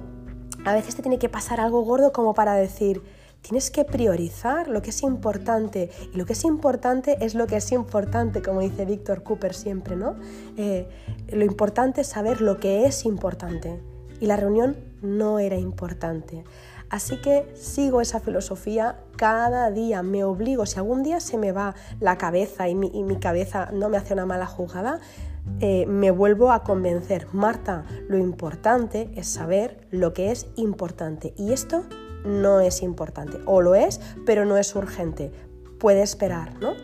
A 0.66 0.74
veces 0.74 0.94
te 0.94 1.00
tiene 1.00 1.18
que 1.18 1.30
pasar 1.30 1.59
algo 1.59 1.80
gordo 1.84 2.12
como 2.12 2.34
para 2.34 2.54
decir, 2.54 3.02
tienes 3.40 3.70
que 3.70 3.86
priorizar 3.86 4.68
lo 4.68 4.82
que 4.82 4.90
es 4.90 5.02
importante. 5.02 5.88
Y 6.12 6.18
lo 6.18 6.26
que 6.26 6.34
es 6.34 6.44
importante 6.44 7.16
es 7.24 7.34
lo 7.34 7.46
que 7.46 7.57
es 7.57 7.72
importante, 7.72 8.42
como 8.42 8.61
dice 8.61 8.84
Víctor 8.84 9.22
Cooper 9.22 9.54
siempre, 9.54 9.96
¿no? 9.96 10.16
Eh, 10.59 10.86
lo 11.28 11.46
importante 11.46 12.02
es 12.02 12.09
saber 12.09 12.42
lo 12.42 12.61
que 12.61 12.84
es 12.84 13.07
importante 13.07 13.80
y 14.20 14.26
la 14.26 14.36
reunión 14.36 14.76
no 15.03 15.38
era 15.38 15.57
importante. 15.57 16.44
Así 16.88 17.20
que 17.20 17.51
sigo 17.55 18.01
esa 18.01 18.20
filosofía 18.20 18.97
cada 19.16 19.70
día, 19.70 20.03
me 20.03 20.22
obligo, 20.22 20.66
si 20.66 20.78
algún 20.78 21.03
día 21.03 21.18
se 21.20 21.36
me 21.36 21.51
va 21.51 21.74
la 22.01 22.16
cabeza 22.16 22.68
y 22.68 22.74
mi, 22.74 23.16
cabeza 23.16 23.70
no 23.72 23.88
me 23.88 23.97
hace 23.97 24.14
una 24.14 24.26
mala 24.26 24.47
jugada, 24.47 25.01
eh, 25.61 25.86
me 25.86 26.11
vuelvo 26.11 26.53
a 26.53 26.62
convencer, 26.62 27.26
Marta, 27.32 27.84
lo 28.09 28.18
importante 28.18 29.11
es 29.16 29.26
saber 29.26 29.86
lo 29.90 30.12
que 30.12 30.30
es 30.30 30.47
importante. 30.57 31.34
Y 31.36 31.53
esto 31.53 31.84
no 32.24 32.61
es 32.61 32.82
importante, 32.82 33.38
o 33.47 33.62
lo 33.62 33.74
es, 33.74 34.01
pero 34.24 34.44
no 34.44 34.57
es 34.57 34.74
urgente, 34.74 35.32
puede 35.78 36.03
esperar, 36.03 36.55
¿no? 36.61 36.74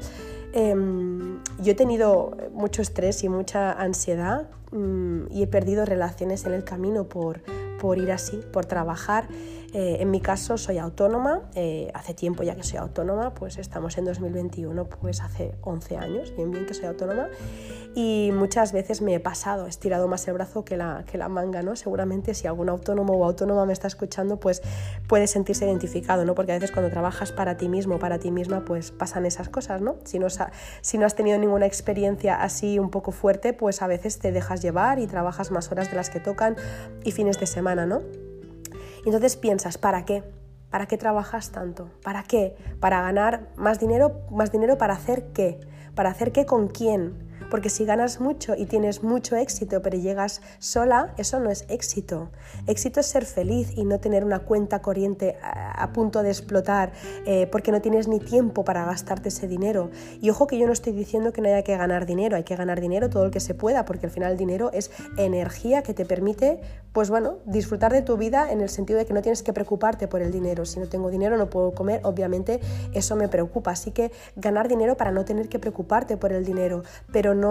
Em, 0.52 1.42
yo 1.62 1.72
he 1.72 1.74
tenido 1.74 2.36
mucho 2.52 2.82
estrés 2.82 3.24
y 3.24 3.28
mucha 3.28 3.72
ansiedad 3.72 4.48
mm, 4.72 5.26
y 5.30 5.42
he 5.42 5.46
perdido 5.46 5.84
relaciones 5.84 6.44
en 6.44 6.52
el 6.52 6.64
camino 6.64 7.04
por, 7.04 7.40
por 7.80 7.98
ir 7.98 8.12
así, 8.12 8.40
por 8.52 8.64
trabajar. 8.64 9.28
Eh, 9.74 9.98
en 10.00 10.10
mi 10.10 10.20
caso 10.20 10.58
soy 10.58 10.76
autónoma, 10.76 11.40
eh, 11.54 11.90
hace 11.94 12.12
tiempo 12.12 12.42
ya 12.42 12.54
que 12.54 12.62
soy 12.62 12.78
autónoma, 12.78 13.32
pues 13.32 13.56
estamos 13.56 13.96
en 13.96 14.04
2021, 14.04 14.86
pues 14.86 15.22
hace 15.22 15.54
11 15.62 15.96
años, 15.96 16.36
bien 16.36 16.50
bien 16.50 16.66
que 16.66 16.74
soy 16.74 16.86
autónoma, 16.86 17.28
y 17.94 18.30
muchas 18.34 18.72
veces 18.72 19.00
me 19.00 19.14
he 19.14 19.20
pasado, 19.20 19.64
he 19.64 19.70
estirado 19.70 20.08
más 20.08 20.28
el 20.28 20.34
brazo 20.34 20.64
que 20.64 20.76
la, 20.76 21.04
que 21.10 21.16
la 21.16 21.28
manga, 21.28 21.62
¿no? 21.62 21.74
Seguramente 21.74 22.34
si 22.34 22.46
algún 22.46 22.68
autónomo 22.68 23.14
o 23.14 23.24
autónoma 23.24 23.64
me 23.64 23.72
está 23.72 23.86
escuchando, 23.86 24.38
pues 24.38 24.62
puede 25.08 25.26
sentirse 25.26 25.64
identificado, 25.64 26.26
¿no? 26.26 26.34
Porque 26.34 26.52
a 26.52 26.56
veces 26.56 26.70
cuando 26.70 26.90
trabajas 26.90 27.32
para 27.32 27.56
ti 27.56 27.70
mismo, 27.70 27.98
para 27.98 28.18
ti 28.18 28.30
misma, 28.30 28.66
pues 28.66 28.90
pasan 28.90 29.24
esas 29.24 29.48
cosas, 29.48 29.80
¿no? 29.80 29.96
Si 30.04 30.18
no, 30.18 30.26
si 30.82 30.98
no 30.98 31.06
has 31.06 31.14
tenido 31.14 31.38
ninguna 31.38 31.64
experiencia 31.64 32.42
así 32.42 32.78
un 32.78 32.90
poco 32.90 33.10
fuerte, 33.10 33.54
pues 33.54 33.80
a 33.80 33.86
veces 33.86 34.18
te 34.18 34.32
dejas 34.32 34.60
llevar 34.60 34.98
y 34.98 35.06
trabajas 35.06 35.50
más 35.50 35.72
horas 35.72 35.90
de 35.90 35.96
las 35.96 36.10
que 36.10 36.20
tocan 36.20 36.56
y 37.04 37.12
fines 37.12 37.40
de 37.40 37.46
semana, 37.46 37.86
¿no? 37.86 38.02
Y 39.04 39.06
entonces 39.06 39.36
piensas, 39.36 39.78
¿para 39.78 40.04
qué? 40.04 40.22
¿Para 40.70 40.86
qué 40.86 40.96
trabajas 40.96 41.50
tanto? 41.50 41.90
¿Para 42.02 42.22
qué? 42.22 42.56
¿Para 42.80 43.02
ganar 43.02 43.48
más 43.56 43.78
dinero? 43.80 44.22
¿Más 44.30 44.52
dinero 44.52 44.78
para 44.78 44.94
hacer 44.94 45.32
qué? 45.32 45.60
¿Para 45.94 46.10
hacer 46.10 46.32
qué 46.32 46.46
con 46.46 46.68
quién? 46.68 47.31
Porque 47.52 47.68
si 47.68 47.84
ganas 47.84 48.18
mucho 48.18 48.54
y 48.56 48.64
tienes 48.64 49.02
mucho 49.02 49.36
éxito, 49.36 49.82
pero 49.82 49.98
llegas 49.98 50.40
sola, 50.58 51.12
eso 51.18 51.38
no 51.38 51.50
es 51.50 51.66
éxito. 51.68 52.30
Éxito 52.66 53.00
es 53.00 53.06
ser 53.06 53.26
feliz 53.26 53.76
y 53.76 53.84
no 53.84 54.00
tener 54.00 54.24
una 54.24 54.38
cuenta 54.38 54.80
corriente 54.80 55.36
a, 55.42 55.92
punto 55.92 56.22
de 56.22 56.30
explotar 56.30 56.92
eh, 57.26 57.46
porque 57.52 57.70
no 57.70 57.82
tienes 57.82 58.08
ni 58.08 58.20
tiempo 58.20 58.64
para 58.64 58.86
gastarte 58.86 59.28
ese 59.28 59.48
dinero. 59.48 59.90
Y 60.22 60.30
ojo 60.30 60.46
que 60.46 60.56
yo 60.56 60.66
no 60.66 60.72
estoy 60.72 60.94
diciendo 60.94 61.34
que 61.34 61.42
no 61.42 61.48
haya 61.48 61.60
que 61.62 61.76
ganar 61.76 62.06
dinero, 62.06 62.36
hay 62.36 62.44
que 62.44 62.56
ganar 62.56 62.80
dinero 62.80 63.10
todo 63.10 63.26
el 63.26 63.30
que 63.30 63.40
se 63.40 63.52
pueda, 63.52 63.84
porque 63.84 64.06
al 64.06 64.12
final 64.12 64.32
el 64.32 64.38
dinero 64.38 64.70
es 64.72 64.90
energía 65.18 65.82
que 65.82 65.92
te 65.92 66.06
permite, 66.06 66.58
pues 66.94 67.10
bueno, 67.10 67.36
disfrutar 67.44 67.92
de 67.92 68.00
tu 68.00 68.16
vida 68.16 68.50
en 68.50 68.62
el 68.62 68.70
sentido 68.70 68.98
de 68.98 69.04
que 69.04 69.12
no 69.12 69.20
tienes 69.20 69.42
que 69.42 69.52
preocuparte 69.52 70.08
por 70.08 70.22
el 70.22 70.32
dinero. 70.32 70.64
Si 70.64 70.80
no 70.80 70.88
tengo 70.88 71.10
dinero 71.10 71.36
no 71.36 71.50
puedo 71.50 71.72
comer, 71.72 72.00
obviamente 72.04 72.60
eso 72.94 73.14
me 73.14 73.28
preocupa. 73.28 73.72
Así 73.72 73.90
que 73.90 74.10
ganar 74.36 74.68
dinero 74.68 74.96
para 74.96 75.10
no 75.10 75.26
tener 75.26 75.50
que 75.50 75.58
preocuparte 75.58 76.16
por 76.16 76.32
el 76.32 76.46
dinero, 76.46 76.82
pero 77.12 77.41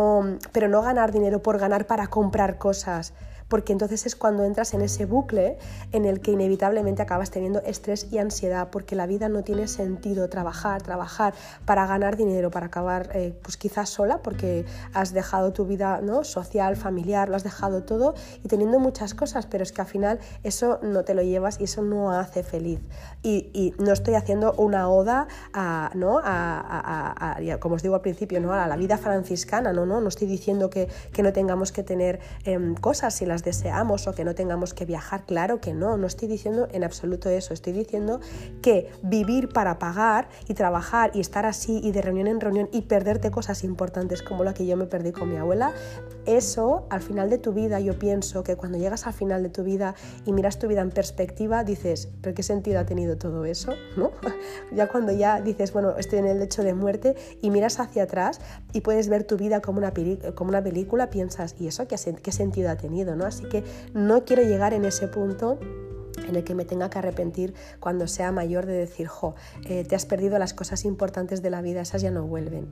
pero 0.52 0.68
no 0.68 0.82
ganar 0.82 1.12
dinero 1.12 1.42
por 1.42 1.60
ganar 1.60 1.86
para 1.86 2.08
comprar 2.08 2.58
cosas, 2.58 3.14
porque 3.52 3.74
entonces 3.74 4.06
es 4.06 4.16
cuando 4.16 4.46
entras 4.46 4.74
en 4.74 4.82
ese 4.82 5.06
bucle 5.06 5.58
en 5.92 6.06
el 6.06 6.22
que 6.22 6.32
inevitablemente 6.32 7.02
acabas 7.02 7.32
teniendo 7.32 7.62
estrés 7.64 8.08
y 8.10 8.18
ansiedad, 8.18 8.70
porque 8.72 8.96
la 8.96 9.08
vida 9.08 9.28
no 9.28 9.44
tiene 9.44 9.68
sentido 9.68 10.30
trabajar, 10.30 10.82
trabajar 10.82 11.34
para 11.66 11.86
ganar 11.86 12.16
dinero, 12.16 12.50
para 12.50 12.68
acabar 12.68 13.10
eh, 13.14 13.38
pues 13.44 13.58
quizás 13.58 13.90
sola, 13.90 14.20
porque 14.20 14.66
has 14.94 15.12
dejado 15.12 15.52
tu 15.52 15.66
vida 15.66 16.00
¿no? 16.02 16.24
social, 16.24 16.78
familiar, 16.78 17.28
lo 17.28 17.36
has 17.36 17.44
dejado 17.44 17.84
todo 17.84 18.16
y 18.42 18.48
teniendo 18.48 18.80
muchas 18.80 19.14
cosas, 19.14 19.48
pero 19.48 19.64
es 19.64 19.74
que 19.74 19.82
al 19.82 19.88
final 19.88 20.20
eso 20.44 20.80
no 20.82 21.04
te 21.04 21.14
lo 21.14 21.22
llevas 21.22 21.60
y 21.60 21.66
eso 21.66 21.82
no 21.82 22.12
hace 22.12 22.44
feliz. 22.44 22.80
Y, 23.22 23.74
no 23.80 23.92
estoy 23.92 24.16
haciendo 24.16 24.54
una 24.54 24.88
oda 24.90 25.28
a, 25.54 25.92
¿no? 25.94 26.22
A, 26.24 27.38
como 27.60 27.76
os 27.76 27.84
digo 27.84 27.96
al 27.96 28.02
principio, 28.02 28.40
¿no? 28.40 28.54
a 28.54 28.66
la 28.66 28.78
vida 28.78 28.98
franciscana, 28.98 29.74
no, 29.74 29.86
no, 29.86 30.00
no 30.00 30.08
estoy 30.08 30.28
diciendo 30.28 30.70
que, 30.70 30.88
que 31.12 31.22
no 31.22 31.34
tengamos 31.34 31.72
que 31.72 31.84
tener 31.84 32.20
em, 32.46 32.76
cosas 32.76 33.14
si 33.16 33.26
las 33.26 33.41
deseamos 33.44 34.08
o 34.08 34.14
que 34.14 34.24
no 34.24 34.36
tengamos 34.36 34.74
que 34.74 34.86
viajar. 34.86 35.26
Claro 35.26 35.62
que 35.62 35.74
no, 35.74 35.98
no 35.98 36.08
estoy 36.08 36.28
diciendo 36.28 36.68
en 36.72 36.84
absoluto 36.84 37.30
eso. 37.30 37.54
Estoy 37.54 37.74
diciendo 37.74 38.20
que 38.62 38.90
vivir 39.02 39.50
para 39.50 39.80
pagar 39.80 40.30
y 40.48 40.54
trabajar 40.54 41.12
y 41.14 41.20
estar 41.20 41.46
así 41.46 41.80
y 41.84 41.92
de 41.92 42.02
reunión 42.02 42.28
en 42.28 42.40
reunión 42.40 42.70
y 42.72 42.82
perderte 42.82 43.32
cosas 43.32 43.64
importantes 43.64 44.22
como 44.22 44.44
la 44.44 44.54
que 44.54 44.66
yo 44.66 44.78
me 44.78 44.86
perdí 44.86 45.12
con 45.12 45.30
mi 45.30 45.38
abuela, 45.38 45.74
eso 46.26 46.86
al 46.90 47.02
final 47.02 47.30
de 47.30 47.38
tu 47.38 47.54
vida 47.54 47.80
yo 47.80 47.98
pienso 47.98 48.44
que 48.44 48.56
cuando 48.56 48.78
llegas 48.78 49.08
al 49.08 49.14
final 49.14 49.44
de 49.44 49.50
tu 49.50 49.64
vida 49.64 49.96
y 50.26 50.34
miras 50.34 50.60
tu 50.60 50.68
vida 50.68 50.82
en 50.82 50.92
perspectiva 50.92 51.64
dices, 51.64 52.10
¿pero 52.22 52.36
qué 52.36 52.44
sentido 52.44 52.80
ha 52.80 52.86
tenido 52.86 53.18
todo 53.18 53.46
eso? 53.46 53.74
Ya 54.74 54.88
cuando 54.88 55.12
ya 55.12 55.42
dices, 55.42 55.74
bueno, 55.74 55.98
estoy 55.98 56.20
en 56.20 56.28
el 56.28 56.40
lecho 56.40 56.64
de 56.64 56.74
muerte 56.74 57.16
y 57.42 57.50
miras 57.50 57.80
hacia 57.80 58.04
atrás 58.04 58.40
y 58.74 58.82
puedes 58.82 59.10
ver 59.10 59.24
tu 59.24 59.38
vida 59.38 59.62
como 59.62 59.80
una, 59.80 59.94
como 60.36 60.50
una 60.50 60.64
película, 60.64 61.10
piensas, 61.10 61.56
¿y 61.60 61.68
eso 61.68 61.88
qué, 61.88 61.98
sentido 61.98 62.70
ha 62.70 62.78
tenido? 62.78 63.16
Así 63.32 63.46
que 63.46 63.64
no 63.94 64.26
quiero 64.26 64.44
llegar 64.44 64.74
en 64.74 64.84
ese 64.84 65.08
punto 65.08 65.58
en 66.28 66.36
el 66.36 66.44
que 66.44 66.56
me 66.56 66.66
tenga 66.66 66.90
que 66.90 67.00
arrepentir 67.00 67.54
cuando 67.80 68.08
sea 68.08 68.32
mayor 68.32 68.66
de 68.66 68.74
decir, 68.74 69.08
jo, 69.08 69.36
eh, 69.66 69.84
te 69.84 69.96
has 69.96 70.06
perdido 70.06 70.38
las 70.40 70.54
cosas 70.54 70.86
importantes 70.86 71.42
de 71.42 71.50
la 71.50 71.62
vida, 71.62 71.82
esas 71.82 72.02
ya 72.02 72.12
no 72.12 72.24
vuelven. 72.26 72.68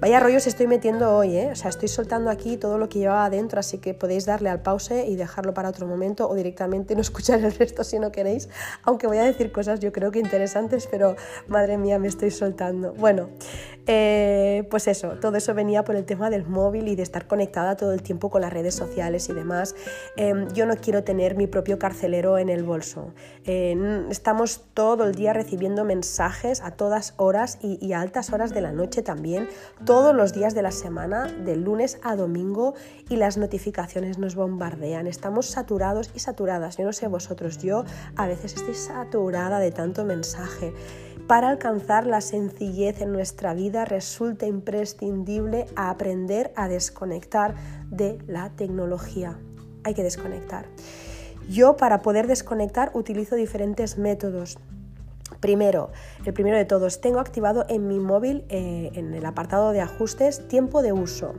Vaya 0.00 0.20
rollos 0.20 0.46
estoy 0.46 0.68
metiendo 0.68 1.16
hoy, 1.16 1.36
¿eh? 1.36 1.50
o 1.50 1.56
sea, 1.56 1.70
estoy 1.70 1.88
soltando 1.88 2.30
aquí 2.30 2.56
todo 2.56 2.78
lo 2.78 2.88
que 2.88 3.00
llevaba 3.00 3.24
adentro, 3.24 3.58
así 3.58 3.78
que 3.78 3.94
podéis 3.94 4.26
darle 4.26 4.48
al 4.48 4.62
pause 4.62 5.04
y 5.08 5.16
dejarlo 5.16 5.54
para 5.54 5.68
otro 5.68 5.88
momento 5.88 6.28
o 6.28 6.36
directamente 6.36 6.94
no 6.94 7.00
escuchar 7.00 7.40
el 7.40 7.52
resto 7.52 7.82
si 7.82 7.98
no 7.98 8.12
queréis, 8.12 8.48
aunque 8.84 9.08
voy 9.08 9.18
a 9.18 9.24
decir 9.24 9.50
cosas 9.50 9.80
yo 9.80 9.90
creo 9.90 10.12
que 10.12 10.20
interesantes, 10.20 10.86
pero 10.88 11.16
madre 11.48 11.78
mía, 11.78 11.98
me 11.98 12.06
estoy 12.06 12.30
soltando. 12.30 12.92
Bueno, 12.92 13.28
eh, 13.86 14.68
pues 14.70 14.86
eso, 14.86 15.12
todo 15.20 15.36
eso 15.36 15.54
venía 15.54 15.82
por 15.82 15.96
el 15.96 16.04
tema 16.04 16.30
del 16.30 16.46
móvil 16.46 16.88
y 16.88 16.94
de 16.94 17.02
estar 17.02 17.26
conectada 17.26 17.76
todo 17.76 17.92
el 17.92 18.02
tiempo 18.02 18.30
con 18.30 18.42
las 18.42 18.52
redes 18.52 18.74
sociales 18.74 19.28
y 19.28 19.32
demás. 19.32 19.74
Em, 20.16 20.46
yo 20.52 20.66
no 20.66 20.76
quiero 20.76 21.04
tener 21.04 21.36
mi 21.36 21.46
propio 21.46 21.78
carcelero 21.78 22.38
en 22.38 22.50
el 22.50 22.62
Eh, 23.44 24.06
estamos 24.10 24.62
todo 24.74 25.04
el 25.04 25.14
día 25.14 25.32
recibiendo 25.32 25.84
mensajes 25.84 26.60
a 26.60 26.72
todas 26.72 27.14
horas 27.16 27.58
y, 27.62 27.84
y 27.84 27.92
a 27.92 28.00
altas 28.00 28.32
horas 28.32 28.52
de 28.52 28.60
la 28.60 28.72
noche 28.72 29.02
también 29.02 29.48
todos 29.84 30.14
los 30.14 30.32
días 30.32 30.54
de 30.54 30.62
la 30.62 30.70
semana, 30.70 31.26
de 31.26 31.56
lunes 31.56 31.98
a 32.02 32.16
domingo, 32.16 32.74
y 33.08 33.16
las 33.16 33.36
notificaciones 33.36 34.18
nos 34.18 34.34
bombardean. 34.34 35.06
Estamos 35.06 35.46
saturados 35.46 36.10
y 36.14 36.20
saturadas. 36.20 36.76
Yo 36.76 36.84
no 36.84 36.92
sé 36.92 37.08
vosotros, 37.08 37.58
yo 37.58 37.84
a 38.16 38.26
veces 38.26 38.54
estoy 38.54 38.74
saturada 38.74 39.58
de 39.58 39.70
tanto 39.70 40.04
mensaje. 40.04 40.72
Para 41.26 41.50
alcanzar 41.50 42.06
la 42.06 42.20
sencillez 42.20 43.02
en 43.02 43.12
nuestra 43.12 43.52
vida 43.52 43.84
resulta 43.84 44.46
imprescindible 44.46 45.66
aprender 45.76 46.52
a 46.56 46.68
desconectar 46.68 47.54
de 47.90 48.18
la 48.26 48.50
tecnología. 48.50 49.38
Hay 49.84 49.94
que 49.94 50.02
desconectar. 50.02 50.66
Yo 51.48 51.76
para 51.76 52.02
poder 52.02 52.26
desconectar 52.26 52.90
utilizo 52.94 53.34
diferentes 53.34 53.96
métodos. 53.96 54.58
Primero, 55.40 55.90
el 56.24 56.32
primero 56.32 56.56
de 56.56 56.64
todos, 56.64 57.00
tengo 57.00 57.20
activado 57.20 57.64
en 57.68 57.86
mi 57.86 58.00
móvil, 58.00 58.44
eh, 58.48 58.90
en 58.94 59.14
el 59.14 59.24
apartado 59.24 59.72
de 59.72 59.80
ajustes, 59.80 60.46
tiempo 60.48 60.82
de 60.82 60.92
uso. 60.92 61.34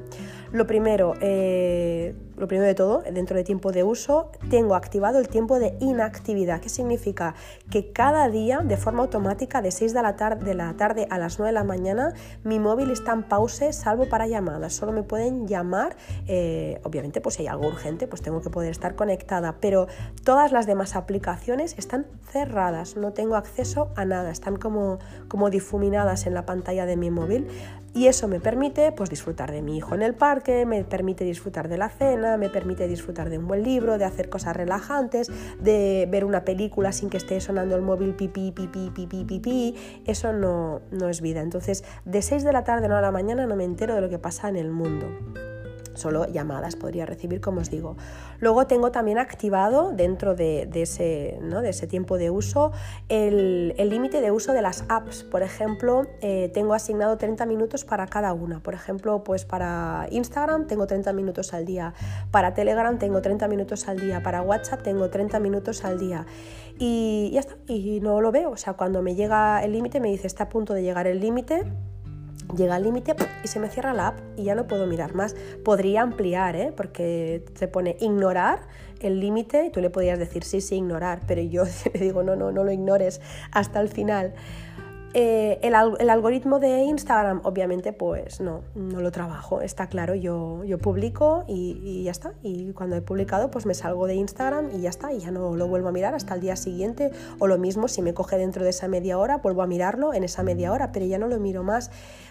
Lo 0.52 0.66
primero, 0.68 1.14
eh, 1.22 2.16
lo 2.40 2.48
primero 2.48 2.68
de 2.68 2.76
todo, 2.76 3.04
dentro 3.12 3.36
de 3.36 3.44
tiempo 3.44 3.72
de 3.72 3.84
uso, 3.84 4.32
tengo 4.50 4.76
activado 4.76 5.20
el 5.20 5.28
tiempo 5.28 5.60
de 5.60 5.76
inactividad. 5.80 6.62
¿Qué 6.62 6.70
significa? 6.70 7.36
Que 7.70 7.92
cada 7.92 8.30
día, 8.30 8.60
de 8.64 8.78
forma 8.78 9.04
automática, 9.04 9.62
de 9.62 9.72
6 9.72 9.94
de 9.94 10.02
la, 10.02 10.16
tarde, 10.16 10.54
la 10.54 10.74
tarde 10.74 11.06
a 11.10 11.18
las 11.18 11.38
9 11.38 11.50
de 11.50 11.54
la 11.54 11.64
mañana, 11.66 12.14
mi 12.44 12.60
móvil 12.60 12.92
está 12.92 13.12
en 13.12 13.24
pause, 13.24 13.74
salvo 13.74 14.08
para 14.08 14.26
llamadas. 14.28 14.74
Solo 14.74 14.94
me 14.94 15.04
pueden 15.04 15.48
llamar, 15.48 15.98
eh, 16.28 16.80
obviamente, 16.84 17.20
pues 17.20 17.36
si 17.36 17.42
hay 17.42 17.48
algo 17.48 17.68
urgente, 17.68 18.08
pues 18.08 18.22
tengo 18.22 18.42
que 18.42 18.50
poder 18.50 18.72
estar 18.72 18.96
conectada. 18.96 19.58
Pero 19.60 19.88
todas 20.24 20.52
las 20.54 20.66
demás 20.66 20.96
aplicaciones 20.96 21.76
están 21.78 22.08
cerradas, 22.32 22.96
no 22.96 23.12
tengo 23.12 23.36
acceso 23.36 23.90
a 23.96 24.06
nada, 24.06 24.32
están 24.32 24.56
como, 24.56 25.00
como 25.28 25.50
difuminadas 25.50 26.26
en 26.26 26.34
la 26.34 26.46
pantalla 26.46 26.86
de 26.86 26.96
mi 26.96 27.12
móvil. 27.12 27.48
Y 27.94 28.08
eso 28.08 28.28
me 28.28 28.40
permite 28.40 28.92
pues, 28.92 29.10
disfrutar 29.10 29.52
de 29.52 29.62
mi 29.62 29.78
hijo 29.78 29.96
en 29.96 30.04
el 30.04 30.14
parque, 30.14 30.66
me 30.66 30.84
permite 30.84 31.24
disfrutar 31.24 31.68
de 31.70 31.78
la 31.78 31.90
cena, 31.90 32.29
me 32.38 32.50
permite 32.50 32.88
disfrutar 32.88 33.30
de 33.30 33.38
un 33.38 33.48
buen 33.48 33.64
libro, 33.64 33.98
de 33.98 34.06
hacer 34.06 34.30
cosas 34.30 34.56
relajantes, 34.56 35.32
de 35.60 36.08
ver 36.10 36.26
una 36.26 36.46
película 36.46 36.92
sin 36.92 37.10
que 37.10 37.18
esté 37.18 37.40
sonando 37.42 37.76
el 37.76 37.82
móvil 37.82 38.16
pipí, 38.16 38.52
pipí, 38.52 38.92
pipí, 38.94 39.26
pipí. 39.26 39.76
Eso 40.06 40.34
no, 40.34 40.82
no 40.92 41.10
es 41.10 41.22
vida. 41.22 41.42
Entonces, 41.42 41.84
de 42.06 42.22
6 42.22 42.44
de 42.44 42.54
la 42.54 42.64
tarde 42.64 42.88
a 42.88 43.02
la 43.02 43.12
mañana 43.12 43.46
no 43.46 43.56
me 43.56 43.64
entero 43.64 43.96
de 43.96 44.02
lo 44.02 44.10
que 44.10 44.20
pasa 44.20 44.50
en 44.50 44.56
el 44.56 44.72
mundo 44.72 45.08
solo 46.00 46.26
llamadas 46.28 46.76
podría 46.76 47.06
recibir, 47.06 47.42
como 47.42 47.62
os 47.62 47.70
digo. 47.70 47.96
Luego 48.40 48.68
tengo 48.68 48.92
también 48.92 49.18
activado 49.18 49.92
dentro 49.92 50.36
de, 50.36 50.70
ese, 50.74 51.40
de 51.42 51.70
ese, 51.70 51.88
tiempo 51.88 52.18
de 52.18 52.30
uso 52.30 52.72
el 53.10 53.90
límite 53.90 54.22
de 54.22 54.32
uso 54.32 54.54
de 54.54 54.62
las 54.62 54.86
apps. 54.90 55.24
Por 55.24 55.44
ejemplo, 55.44 56.08
eh, 56.22 56.50
tengo 56.54 56.74
asignado 56.74 57.18
30 57.18 57.46
minutos 57.46 57.86
para 57.86 58.08
cada 58.08 58.34
una. 58.34 58.62
Por 58.62 58.74
ejemplo, 58.74 59.24
pues 59.24 59.46
para 59.46 60.08
Instagram 60.12 60.68
tengo 60.68 60.88
30 60.88 61.14
minutos 61.14 61.54
al 61.54 61.66
día, 61.66 61.94
para 62.32 62.54
Telegram 62.54 62.98
tengo 62.98 63.22
30 63.22 63.48
minutos 63.48 63.88
al 63.88 64.00
día, 64.00 64.22
para 64.24 64.42
WhatsApp 64.42 64.82
tengo 64.82 65.10
30 65.10 65.40
minutos 65.40 65.84
al 65.86 66.00
día. 66.00 66.26
Y 66.78 67.32
ya 67.34 67.42
está, 67.42 67.56
y 67.68 68.00
no 68.00 68.22
lo 68.22 68.32
veo. 68.32 68.52
O 68.52 68.58
sea, 68.58 68.74
cuando 68.74 69.02
me 69.02 69.16
llega 69.16 69.64
el 69.64 69.74
límite, 69.74 70.00
me 70.00 70.10
dice 70.10 70.28
está 70.28 70.46
a 70.46 70.50
punto 70.50 70.74
de 70.74 70.82
llegar 70.84 71.08
el 71.08 71.20
límite 71.20 71.66
llega 72.56 72.76
al 72.76 72.84
límite 72.84 73.16
y 73.44 73.48
se 73.48 73.60
me 73.60 73.70
cierra 73.70 73.94
la 73.94 74.08
app 74.08 74.20
y 74.38 74.44
ya 74.44 74.56
no 74.56 74.68
puedo 74.68 74.88
mirar 74.88 75.16
más. 75.16 75.36
Podría 75.64 76.02
ampliar, 76.02 76.56
¿eh? 76.56 76.74
porque 76.76 77.46
se 77.56 77.68
pone 77.68 77.98
ignorar 78.00 78.68
el 79.00 79.20
límite 79.20 79.66
y 79.66 79.70
tú 79.70 79.82
le 79.82 79.90
podrías 79.90 80.20
decir 80.20 80.44
sí, 80.44 80.62
sí, 80.62 80.76
ignorar, 80.76 81.22
pero 81.28 81.42
yo 81.42 81.64
le 81.94 82.00
digo 82.00 82.24
no, 82.24 82.36
no, 82.36 82.52
no 82.52 82.64
lo 82.64 82.72
ignores 82.72 83.22
hasta 83.52 83.80
el 83.80 83.90
final. 83.90 84.34
Eh, 85.16 85.60
el, 85.64 85.74
algoritmo 85.74 86.60
de 86.60 86.84
Instagram, 86.84 87.42
obviamente, 87.44 87.94
pues 87.94 88.40
no, 88.42 88.62
no 88.76 89.02
lo 89.02 89.12
trabajo, 89.12 89.62
está 89.62 89.88
claro, 89.88 90.14
yo, 90.14 90.64
yo 90.66 90.78
publico 90.78 91.46
y, 91.48 92.04
ya 92.04 92.12
está. 92.12 92.34
Y 92.44 92.74
cuando 92.74 92.96
he 92.96 93.02
publicado, 93.02 93.50
pues 93.50 93.66
me 93.66 93.74
salgo 93.74 94.06
de 94.06 94.16
Instagram 94.16 94.70
y 94.76 94.82
ya 94.82 94.90
está, 94.90 95.12
y 95.12 95.20
ya 95.20 95.32
no 95.32 95.56
lo 95.56 95.68
vuelvo 95.68 95.90
a 95.90 95.92
mirar 95.92 96.14
hasta 96.14 96.36
el 96.36 96.42
día 96.42 96.56
siguiente. 96.56 97.12
O 97.40 97.48
lo 97.48 97.58
mismo, 97.58 97.88
si 97.88 98.02
me 98.04 98.14
coge 98.14 98.38
dentro 98.38 98.64
de 98.64 98.70
esa 98.70 98.88
media 98.88 99.18
hora, 99.18 99.38
vuelvo 99.38 99.64
a 99.64 99.68
mirarlo 99.68 100.14
en 100.14 100.24
esa 100.24 100.44
media 100.44 100.72
hora, 100.72 100.92
pero 100.92 101.06
ya 101.08 101.18
no 101.18 101.28
lo 101.28 101.40
miro 101.40 101.64
más, 101.64 101.90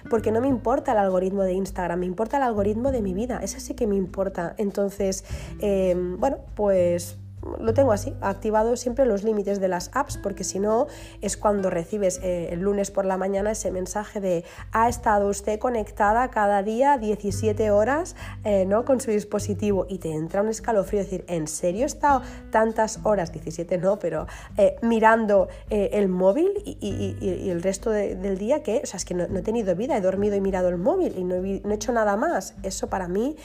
porque 0.08 0.30
no 0.30 0.40
me 0.40 0.48
importa 0.48 0.92
el 0.92 0.98
algoritmo 0.98 1.42
de 1.42 1.54
Instagram, 1.54 2.00
me 2.00 2.06
importa 2.06 2.36
el 2.36 2.44
algoritmo 2.44 2.92
de 2.92 3.02
mi 3.02 3.12
vida, 3.12 3.40
ese 3.42 3.58
sí 3.58 3.74
que 3.74 3.88
me 3.88 3.96
importa. 3.96 4.54
Entonces, 4.56 5.24
eh, 5.60 5.96
bueno, 6.18 6.38
pues 6.54 7.18
lo 7.60 7.74
tengo 7.74 7.92
así, 7.92 8.14
activado 8.20 8.76
siempre 8.76 9.06
los 9.06 9.22
límites 9.22 9.60
de 9.60 9.68
las 9.68 9.90
apps, 9.94 10.18
porque 10.18 10.44
si 10.44 10.58
no 10.58 10.86
es 11.20 11.36
cuando 11.36 11.70
recibes 11.70 12.20
eh, 12.22 12.48
el 12.52 12.60
lunes 12.60 12.90
por 12.90 13.04
la 13.04 13.16
mañana 13.16 13.52
ese 13.52 13.70
mensaje 13.70 14.20
de 14.20 14.44
ha 14.72 14.88
estado 14.88 15.28
usted 15.28 15.58
conectada 15.58 16.30
cada 16.30 16.62
día 16.62 16.98
17 16.98 17.70
horas 17.70 18.16
eh, 18.44 18.64
¿no? 18.66 18.84
con 18.84 19.00
su 19.00 19.10
dispositivo 19.10 19.86
y 19.88 19.98
te 19.98 20.12
entra 20.12 20.42
un 20.42 20.48
escalofrío, 20.48 21.02
decir, 21.02 21.24
¿en 21.28 21.46
serio 21.46 21.84
he 21.84 21.86
estado 21.86 22.22
tantas 22.50 23.00
horas, 23.04 23.32
17 23.32 23.78
no, 23.78 23.98
pero 23.98 24.26
eh, 24.56 24.76
mirando 24.82 25.48
el 25.70 26.08
móvil 26.08 26.50
y, 26.64 27.48
el 27.50 27.62
resto 27.62 27.90
del 27.90 28.38
día 28.38 28.62
que, 28.62 28.80
o 28.82 28.86
sea, 28.86 28.98
es 28.98 29.04
que 29.04 29.14
no, 29.14 29.24
he 29.24 29.42
tenido 29.42 29.74
vida, 29.74 29.96
he 29.96 30.00
dormido 30.00 30.36
y 30.36 30.40
mirado 30.40 30.68
el 30.68 30.76
móvil 30.76 31.14
y 31.16 31.24
no 31.24 31.36
he, 31.36 31.60
no 31.64 31.70
he 31.70 31.74
hecho 31.74 31.92
nada 31.92 32.16
más. 32.16 32.54
Eso 32.62 32.88
para 32.88 33.08
mí 33.08 33.36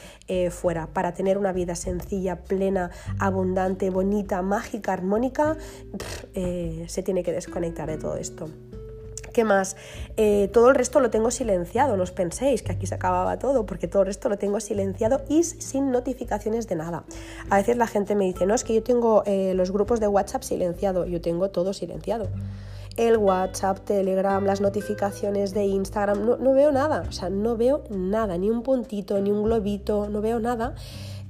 fuera, 0.50 0.86
para 0.88 1.12
tener 1.12 1.38
una 1.38 1.52
vida 1.52 1.74
sencilla, 1.74 2.36
plena, 2.36 2.90
abundante, 3.18 3.83
bonita, 3.90 4.42
mágica, 4.42 4.92
armónica, 4.92 5.56
eh, 6.34 6.84
se 6.88 7.02
tiene 7.02 7.22
que 7.22 7.32
desconectar 7.32 7.88
de 7.88 7.98
todo 7.98 8.16
esto. 8.16 8.48
¿Qué 9.34 9.42
más? 9.42 9.76
Eh, 10.16 10.48
todo 10.52 10.68
el 10.68 10.76
resto 10.76 11.00
lo 11.00 11.10
tengo 11.10 11.32
silenciado, 11.32 11.96
no 11.96 12.04
os 12.04 12.12
penséis 12.12 12.62
que 12.62 12.70
aquí 12.70 12.86
se 12.86 12.94
acababa 12.94 13.36
todo, 13.36 13.66
porque 13.66 13.88
todo 13.88 14.02
el 14.02 14.06
resto 14.06 14.28
lo 14.28 14.38
tengo 14.38 14.60
silenciado 14.60 15.22
y 15.28 15.42
sin 15.42 15.90
notificaciones 15.90 16.68
de 16.68 16.76
nada. 16.76 17.02
A 17.50 17.56
veces 17.56 17.76
la 17.76 17.88
gente 17.88 18.14
me 18.14 18.26
dice, 18.26 18.46
no, 18.46 18.54
es 18.54 18.62
que 18.62 18.74
yo 18.74 18.84
tengo 18.84 19.24
eh, 19.26 19.52
los 19.54 19.72
grupos 19.72 19.98
de 19.98 20.06
WhatsApp 20.06 20.44
silenciado, 20.44 21.04
yo 21.04 21.20
tengo 21.20 21.50
todo 21.50 21.72
silenciado. 21.72 22.28
El 22.96 23.16
WhatsApp, 23.16 23.80
Telegram, 23.80 24.44
las 24.44 24.60
notificaciones 24.60 25.52
de 25.52 25.64
Instagram, 25.64 26.24
no, 26.24 26.36
no 26.36 26.52
veo 26.52 26.70
nada, 26.70 27.04
o 27.08 27.10
sea, 27.10 27.28
no 27.28 27.56
veo 27.56 27.82
nada, 27.90 28.38
ni 28.38 28.50
un 28.50 28.62
puntito, 28.62 29.20
ni 29.20 29.32
un 29.32 29.42
globito, 29.42 30.08
no 30.08 30.20
veo 30.20 30.38
nada. 30.38 30.76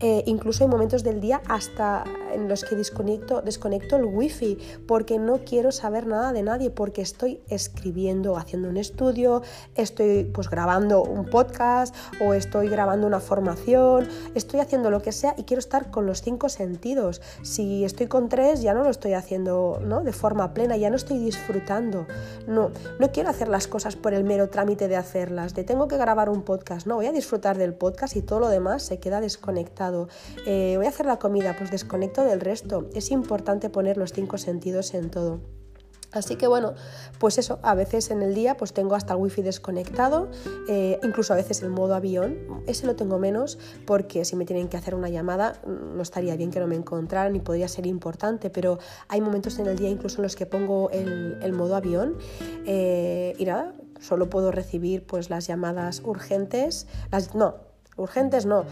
Eh, 0.07 0.23
incluso 0.27 0.63
hay 0.65 0.69
momentos 0.69 1.03
del 1.03 1.19
día 1.19 1.41
hasta 1.49 2.05
en 2.35 2.47
los 2.47 2.63
que 2.63 2.77
desconecto, 2.77 3.41
desconecto 3.41 3.97
el 3.97 4.05
wifi 4.05 4.59
porque 4.87 5.19
no 5.19 5.39
quiero 5.47 5.73
saber 5.73 6.07
nada 6.07 6.35
de 6.35 6.43
nadie, 6.43 6.69
porque 6.69 7.01
estoy 7.01 7.41
escribiendo, 7.49 8.37
haciendo 8.37 8.69
un 8.69 8.77
estudio, 8.77 9.41
estoy 9.77 10.25
pues 10.25 10.51
grabando 10.51 11.03
un 11.03 11.25
podcast 11.25 11.97
o 12.21 12.35
estoy 12.35 12.69
grabando 12.69 13.07
una 13.07 13.19
formación, 13.19 14.07
estoy 14.35 14.61
haciendo 14.61 14.91
lo 14.91 15.01
que 15.01 15.11
sea 15.11 15.35
y 15.39 15.45
quiero 15.45 15.61
estar 15.61 15.91
con 15.91 16.05
los 16.05 16.21
cinco 16.21 16.51
sentidos. 16.51 17.23
Si 17.41 17.83
estoy 17.83 18.07
con 18.07 18.29
tres 18.29 18.61
ya 18.61 18.75
no 18.75 18.85
lo 18.85 18.91
estoy 18.91 19.15
haciendo 19.15 19.81
¿no? 19.83 20.03
de 20.03 20.13
forma 20.13 20.53
plena, 20.53 20.77
ya 20.77 20.91
no 20.91 20.97
estoy 20.97 21.17
disfrutando. 21.17 22.07
No, 22.47 22.73
no 22.99 23.11
quiero 23.11 23.31
hacer 23.31 23.49
las 23.49 23.69
cosas 23.69 23.97
por 23.97 24.13
el 24.13 24.25
mero 24.25 24.51
trámite 24.51 24.87
de 24.87 24.97
hacerlas, 24.97 25.55
de 25.55 25.65
tengo 25.65 25.89
que 25.89 25.97
grabar 25.97 26.29
un 26.29 26.43
podcast, 26.43 26.87
no, 26.87 26.97
voy 26.97 27.07
a 27.07 27.13
disfrutar 27.13 27.57
del 27.57 27.73
podcast 27.73 28.17
y 28.17 28.21
todo 28.21 28.41
lo 28.41 28.49
demás 28.49 28.83
se 28.83 28.99
queda 28.99 29.23
desconectado 29.23 29.93
eh, 30.47 30.74
voy 30.76 30.86
a 30.86 30.88
hacer 30.88 31.07
la 31.07 31.18
comida, 31.18 31.55
pues 31.57 31.70
desconecto 31.70 32.24
del 32.24 32.40
resto. 32.40 32.88
Es 32.95 33.11
importante 33.11 33.70
poner 33.70 33.97
los 33.97 34.12
cinco 34.12 34.38
sentidos 34.38 34.95
en 34.95 35.11
todo. 35.11 35.40
Así 36.14 36.36
que 36.36 36.47
bueno, 36.47 36.74
pues 37.18 37.38
eso, 37.38 37.59
a 37.62 37.74
veces 37.74 38.11
en 38.11 38.22
el 38.22 38.34
día 38.34 38.57
pues 38.57 38.72
tengo 38.72 38.95
hasta 38.95 39.14
el 39.14 39.20
wifi 39.20 39.42
desconectado, 39.42 40.28
eh, 40.68 40.99
incluso 41.03 41.32
a 41.32 41.36
veces 41.36 41.61
el 41.62 41.70
modo 41.70 41.95
avión, 41.95 42.38
ese 42.66 42.86
lo 42.86 42.95
tengo 42.95 43.18
menos 43.18 43.59
porque 43.84 44.24
si 44.24 44.36
me 44.36 44.45
tienen 44.45 44.68
que 44.68 44.76
hacer 44.76 44.95
una 44.95 45.09
llamada 45.09 45.61
no 45.66 46.01
estaría 46.01 46.36
bien 46.36 46.53
que 46.53 46.61
no 46.61 46.68
me 46.68 46.76
encontraran 46.76 47.34
y 47.34 47.40
podría 47.40 47.66
ser 47.66 47.86
importante, 47.86 48.49
pero 48.49 48.78
hay 49.09 49.20
momentos 49.20 49.59
en 49.59 49.66
el 49.66 49.76
día 49.76 49.90
incluso 49.90 50.18
en 50.18 50.22
los 50.22 50.36
que 50.36 50.47
pongo 50.47 50.88
el, 50.90 51.53
modo 51.53 51.74
avión 51.74 52.16
eh, 52.64 53.34
y 53.36 53.45
nada, 53.45 53.74
solo 54.01 54.30
puedo 54.30 54.53
recibir 54.53 55.05
pues 55.07 55.30
las 55.30 55.49
llamadas 55.49 56.01
urgentes, 56.05 56.86
las, 57.11 57.34
no, 57.34 57.57
urgentes 57.97 58.47
no, 58.47 58.64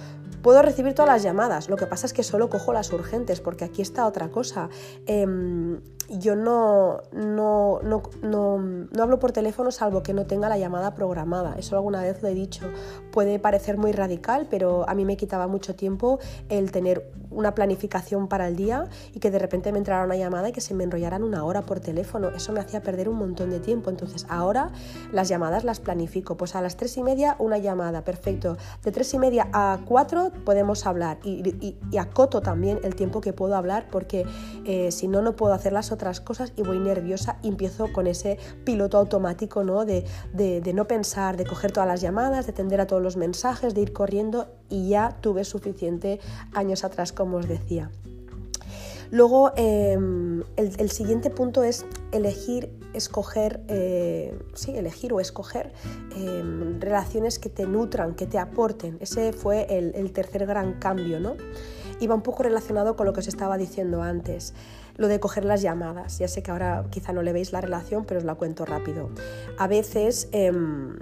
Puedo 0.42 0.60
recibir 0.60 0.94
todas 0.94 1.08
las 1.08 1.22
llamadas, 1.22 1.68
lo 1.68 1.76
que 1.76 1.86
pasa 1.86 2.04
es 2.04 2.12
que 2.12 2.24
solo 2.24 2.50
cojo 2.50 2.72
las 2.72 2.92
urgentes, 2.92 3.40
porque 3.40 3.64
aquí 3.64 3.80
está 3.80 4.06
otra 4.08 4.28
cosa. 4.28 4.68
Em, 5.06 5.80
yo 6.18 6.36
no, 6.36 7.00
no, 7.12 7.80
no, 7.82 8.02
no, 8.22 9.02
hablo 9.02 9.18
por 9.18 9.32
teléfono 9.32 9.70
salvo 9.70 10.02
que 10.02 10.12
no 10.12 10.26
tenga 10.26 10.48
la 10.48 10.58
llamada 10.58 10.94
programada. 10.94 11.54
Eso 11.58 11.76
alguna 11.76 12.02
vez 12.02 12.22
lo 12.22 12.28
he 12.28 12.34
dicho. 12.34 12.66
Puede 13.10 13.38
parecer 13.38 13.78
muy 13.78 13.92
radical, 13.92 14.46
pero 14.50 14.88
a 14.88 14.94
mí 14.94 15.04
me 15.04 15.16
quitaba 15.16 15.46
mucho 15.46 15.74
tiempo 15.74 16.18
el 16.48 16.70
tener 16.70 17.10
una 17.30 17.54
planificación 17.54 18.28
para 18.28 18.46
el 18.48 18.56
día 18.56 18.88
y 19.14 19.20
que 19.20 19.30
de 19.30 19.38
repente 19.38 19.72
me 19.72 19.78
entrara 19.78 20.04
una 20.04 20.16
llamada 20.16 20.50
y 20.50 20.52
que 20.52 20.60
se 20.60 20.74
me 20.74 20.84
enrollaran 20.84 21.22
una 21.22 21.44
hora 21.44 21.62
por 21.62 21.80
teléfono. 21.80 22.28
Eso 22.28 22.52
me 22.52 22.60
hacía 22.60 22.82
perder 22.82 23.08
un 23.08 23.16
montón 23.16 23.50
de 23.50 23.60
tiempo. 23.60 23.88
Entonces 23.88 24.26
ahora 24.28 24.70
las 25.12 25.28
llamadas 25.28 25.64
las 25.64 25.80
planifico. 25.80 26.36
Pues 26.36 26.54
a 26.54 26.60
las 26.60 26.76
tres 26.76 26.96
y 26.98 27.02
media 27.02 27.36
una 27.38 27.58
llamada, 27.58 28.04
perfecto. 28.04 28.58
De 28.82 28.92
tres 28.92 29.12
y 29.14 29.18
media 29.18 29.48
a 29.52 29.80
cuatro 29.86 30.30
podemos 30.44 30.86
hablar 30.86 31.18
y, 31.24 31.76
acoto 31.98 32.40
también 32.40 32.80
el 32.82 32.96
tiempo 32.96 33.20
que 33.20 33.32
puedo 33.32 33.54
hablar 33.54 33.86
porque 33.90 34.26
eh, 34.64 34.90
si 34.90 35.06
no, 35.06 35.22
no 35.22 35.36
puedo 35.36 35.52
hacer 35.52 35.72
las 35.72 35.92
otras 35.92 36.01
cosas 36.20 36.52
y 36.56 36.62
voy 36.62 36.78
nerviosa 36.78 37.38
y 37.42 37.48
empiezo 37.48 37.92
con 37.92 38.06
ese 38.06 38.38
piloto 38.64 38.98
automático 38.98 39.62
¿no? 39.64 39.84
De, 39.84 40.72
no 40.74 40.86
pensar, 40.86 41.36
de 41.36 41.44
coger 41.44 41.72
todas 41.72 41.88
las 41.88 42.00
llamadas, 42.00 42.46
de 42.46 42.52
atender 42.52 42.80
a 42.80 42.86
todos 42.86 43.02
los 43.02 43.16
mensajes, 43.16 43.74
de 43.74 43.82
ir 43.82 43.92
corriendo 43.92 44.48
y 44.68 44.88
ya 44.88 45.16
tuve 45.20 45.44
suficiente 45.44 46.20
años 46.54 46.84
atrás, 46.84 47.12
como 47.12 47.36
os 47.38 47.48
decía. 47.48 47.90
Luego, 49.10 49.52
em, 49.56 50.42
el, 50.56 50.90
siguiente 50.90 51.28
punto 51.28 51.62
es 51.64 51.84
elegir, 52.12 52.70
escoger, 52.94 53.60
eh, 53.68 54.38
sí, 54.54 54.74
elegir 54.74 55.12
o 55.12 55.20
escoger 55.20 55.70
em, 56.16 56.80
relaciones 56.80 57.38
que 57.38 57.50
te 57.50 57.66
nutran, 57.66 58.14
que 58.14 58.26
te 58.26 58.38
aporten. 58.38 58.96
Ese 59.00 59.34
fue 59.34 59.66
el, 59.68 59.94
el 59.96 60.12
tercer 60.12 60.46
gran 60.46 60.78
cambio, 60.78 61.20
¿no? 61.20 61.36
Y 62.00 62.06
va 62.06 62.14
un 62.14 62.22
poco 62.22 62.42
relacionado 62.42 62.96
con 62.96 63.04
lo 63.04 63.12
que 63.12 63.20
os 63.20 63.28
estaba 63.28 63.58
diciendo 63.58 64.00
antes 64.00 64.54
lo 64.96 65.08
de 65.08 65.20
coger 65.20 65.44
las 65.44 65.62
llamadas. 65.62 66.18
Ya 66.18 66.28
sé 66.28 66.42
que 66.42 66.50
ahora 66.50 66.84
quizá 66.90 67.12
no 67.12 67.22
le 67.22 67.32
veis 67.32 67.52
la 67.52 67.60
relación, 67.60 68.04
pero 68.04 68.18
os 68.18 68.24
la 68.24 68.34
cuento 68.34 68.64
rápido. 68.64 69.10
A 69.58 69.66
veces... 69.66 70.28
Em, 70.32 70.96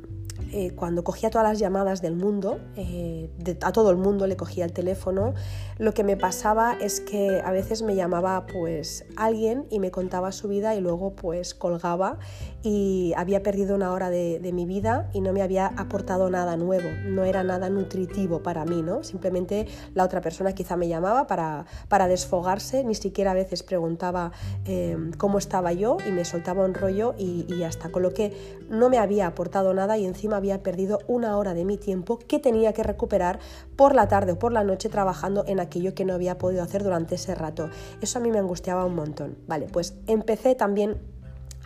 eh, 0.52 0.72
cuando 0.74 1.04
cogía 1.04 1.30
todas 1.30 1.46
las 1.46 1.58
llamadas 1.60 2.02
del 2.02 2.16
mundo, 2.16 2.58
eh, 2.74 3.30
a 3.62 3.70
todo 3.70 3.90
el 3.90 3.96
mundo 3.96 4.26
le 4.26 4.36
cogía 4.36 4.64
el 4.64 4.72
teléfono, 4.72 5.32
lo 5.78 5.94
que 5.94 6.02
me 6.02 6.16
pasaba 6.16 6.76
es 6.80 7.00
que 7.00 7.40
a 7.44 7.52
veces 7.52 7.82
me 7.82 7.94
llamaba 7.94 8.46
pues 8.46 9.04
alguien 9.16 9.66
y 9.70 9.78
me 9.78 9.92
contaba 9.92 10.32
su 10.32 10.48
vida 10.48 10.74
y 10.74 10.80
luego 10.80 11.14
pues 11.14 11.54
colgaba 11.54 12.18
y 12.62 13.12
había 13.16 13.42
perdido 13.42 13.74
una 13.74 13.92
hora 13.92 14.10
de, 14.10 14.50
mi 14.52 14.66
vida 14.66 15.08
y 15.12 15.20
no 15.20 15.32
me 15.32 15.42
había 15.42 15.66
aportado 15.66 16.28
nada 16.28 16.56
nuevo, 16.56 16.88
no 17.06 17.24
era 17.24 17.44
nada 17.44 17.70
nutritivo 17.70 18.42
para 18.42 18.64
mí, 18.64 18.82
¿no? 18.82 19.04
Simplemente 19.04 19.68
la 19.94 20.04
otra 20.04 20.20
persona 20.20 20.52
quizá 20.52 20.76
me 20.76 20.88
llamaba 20.88 21.28
para, 21.28 21.66
para 21.88 22.08
desfogarse, 22.08 22.82
ni 22.82 22.96
siquiera 22.96 23.30
a 23.30 23.34
veces 23.34 23.62
preguntaba 23.62 24.32
eh, 24.64 24.96
cómo 25.18 25.38
estaba 25.38 25.72
yo 25.72 25.98
y 26.06 26.10
me 26.10 26.24
soltaba 26.24 26.64
un 26.64 26.74
rollo 26.74 27.14
y, 27.16 27.46
y 27.48 27.58
ya 27.58 27.68
está, 27.68 27.90
con 27.90 28.02
lo 28.02 28.12
que 28.12 28.58
no 28.68 28.90
me 28.90 28.98
había 28.98 29.28
aportado 29.28 29.72
nada 29.72 29.96
y 29.98 30.04
encima 30.04 30.36
había 30.36 30.62
perdido 30.62 30.98
una 31.06 31.36
hora 31.38 31.54
de 31.54 31.64
mi 31.64 31.76
tiempo 31.76 32.18
que 32.18 32.40
tenía 32.40 32.72
que 32.72 32.82
recuperar 32.82 33.38
por 33.76 33.94
la 33.94 34.08
tarde 34.08 34.32
o 34.32 34.38
por 34.38 34.52
la 34.52 34.64
noche 34.64 34.88
trabajando 34.88 35.44
en 35.46 35.60
aquello 35.60 35.94
que 35.94 36.04
no 36.04 36.14
había 36.14 36.38
podido 36.38 36.62
hacer 36.62 36.82
durante 36.82 37.14
ese 37.14 37.34
rato. 37.34 37.70
Eso 38.00 38.18
a 38.18 38.22
mí 38.22 38.30
me 38.30 38.38
angustiaba 38.38 38.84
un 38.84 38.94
montón. 38.96 39.36
Vale, 39.46 39.68
pues 39.70 39.94
empecé 40.06 40.54
también 40.54 40.98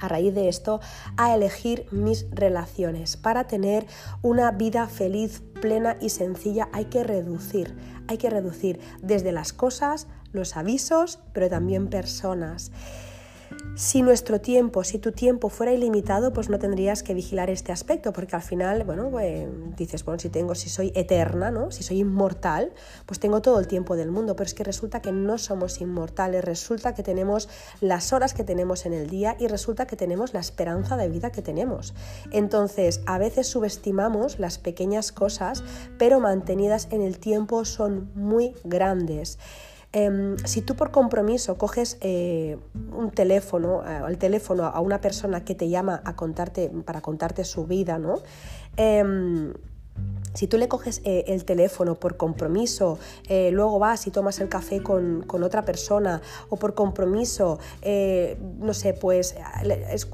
a 0.05 0.09
raíz 0.09 0.35
de 0.35 0.49
esto 0.49 0.81
a 1.17 1.35
elegir 1.35 1.87
mis 1.91 2.27
relaciones. 2.31 3.17
Para 3.17 3.47
tener 3.47 3.87
una 4.23 4.51
vida 4.51 4.87
feliz, 4.89 5.43
plena 5.61 5.97
y 6.01 6.11
sencilla 6.11 6.69
hay 6.73 6.87
que 6.87 7.05
reducir, 7.05 7.75
hay 8.09 8.19
que 8.19 8.31
reducir 8.31 8.81
desde 9.03 9.33
las 9.33 9.53
cosas, 9.53 10.07
los 10.33 10.57
avisos, 10.57 11.21
pero 11.33 11.49
también 11.49 11.89
personas. 11.89 12.71
Si 13.77 14.03
nuestro 14.03 14.41
tiempo, 14.41 14.85
si 14.85 15.01
tu 15.01 15.11
tiempo 15.11 15.49
fuera 15.49 15.73
ilimitado, 15.73 16.33
pues 16.33 16.49
no 16.49 16.61
tendrías 16.61 17.03
que 17.03 17.13
vigilar 17.13 17.51
este 17.51 17.73
aspecto, 17.73 18.13
porque 18.13 18.37
al 18.37 18.43
final, 18.43 18.85
bueno, 18.85 19.11
pues, 19.11 19.49
dices, 19.77 20.05
bueno, 20.05 20.21
si 20.21 20.29
tengo, 20.29 20.55
si 20.55 20.69
soy 20.69 20.93
eterna, 20.95 21.51
¿no? 21.51 21.73
Si 21.73 21.83
soy 21.83 21.99
inmortal, 21.99 22.73
pues 23.05 23.19
tengo 23.19 23.43
todo 23.43 23.59
el 23.59 23.67
tiempo 23.67 23.97
del 23.97 24.13
mundo, 24.13 24.37
pero 24.37 24.47
es 24.47 24.55
que 24.55 24.63
resulta 24.63 25.03
que 25.03 25.11
no 25.11 25.39
somos 25.39 25.81
inmortales, 25.81 26.45
resulta 26.45 26.95
que 26.95 27.03
tenemos 27.03 27.49
las 27.81 28.13
horas 28.13 28.33
que 28.33 28.45
tenemos 28.45 28.87
en 28.87 28.93
el 28.93 29.11
día 29.11 29.37
y 29.41 29.49
resulta 29.49 29.89
que 29.89 29.97
tenemos 29.97 30.35
la 30.35 30.41
esperanza 30.41 30.97
de 30.97 31.09
vida 31.09 31.33
que 31.33 31.43
tenemos. 31.43 31.95
Entonces, 32.31 33.01
a 33.07 33.19
veces 33.19 33.49
subestimamos 33.49 34.39
las 34.39 34.59
pequeñas 34.59 35.11
cosas, 35.11 35.65
pero 35.99 36.21
mantenidas 36.21 36.87
en 36.93 37.03
el 37.03 37.19
tiempo 37.19 37.65
son 37.65 38.13
muy 38.15 38.55
grandes. 38.63 39.39
Em, 39.97 40.37
si 40.39 40.61
tú 40.61 40.75
por 40.75 40.91
compromiso 40.91 41.57
coges 41.57 41.99
eh, 42.01 42.59
un 42.93 43.13
teléfono, 43.13 43.85
el 44.09 44.19
teléfono 44.19 44.65
a 44.65 44.81
una 44.81 45.01
persona 45.01 45.45
que 45.45 45.55
te 45.55 45.69
llama 45.69 46.03
a 46.05 46.17
contarte, 46.17 46.69
para 46.85 47.01
contarte 47.01 47.45
su 47.45 47.65
vida, 47.67 47.99
¿no? 47.99 48.17
Si 50.35 50.49
tú 50.49 50.59
le 50.59 50.67
coges 50.67 51.01
eh, 51.05 51.25
el 51.29 51.45
teléfono 51.45 51.95
por 51.95 52.17
compromiso, 52.17 52.99
eh, 53.29 53.51
luego 53.53 53.79
vas 53.79 54.09
y 54.09 54.11
tomas 54.11 54.41
el 54.41 54.49
café 54.49 54.83
con, 54.83 55.25
otra 55.29 55.65
persona 55.65 56.23
o 56.49 56.57
por 56.57 56.75
compromiso, 56.75 57.59
eh, 57.83 58.37
no 58.59 58.75
sé, 58.75 58.95
pues 58.95 59.37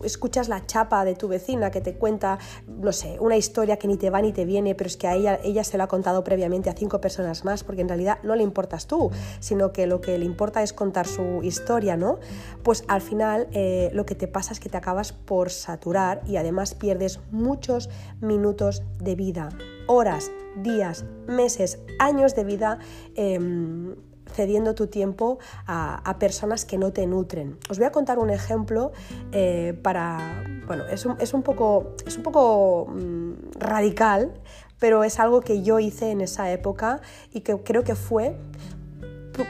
escuchas 0.02 0.48
la 0.48 0.66
chapa 0.66 1.04
de 1.04 1.14
tu 1.14 1.28
vecina 1.28 1.70
que 1.70 1.80
te 1.80 1.94
cuenta, 1.94 2.38
no 2.66 2.92
sé, 2.92 3.16
una 3.20 3.36
historia 3.36 3.78
que 3.78 3.88
ni 3.88 3.96
te 3.96 4.10
va 4.10 4.20
ni 4.20 4.32
te 4.32 4.44
viene, 4.44 4.74
pero 4.74 4.88
es 4.88 4.96
que 4.96 5.06
a 5.06 5.14
ella, 5.14 5.40
ella 5.42 5.64
se 5.64 5.78
lo 5.78 5.84
ha 5.84 5.88
contado 5.88 6.22
previamente 6.22 6.68
a 6.68 6.74
cinco 6.74 7.00
personas 7.00 7.44
más, 7.44 7.64
porque 7.64 7.80
en 7.80 7.88
realidad 7.88 8.18
no 8.22 8.34
le 8.34 8.42
importas 8.42 8.86
tú, 8.86 9.10
sino 9.40 9.72
que 9.72 9.86
lo 9.86 10.00
que 10.00 10.18
le 10.18 10.26
importa 10.26 10.62
es 10.62 10.72
contar 10.72 11.06
su 11.06 11.42
historia, 11.42 11.96
¿no? 11.96 12.18
Pues 12.62 12.84
al 12.88 13.00
final 13.00 13.48
lo 13.92 14.04
que 14.04 14.14
te 14.14 14.28
pasa 14.28 14.52
es 14.52 14.60
que 14.60 14.68
te 14.68 14.76
acabas 14.76 15.12
por 15.12 15.50
saturar 15.50 16.22
y 16.26 16.36
además 16.36 16.74
pierdes 16.74 17.20
muchos 17.30 17.88
minutos 18.20 18.82
de 18.98 19.14
vida 19.14 19.48
horas, 19.90 20.30
días, 20.54 21.04
meses, 21.26 21.80
años 21.98 22.36
de 22.36 22.44
vida 22.44 22.78
em, 23.16 23.96
cediendo 24.32 24.76
tu 24.76 24.86
tiempo 24.86 25.40
a, 25.66 26.16
personas 26.20 26.64
que 26.64 26.78
no 26.78 26.92
te 26.92 27.08
nutren. 27.08 27.58
Os 27.68 27.78
voy 27.78 27.88
a 27.88 27.90
contar 27.90 28.20
un 28.20 28.30
ejemplo 28.30 28.92
eh, 29.32 29.76
para... 29.82 30.44
Bueno, 30.68 30.84
es 30.86 31.04
un, 31.34 31.42
poco, 31.42 31.96
es 32.06 32.16
un 32.16 32.22
poco 32.22 32.86
mm, 32.86 33.58
radical, 33.58 34.32
pero 34.78 35.02
es 35.02 35.18
algo 35.18 35.40
que 35.40 35.62
yo 35.62 35.80
hice 35.80 36.12
en 36.12 36.20
esa 36.20 36.52
época 36.52 37.00
y 37.32 37.40
que 37.40 37.58
creo 37.58 37.82
que 37.82 37.96
fue 37.96 38.36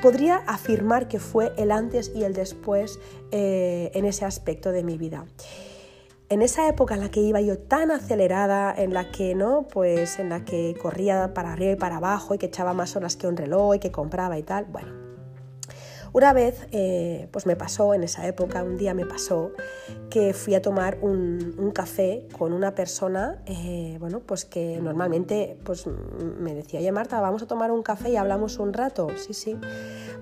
podría 0.02 0.36
afirmar 0.46 1.08
que 1.08 1.18
fue 1.18 1.52
el 1.56 1.72
antes 1.72 2.12
y 2.14 2.22
el 2.22 2.32
después 2.32 3.00
eh, 3.32 3.90
en 3.92 4.04
ese 4.04 4.24
aspecto 4.24 4.70
de 4.70 4.84
mi 4.84 4.96
vida 4.96 5.26
en 6.30 6.42
esa 6.42 6.68
época 6.68 6.94
en 6.94 7.00
la 7.00 7.10
que 7.10 7.20
iba 7.20 7.40
yo 7.40 7.58
tan 7.58 7.90
acelerada, 7.90 8.72
en 8.72 8.94
la 8.94 9.10
que 9.10 9.34
no, 9.34 9.66
pues 9.66 10.20
en 10.20 10.28
la 10.28 10.44
que 10.44 10.76
corría 10.80 11.34
para 11.34 11.52
arriba 11.52 11.72
y 11.72 11.76
para 11.76 11.96
abajo 11.96 12.34
y 12.34 12.38
que 12.38 12.46
echaba 12.46 12.72
más 12.72 12.94
horas 12.94 13.16
que 13.16 13.26
un 13.26 13.36
reloj 13.36 13.74
y 13.74 13.78
que 13.80 13.90
compraba 13.90 14.38
y 14.38 14.44
tal, 14.44 14.66
bueno, 14.66 14.99
una 16.12 16.32
vez, 16.32 16.66
eh, 16.72 17.28
pues 17.30 17.46
me 17.46 17.56
pasó 17.56 17.94
en 17.94 18.02
esa 18.02 18.26
época, 18.26 18.62
un 18.64 18.76
día 18.76 18.94
me 18.94 19.06
pasó 19.06 19.52
que 20.10 20.34
fui 20.34 20.54
a 20.54 20.62
tomar 20.62 20.98
un, 21.02 21.70
café 21.72 22.26
con 22.36 22.52
una 22.52 22.74
persona, 22.74 23.40
eh, 23.46 23.96
bueno, 24.00 24.20
pues 24.20 24.44
que 24.44 24.80
normalmente 24.82 25.56
pues 25.64 25.86
me 25.86 26.52
decía, 26.52 26.80
oye 26.80 26.90
Marta, 26.90 27.20
vamos 27.20 27.42
a 27.42 27.46
tomar 27.46 27.70
un 27.70 27.82
café 27.82 28.10
y 28.10 28.16
hablamos 28.16 28.58
un 28.58 28.72
rato. 28.72 29.08
Sí, 29.16 29.34
sí. 29.34 29.56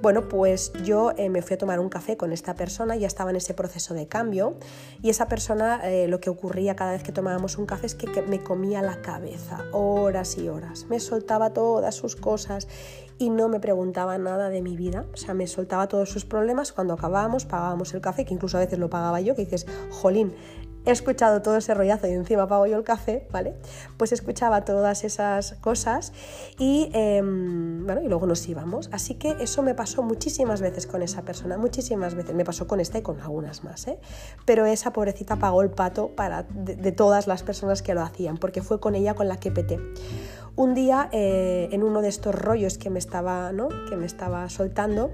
Bueno, 0.03 0.29
pues 0.29 0.73
yo 0.85 1.13
eh, 1.17 1.31
me 1.31 1.41
fui 1.41 1.55
a 1.55 1.59
tomar 1.59 1.81
un 1.81 1.89
café 1.89 2.17
con 2.17 2.33
esta 2.33 2.55
persona, 2.55 2.97
ya 2.97 3.07
estaba 3.07 3.31
en 3.31 3.37
ese 3.37 3.55
proceso 3.55 3.95
de 3.95 4.07
cambio 4.07 4.59
y 5.03 5.09
esa 5.09 5.27
persona 5.27 5.81
lo 6.07 6.21
que 6.21 6.31
ocurría 6.31 6.77
cada 6.77 6.93
vez 6.93 7.03
que 7.03 7.13
tomábamos 7.13 7.57
un 7.57 7.67
café 7.67 7.87
es 7.87 7.95
que 7.95 8.23
me 8.23 8.43
comía 8.43 8.83
la 8.83 9.01
cabeza 9.01 9.65
horas 9.73 10.37
y 10.37 10.49
horas, 10.49 10.87
me 10.89 11.01
soltaba 11.01 11.53
todas 11.53 11.95
sus 11.95 12.15
cosas 12.15 12.69
y 13.19 13.31
no 13.31 13.49
me 13.49 13.61
preguntaba 13.61 14.17
nada 14.19 14.49
de 14.49 14.63
mi 14.63 14.77
vida, 14.77 15.07
o 15.13 15.17
sea, 15.17 15.35
me 15.35 15.47
soltaba 15.47 15.89
todos 15.89 16.09
sus 16.09 16.25
problemas, 16.25 16.73
cuando 16.73 16.95
acabábamos 16.95 17.45
pagábamos 17.45 17.93
el 17.95 18.01
café, 18.01 18.25
que 18.25 18.35
incluso 18.35 18.57
a 18.57 18.61
veces 18.61 18.79
lo 18.79 18.89
pagaba 18.89 19.21
yo, 19.21 19.35
que 19.35 19.45
dices, 19.45 19.67
jolín, 19.91 20.33
he 20.89 20.93
escuchado 20.93 21.43
todo 21.43 21.57
ese 21.57 21.75
rollazo 21.75 22.07
y 22.07 22.13
encima 22.13 22.47
pago 22.47 22.67
yo 22.67 22.77
el 22.77 22.85
café, 22.85 23.27
¿vale? 23.31 23.55
Pues 23.97 24.13
escuchaba 24.13 24.65
todas 24.65 25.05
esas 25.05 25.53
cosas 25.61 26.13
y, 26.59 26.91
em, 26.95 27.85
bueno, 27.85 28.03
y 28.03 28.09
luego 28.09 28.27
nos 28.27 28.49
íbamos. 28.49 28.89
Así 28.93 29.15
que 29.15 29.37
eso 29.41 29.63
me 29.63 29.75
pasó 29.75 30.03
muchísimas 30.03 30.61
veces 30.61 30.87
con 30.87 31.03
esa 31.03 31.23
persona, 31.23 31.59
muchísimas 31.59 32.15
veces. 32.15 32.35
Me 32.35 32.45
pasó 32.45 32.67
con 32.67 32.81
esta 32.81 32.99
y 32.99 33.03
con 33.03 33.21
algunas 33.21 33.65
más, 33.65 33.87
¿eh? 33.87 33.99
Pero 34.45 34.67
esa 34.67 34.93
pobrecita 34.93 35.37
pagó 35.37 35.63
el 35.63 35.71
pato 35.71 36.09
para, 36.09 36.45
de, 36.45 36.93
todas 36.93 37.27
las 37.27 37.43
personas 37.43 37.83
que 37.83 37.95
lo 37.95 38.03
hacían, 38.03 38.39
porque 38.39 38.63
fue 38.63 38.81
con 38.81 38.95
ella 38.95 39.15
con 39.15 39.29
la 39.29 39.39
que 39.39 39.51
peté. 39.51 39.79
Un 40.57 40.75
día, 40.75 41.09
eh, 41.13 41.69
en 41.71 41.83
uno 41.83 42.03
de 42.03 42.09
estos 42.09 42.35
rollos 42.35 42.79
que 42.79 42.91
me 42.91 42.99
estaba, 42.99 43.53
¿no? 43.53 43.69
que 43.89 43.97
me 43.97 44.07
estaba 44.07 44.49
soltando, 44.49 45.11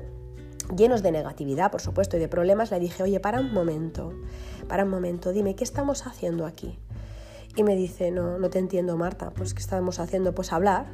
llenos 0.77 1.03
de 1.03 1.13
negatividad, 1.13 1.71
por 1.71 1.81
supuesto, 1.81 2.17
y 2.17 2.21
de 2.21 2.29
problemas, 2.29 2.71
le 2.71 2.81
dije, 2.81 3.03
oye, 3.03 3.21
para 3.21 3.41
un 3.41 3.53
momento, 3.53 4.13
para 4.69 4.85
un 4.85 4.91
momento, 4.91 5.33
dime, 5.33 5.55
¿qué 5.55 5.65
estamos 5.65 6.07
haciendo 6.07 6.47
aquí? 6.47 6.79
Y 7.57 7.63
me 7.63 7.77
dice, 7.77 8.11
no, 8.11 8.39
no 8.39 8.51
te 8.51 8.59
entiendo, 8.59 8.97
Marta, 8.97 9.31
pues 9.31 9.55
¿qué 9.55 9.61
estamos 9.61 10.01
haciendo? 10.01 10.35
Pues 10.35 10.53
hablar. 10.53 10.87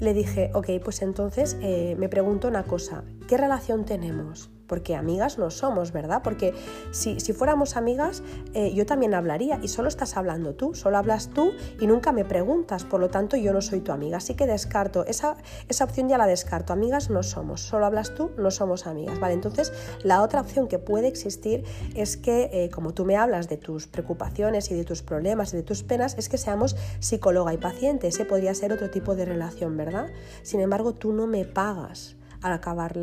Le 0.00 0.14
dije, 0.14 0.50
ok, 0.54 0.68
pues 0.82 1.02
entonces 1.02 1.56
eh, 1.60 1.94
me 1.98 2.08
pregunto 2.08 2.48
una 2.48 2.64
cosa, 2.64 3.04
¿qué 3.28 3.36
relación 3.36 3.84
tenemos? 3.84 4.50
Porque 4.66 4.94
amigas 4.94 5.38
no 5.38 5.50
somos, 5.50 5.92
¿verdad? 5.92 6.22
Porque 6.22 6.54
si, 6.90 7.18
fuéramos 7.32 7.76
amigas, 7.76 8.22
eh, 8.54 8.72
yo 8.74 8.86
también 8.86 9.14
hablaría 9.14 9.58
y 9.62 9.68
solo 9.68 9.88
estás 9.88 10.16
hablando 10.16 10.54
tú, 10.54 10.74
solo 10.74 10.98
hablas 10.98 11.28
tú 11.28 11.52
y 11.80 11.86
nunca 11.86 12.12
me 12.12 12.24
preguntas, 12.24 12.84
por 12.84 13.00
lo 13.00 13.10
tanto 13.10 13.36
yo 13.36 13.52
no 13.52 13.60
soy 13.60 13.80
tu 13.80 13.92
amiga, 13.92 14.18
así 14.18 14.34
que 14.34 14.46
descarto, 14.46 15.04
esa, 15.06 15.36
esa 15.68 15.84
opción 15.84 16.08
ya 16.08 16.18
la 16.18 16.26
descarto, 16.26 16.72
amigas 16.72 17.10
no 17.10 17.22
somos, 17.22 17.60
solo 17.62 17.86
hablas 17.86 18.14
tú, 18.14 18.30
no 18.36 18.50
somos 18.50 18.86
amigas, 18.86 19.18
¿vale? 19.20 19.34
Entonces 19.34 19.72
la 20.02 20.22
otra 20.22 20.40
opción 20.40 20.68
que 20.68 20.78
puede 20.78 21.08
existir 21.08 21.64
es 21.94 22.16
que 22.16 22.50
eh, 22.52 22.70
como 22.70 22.92
tú 22.92 23.04
me 23.04 23.16
hablas 23.16 23.48
de 23.48 23.56
tus 23.56 23.86
preocupaciones 23.86 24.70
y 24.70 24.74
de 24.74 24.84
tus 24.84 25.02
problemas 25.02 25.52
y 25.52 25.56
de 25.56 25.62
tus 25.62 25.82
penas, 25.82 26.16
es 26.18 26.28
que 26.28 26.38
seamos 26.38 26.76
psicóloga 27.00 27.52
y 27.52 27.58
paciente, 27.58 28.08
ese 28.08 28.24
podría 28.24 28.54
ser 28.54 28.72
otro 28.72 28.90
tipo 28.90 29.14
de 29.14 29.24
relación, 29.24 29.76
¿verdad? 29.76 30.08
Sin 30.42 30.60
embargo, 30.60 30.94
tú 30.94 31.12
no 31.12 31.26
me 31.26 31.44
pagas 31.44 32.16
al 32.42 32.52
acabar 32.52 32.96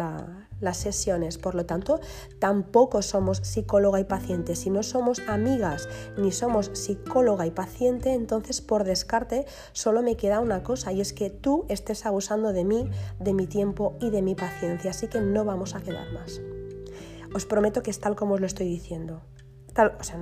las 0.60 0.78
sesiones. 0.78 1.38
Por 1.38 1.56
lo 1.56 1.66
tanto, 1.66 2.00
tampoco 2.40 3.02
somos 3.02 3.40
psicóloga 3.40 4.00
y 4.00 4.04
paciente. 4.04 4.56
Si 4.56 4.70
no 4.70 4.84
somos 4.84 5.22
amigas 5.28 5.88
ni 6.18 6.32
somos 6.32 6.72
psicóloga 6.74 7.46
y 7.46 7.52
paciente, 7.52 8.14
entonces 8.14 8.62
por 8.62 8.84
descarte 8.84 9.46
solo 9.72 10.02
me 10.02 10.18
queda 10.18 10.40
una 10.40 10.64
cosa 10.64 10.92
y 10.92 11.02
es 11.02 11.14
que 11.14 11.30
tú 11.30 11.66
estés 11.70 12.06
abusando 12.06 12.54
de 12.54 12.66
mí, 12.66 12.90
de 13.20 13.34
mi 13.34 13.48
tiempo 13.48 13.96
y 14.00 14.10
de 14.10 14.22
mi 14.22 14.36
paciencia. 14.36 14.92
Así 14.92 15.08
que 15.08 15.22
no 15.22 15.46
vamos 15.46 15.76
a 15.76 15.82
quedar 15.82 16.12
más. 16.14 16.42
Os 17.34 17.46
prometo 17.46 17.84
que 17.84 17.92
es 17.92 18.00
tal 18.00 18.16
como 18.16 18.36
os 18.36 18.40
lo 18.40 18.48
estoy 18.48 18.68
diciendo 18.68 19.22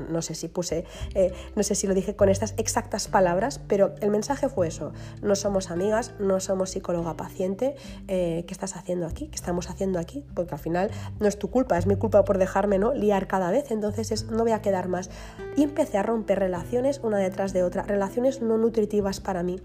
no 0.10 0.22
sé 0.22 0.36
si 0.36 0.48
puse, 0.48 0.86
eh, 1.16 1.34
no 1.56 1.64
sé 1.64 1.76
si 1.76 1.88
lo 1.88 1.93
dije 1.93 2.16
con 2.16 2.30
estas 2.30 2.54
exactas 2.58 3.08
palabras, 3.08 3.60
pero 3.68 3.95
el 4.02 4.10
mensaje 4.10 4.50
fue 4.50 4.68
eso, 4.68 4.93
no 5.22 5.36
somos 5.36 5.72
amigas, 5.72 6.14
no 6.20 6.39
somos 6.39 6.72
psicóloga 6.72 7.16
paciente, 7.16 7.76
eh, 8.08 8.43
¿qué 8.48 8.54
estás 8.54 8.76
haciendo 8.76 9.08
aquí? 9.08 9.28
¿Qué 9.28 9.36
estamos 9.36 9.70
haciendo 9.70 10.00
aquí? 10.00 10.26
Porque 10.34 10.56
al 10.56 10.60
final 10.60 10.91
no 11.20 11.28
es 11.28 11.39
tu 11.39 11.50
culpa, 11.50 11.78
es 11.78 11.88
mi 11.88 11.95
culpa 11.95 12.24
por 12.24 12.38
dejarme 12.38 12.80
¿no? 12.80 12.93
liar 12.93 13.28
cada 13.28 13.52
vez, 13.52 13.72
entonces 13.72 14.12
es, 14.12 14.26
no 14.26 14.43
voy 14.43 14.52
a 14.52 14.62
quedar 14.62 14.88
más. 14.88 15.10
Y 15.56 15.64
empecé 15.64 15.98
a 15.98 16.04
romper 16.04 16.39
relaciones 16.39 17.00
una 17.04 17.18
detrás 17.18 17.54
de 17.54 17.64
otra, 17.64 17.84
relaciones 17.84 18.41
no 18.41 18.58
nutritivas 18.58 19.20
para 19.20 19.43
mí. 19.43 19.60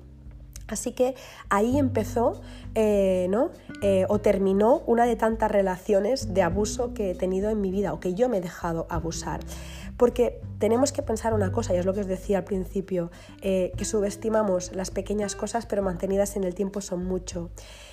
Así 0.69 0.93
que 0.93 1.15
ahí 1.49 1.79
empezó 1.79 2.41
eh, 2.75 3.27
¿no? 3.31 3.51
o 4.09 4.19
terminó 4.21 4.83
una 4.87 5.07
de 5.07 5.17
tantas 5.17 5.51
relaciones 5.51 6.33
de 6.33 6.43
abuso 6.43 6.95
que 6.95 7.11
he 7.11 7.15
tenido 7.15 7.51
en 7.51 7.61
mi 7.61 7.71
vida 7.71 7.93
o 7.93 8.01
que 8.01 8.15
yo 8.15 8.29
me 8.29 8.39
he 8.39 8.41
dejado 8.41 8.87
abusar. 8.89 9.41
Porque 9.97 10.41
tenemos 10.59 10.93
que 10.93 11.03
pensar 11.03 11.35
una 11.35 11.53
cosa, 11.53 11.75
y 11.75 11.79
es 11.79 11.87
lo 11.87 11.95
que 11.95 12.01
os 12.01 12.07
decía 12.07 12.39
al 12.39 12.45
principio, 12.45 13.11
eh, 13.41 13.73
que 13.77 13.85
subestimamos 13.85 14.75
las 14.75 14.91
pequeñas 14.91 15.37
cosas, 15.37 15.67
pero 15.67 15.83
mantenidas 15.83 16.37
en 16.37 16.45
el 16.45 16.55
tiempo 16.55 16.81
son 16.81 17.05
mucho. 17.05 17.51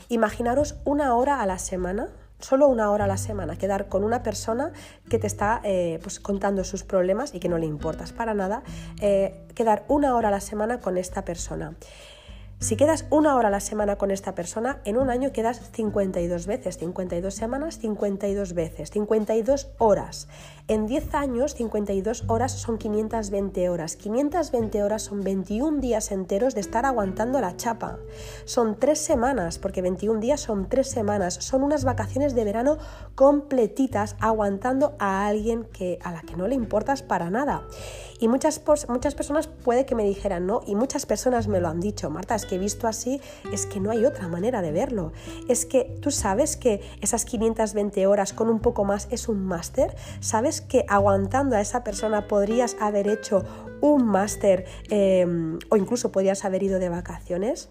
Imaginaros 0.07 0.76
una 0.86 1.15
hora 1.15 1.41
a 1.41 1.45
la 1.45 1.59
semana, 1.59 2.09
solo 2.39 2.67
una 2.67 2.89
hora 2.91 3.05
a 3.05 3.07
la 3.07 3.17
semana, 3.17 3.57
quedar 3.57 3.89
con 3.89 4.03
una 4.03 4.24
persona 4.24 4.72
que 5.09 5.20
te 5.20 5.28
está 5.28 5.61
eh, 5.63 5.99
pues, 6.01 6.20
contando 6.20 6.63
sus 6.63 6.84
problemas 6.84 7.34
y 7.36 7.39
que 7.39 7.49
no 7.49 7.57
le 7.57 7.65
importas 7.65 8.13
para 8.13 8.34
nada, 8.34 8.63
eh, 9.01 9.45
quedar 9.55 9.84
una 9.88 10.15
hora 10.15 10.30
a 10.30 10.32
la 10.32 10.41
semana 10.41 10.80
con 10.80 10.97
esta 10.97 11.26
persona. 11.26 11.76
Si 12.60 12.76
quedas 12.76 13.05
una 13.10 13.38
hora 13.38 13.47
a 13.47 13.51
la 13.51 13.62
semana 13.62 13.95
con 13.95 14.12
esta 14.12 14.36
persona, 14.36 14.82
en 14.84 14.97
un 14.97 15.10
año 15.10 15.32
quedas 15.32 15.72
52 15.72 16.45
veces, 16.45 16.78
52 16.78 17.34
semanas, 17.34 17.80
52 17.80 18.53
veces, 18.53 18.91
52 18.91 19.70
horas. 19.78 20.28
En 20.70 20.86
10 20.86 21.15
años, 21.15 21.55
52 21.55 22.26
horas 22.28 22.51
son 22.51 22.78
520 22.78 23.70
horas. 23.70 23.95
520 23.95 24.84
horas 24.84 25.01
son 25.01 25.22
21 25.22 25.80
días 25.80 26.11
enteros 26.11 26.53
de 26.53 26.61
estar 26.61 26.86
aguantando 26.86 27.41
la 27.41 27.57
chapa. 27.57 27.97
Son 28.45 28.78
3 28.78 28.99
semanas, 28.99 29.57
porque 29.57 29.82
21 29.82 30.20
días 30.20 30.41
son 30.41 30.70
3 30.70 30.88
semanas. 30.88 31.34
Son 31.41 31.63
unas 31.63 31.86
vacaciones 31.86 32.36
de 32.36 32.43
verano 32.43 32.78
completitas 33.15 34.15
aguantando 34.20 34.95
a 34.99 35.26
alguien 35.26 35.63
que, 35.74 35.97
a 36.03 36.11
la 36.11 36.22
que 36.22 36.38
no 36.38 36.47
le 36.47 36.53
importas 36.53 37.01
para 37.01 37.32
nada. 37.32 37.63
Y 38.20 38.28
muchas, 38.28 38.61
muchas 38.89 39.15
personas 39.15 39.47
puede 39.47 39.86
que 39.88 39.95
me 39.95 40.03
dijeran, 40.03 40.45
no, 40.45 40.61
y 40.67 40.76
muchas 40.76 41.05
personas 41.05 41.47
me 41.47 41.61
lo 41.61 41.70
han 41.70 41.80
dicho, 41.80 42.09
Marta, 42.09 42.36
es 42.36 42.45
que 42.45 42.55
he 42.55 42.59
visto 42.59 42.88
así, 42.88 43.22
es 43.51 43.65
que 43.65 43.80
no 43.80 43.91
hay 43.91 44.05
otra 44.05 44.28
manera 44.28 44.61
de 44.61 44.72
verlo. 44.72 45.13
Es 45.47 45.65
que 45.65 45.97
tú 46.01 46.11
sabes 46.11 46.57
que 46.57 46.82
esas 47.01 47.26
520 47.26 48.05
horas 48.07 48.34
con 48.34 48.49
un 48.49 48.59
poco 48.59 48.84
más 48.84 49.07
es 49.09 49.30
un 49.30 49.45
máster, 49.45 49.95
sabes 50.20 50.59
que 50.62 50.86
aguantando 50.88 51.55
a 51.55 51.62
esa 51.62 51.84
persona 51.84 52.28
podrías 52.28 52.76
haber 52.80 53.07
hecho 53.07 53.43
un 53.82 54.05
máster 54.05 54.66
em, 54.89 55.60
o 55.70 55.78
incluso 55.78 56.12
podrías 56.12 56.45
haber 56.45 56.64
ido 56.64 56.80
de 56.80 56.89
vacaciones. 56.89 57.70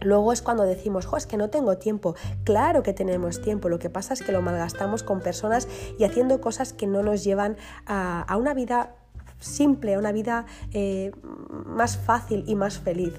Luego 0.00 0.32
es 0.32 0.42
cuando 0.42 0.64
decimos, 0.64 1.06
jo, 1.06 1.16
es 1.16 1.26
que 1.26 1.36
no 1.36 1.50
tengo 1.50 1.78
tiempo. 1.78 2.16
Claro 2.44 2.82
que 2.82 2.92
tenemos 2.92 3.40
tiempo, 3.40 3.68
lo 3.68 3.78
que 3.78 3.88
pasa 3.88 4.14
es 4.14 4.22
que 4.22 4.32
lo 4.32 4.42
malgastamos 4.42 5.02
con 5.02 5.20
personas 5.20 5.68
y 5.98 6.04
haciendo 6.04 6.40
cosas 6.40 6.72
que 6.72 6.86
no 6.86 7.02
nos 7.02 7.22
llevan 7.22 7.56
a, 7.86 8.22
a 8.22 8.36
una 8.36 8.52
vida 8.54 8.96
simple, 9.42 9.98
una 9.98 10.12
vida 10.12 10.46
eh, 10.72 11.12
más 11.66 11.96
fácil 11.96 12.44
y 12.46 12.54
más 12.54 12.78
feliz. 12.78 13.12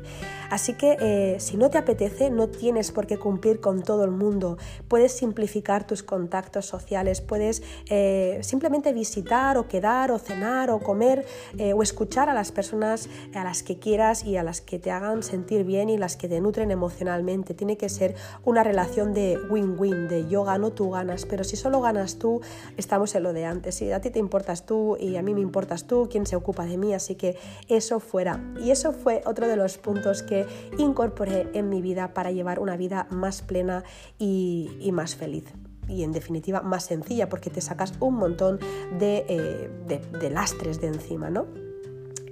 Así 0.50 0.76
que 0.76 0.98
eh, 1.00 1.40
si 1.40 1.58
no 1.58 1.70
te 1.70 1.78
apetece, 1.78 2.30
no 2.30 2.48
tienes 2.48 2.92
por 2.92 3.08
qué 3.08 3.18
cumplir 3.18 3.60
con 3.60 3.82
todo 3.82 4.04
el 4.04 4.12
mundo. 4.12 4.58
Puedes 4.88 5.14
simplificar 5.14 5.86
tus 5.88 6.04
contactos 6.04 6.66
sociales, 6.66 7.22
puedes 7.22 7.64
eh, 7.90 8.40
simplemente 8.42 8.94
visitar 8.94 9.58
o 9.58 9.68
quedar 9.68 10.12
o 10.12 10.20
cenar 10.20 10.70
o 10.70 10.80
comer 10.80 11.26
o 11.74 11.82
escuchar 11.82 12.30
a 12.30 12.34
las 12.34 12.52
personas 12.52 13.10
a 13.34 13.44
las 13.44 13.64
que 13.64 13.80
quieras 13.80 14.26
y 14.26 14.38
a 14.38 14.44
las 14.44 14.62
que 14.62 14.80
te 14.80 14.92
hagan 14.92 15.24
sentir 15.24 15.64
bien 15.64 15.90
y 15.90 15.98
las 15.98 16.16
que 16.16 16.28
te 16.28 16.40
nutren 16.40 16.72
emocionalmente. 16.72 17.54
Tiene 17.54 17.78
que 17.78 17.90
ser 17.90 18.16
una 18.44 18.64
relación 18.64 19.14
de 19.14 19.40
win-win, 19.50 20.08
de 20.08 20.28
yo 20.28 20.44
gano, 20.44 20.72
tú 20.72 20.92
ganas. 20.92 21.26
Pero 21.26 21.44
si 21.44 21.56
solo 21.56 21.82
ganas 21.82 22.18
tú, 22.18 22.42
estamos 22.78 23.16
en 23.16 23.24
lo 23.24 23.34
de 23.34 23.46
antes. 23.46 23.76
Si 23.76 23.92
a 23.92 24.02
ti 24.02 24.10
te 24.10 24.20
importas 24.20 24.66
tú 24.66 24.98
y 25.00 25.16
a 25.18 25.22
mí 25.22 25.34
me 25.34 25.42
importas 25.42 25.86
tú, 25.86 26.08
quién 26.14 26.28
se 26.28 26.36
ocupa 26.36 26.68
de 26.68 26.78
mí, 26.78 26.94
así 26.94 27.16
que 27.16 27.38
eso 27.68 28.00
fuera. 28.00 28.40
Y 28.64 28.70
eso 28.70 28.94
fue 28.94 29.24
otro 29.26 29.48
de 29.48 29.56
los 29.56 29.80
puntos 29.80 30.22
que 30.22 30.46
incorporé 30.78 31.50
en 31.54 31.70
mi 31.70 31.82
vida 31.82 32.14
para 32.14 32.30
llevar 32.30 32.60
una 32.60 32.78
vida 32.78 33.08
más 33.10 33.42
plena 33.42 33.84
y, 34.20 34.70
más 34.94 35.16
feliz 35.16 35.46
y 35.90 36.04
en 36.04 36.12
definitiva 36.12 36.62
más 36.62 36.86
sencilla 36.86 37.28
porque 37.30 37.50
te 37.50 37.60
sacas 37.60 37.94
un 38.00 38.16
montón 38.16 38.60
de, 39.00 39.26
eh, 39.28 40.30
lastres 40.30 40.80
de 40.80 40.88
encima, 40.88 41.32
¿no? 41.32 41.48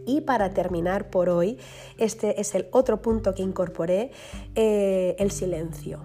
Y 0.06 0.22
para 0.22 0.52
terminar 0.52 1.10
por 1.10 1.30
hoy, 1.30 1.58
este 1.98 2.40
es 2.40 2.54
el 2.54 2.68
otro 2.72 3.02
punto 3.02 3.34
que 3.34 3.42
incorporé, 3.42 4.12
eh, 4.54 5.16
el 5.18 5.32
silencio. 5.32 6.02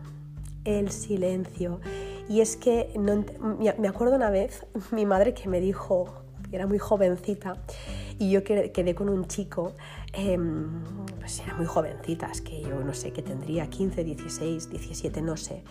El 0.65 0.91
silencio. 0.91 1.81
Y 2.29 2.41
es 2.41 2.57
que 2.57 2.91
me 3.79 3.89
acuerdo 3.89 4.17
una 4.17 4.31
vez 4.31 4.67
mi 4.93 5.05
madre 5.05 5.35
que 5.35 5.49
me 5.49 5.61
dijo, 5.61 6.26
era 6.53 6.67
muy 6.67 6.79
jovencita 6.79 7.57
y 8.19 8.31
yo 8.31 8.43
quedé 8.45 8.95
con 8.95 9.09
un 9.09 9.27
chico, 9.27 9.73
em, 10.13 10.83
pues 11.19 11.41
era 11.41 11.55
muy 11.55 11.67
jovencita, 11.67 12.31
es 12.31 12.41
que 12.41 12.63
yo 12.63 12.83
no 12.83 12.95
sé, 12.95 13.13
que 13.13 13.23
tendría 13.23 13.69
15, 13.69 14.05
16, 14.05 14.71
17, 14.71 15.23
no 15.23 15.37
sé. 15.37 15.63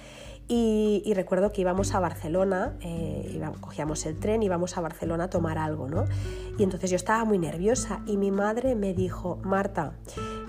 Y, 0.48 1.12
recuerdo 1.16 1.52
que 1.52 1.62
íbamos 1.62 1.96
a 1.96 2.00
Barcelona, 2.00 2.78
eh, 2.82 3.42
cogíamos 3.62 4.06
el 4.06 4.20
tren, 4.20 4.44
íbamos 4.44 4.78
a 4.78 4.82
Barcelona 4.82 5.24
a 5.24 5.30
tomar 5.30 5.58
algo, 5.58 5.90
¿no? 5.90 6.06
Y 6.60 6.64
entonces 6.64 6.92
yo 6.92 6.98
estaba 6.98 7.26
muy 7.26 7.40
nerviosa 7.40 8.04
y 8.06 8.18
mi 8.18 8.30
madre 8.30 8.76
me 8.76 8.94
dijo, 8.94 9.40
Marta, 9.44 9.94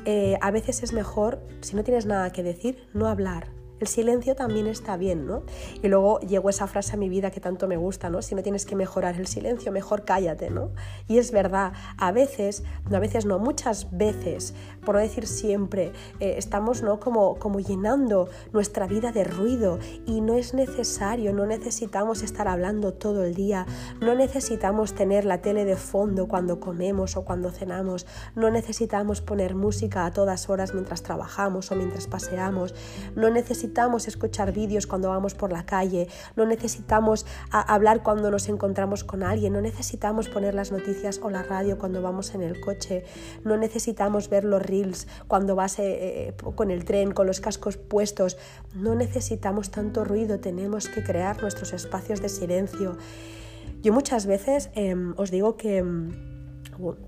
eh, 0.04 0.36
a 0.42 0.50
veces 0.50 0.82
es 0.82 0.92
mejor, 0.92 1.40
si 1.62 1.76
no 1.76 1.82
tienes 1.82 2.04
nada 2.04 2.30
que 2.30 2.42
decir, 2.42 2.86
no 2.92 3.08
hablar 3.08 3.48
el 3.78 3.86
silencio 3.86 4.34
también 4.34 4.66
está 4.66 4.96
bien, 4.96 5.26
¿no? 5.26 5.42
Y 5.82 5.88
luego 5.88 6.18
llegó 6.20 6.48
esa 6.48 6.66
frase 6.66 6.94
a 6.94 6.96
mi 6.96 7.08
vida 7.08 7.30
que 7.30 7.40
tanto 7.40 7.68
me 7.68 7.76
gusta, 7.76 8.08
¿no? 8.08 8.22
Si 8.22 8.34
no 8.34 8.42
tienes 8.42 8.64
que 8.64 8.74
mejorar 8.74 9.16
el 9.16 9.26
silencio, 9.26 9.70
mejor 9.70 10.04
cállate, 10.04 10.50
¿no? 10.50 10.70
Y 11.08 11.18
es 11.18 11.30
verdad, 11.30 11.72
a 11.98 12.12
veces, 12.12 12.64
no 12.88 12.96
a 12.96 13.00
veces 13.00 13.26
no, 13.26 13.38
muchas 13.38 13.88
veces, 13.90 14.54
por 14.84 14.94
no 14.94 15.00
decir 15.00 15.26
siempre, 15.26 15.92
eh, 16.20 16.34
estamos, 16.38 16.82
¿no? 16.82 17.00
Como, 17.00 17.36
como 17.36 17.60
llenando 17.60 18.28
nuestra 18.52 18.86
vida 18.86 19.12
de 19.12 19.24
ruido 19.24 19.78
y 20.06 20.22
no 20.22 20.34
es 20.34 20.54
necesario, 20.54 21.34
no 21.34 21.44
necesitamos 21.44 22.22
estar 22.22 22.48
hablando 22.48 22.94
todo 22.94 23.24
el 23.24 23.34
día, 23.34 23.66
no 24.00 24.14
necesitamos 24.14 24.94
tener 24.94 25.24
la 25.24 25.42
tele 25.42 25.64
de 25.64 25.76
fondo 25.76 26.28
cuando 26.28 26.60
comemos 26.60 27.16
o 27.16 27.24
cuando 27.24 27.50
cenamos, 27.50 28.06
no 28.34 28.50
necesitamos 28.50 29.20
poner 29.20 29.54
música 29.54 30.06
a 30.06 30.12
todas 30.12 30.48
horas 30.48 30.72
mientras 30.72 31.02
trabajamos 31.02 31.70
o 31.70 31.76
mientras 31.76 32.06
paseamos, 32.06 32.74
no 33.14 33.28
necesitamos 33.28 33.65
necesitamos 33.66 34.06
escuchar 34.06 34.52
vídeos 34.52 34.86
cuando 34.86 35.08
vamos 35.08 35.34
por 35.34 35.50
la 35.50 35.66
calle, 35.66 36.06
no 36.36 36.46
necesitamos 36.46 37.26
hablar 37.50 38.04
cuando 38.04 38.30
nos 38.30 38.48
encontramos 38.48 39.02
con 39.02 39.24
alguien, 39.24 39.54
no 39.54 39.60
necesitamos 39.60 40.28
poner 40.28 40.54
las 40.54 40.70
noticias 40.70 41.18
o 41.20 41.30
la 41.30 41.42
radio 41.42 41.76
cuando 41.76 42.00
vamos 42.00 42.34
en 42.34 42.42
el 42.42 42.60
coche, 42.60 43.04
no 43.44 43.56
necesitamos 43.56 44.28
ver 44.28 44.44
los 44.44 44.62
reels 44.62 45.08
cuando 45.26 45.56
vas 45.56 45.80
eh, 45.80 46.28
eh, 46.28 46.34
con 46.54 46.70
el 46.70 46.84
tren, 46.84 47.10
con 47.10 47.26
los 47.26 47.40
cascos 47.40 47.76
puestos, 47.76 48.38
no 48.72 48.94
necesitamos 48.94 49.72
tanto 49.72 50.04
ruido, 50.04 50.38
tenemos 50.38 50.88
que 50.88 51.02
crear 51.02 51.42
nuestros 51.42 51.72
espacios 51.72 52.22
de 52.22 52.28
silencio. 52.28 52.96
Yo 53.82 53.92
muchas 53.92 54.26
veces 54.26 54.70
em, 54.74 55.12
os 55.16 55.32
digo 55.32 55.56
que... 55.56 55.82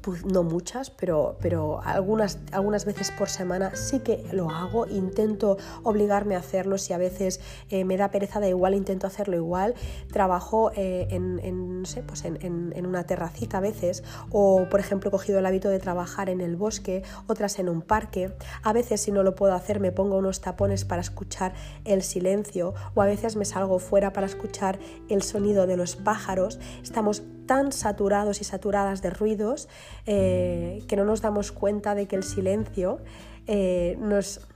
Pues 0.00 0.24
no 0.24 0.42
muchas, 0.42 0.90
pero, 0.90 1.36
pero 1.40 1.80
algunas, 1.84 2.38
algunas 2.52 2.84
veces 2.84 3.10
por 3.10 3.28
semana 3.28 3.76
sí 3.76 4.00
que 4.00 4.24
lo 4.32 4.50
hago, 4.50 4.86
intento 4.86 5.58
obligarme 5.82 6.36
a 6.36 6.38
hacerlo, 6.38 6.78
si 6.78 6.92
a 6.92 6.98
veces 6.98 7.40
eh, 7.68 7.84
me 7.84 7.96
da 7.96 8.10
pereza 8.10 8.40
da 8.40 8.48
igual, 8.48 8.74
intento 8.74 9.06
hacerlo 9.06 9.36
igual, 9.36 9.74
trabajo 10.12 10.70
eh, 10.74 11.08
en, 11.10 11.80
no 11.80 11.86
sé, 11.86 12.02
pues 12.02 12.24
en, 12.24 12.38
en, 12.42 12.86
una 12.86 13.04
terracita 13.04 13.58
a 13.58 13.60
veces, 13.60 14.02
o 14.30 14.66
por 14.70 14.80
ejemplo 14.80 15.08
he 15.08 15.10
cogido 15.10 15.38
el 15.38 15.46
hábito 15.46 15.68
de 15.68 15.78
trabajar 15.78 16.30
en 16.30 16.40
el 16.40 16.56
bosque, 16.56 17.02
otras 17.26 17.58
en 17.58 17.68
un 17.68 17.82
parque, 17.82 18.32
a 18.62 18.72
veces 18.72 19.00
si 19.02 19.12
no 19.12 19.22
lo 19.22 19.34
puedo 19.34 19.54
hacer 19.54 19.80
me 19.80 19.92
pongo 19.92 20.16
unos 20.16 20.40
tapones 20.40 20.84
para 20.84 21.02
escuchar 21.02 21.52
el 21.84 22.02
silencio, 22.02 22.74
o 22.94 23.02
a 23.02 23.06
veces 23.06 23.36
me 23.36 23.44
salgo 23.44 23.78
fuera 23.78 24.12
para 24.12 24.26
escuchar 24.26 24.78
el 25.08 25.22
sonido 25.22 25.66
de 25.66 25.76
los 25.76 25.96
pájaros, 25.96 26.58
estamos 26.82 27.22
tan 27.48 27.72
saturados 27.72 28.40
y 28.40 28.44
saturadas 28.44 29.02
de 29.02 29.10
ruidos 29.10 29.68
eh, 30.06 30.84
que 30.86 30.94
no 30.94 31.04
nos 31.04 31.20
damos 31.22 31.50
cuenta 31.50 31.96
de 31.96 32.06
que 32.06 32.14
el 32.14 32.22
silencio 32.22 33.00
eh, 33.48 33.96
nos 33.98 34.46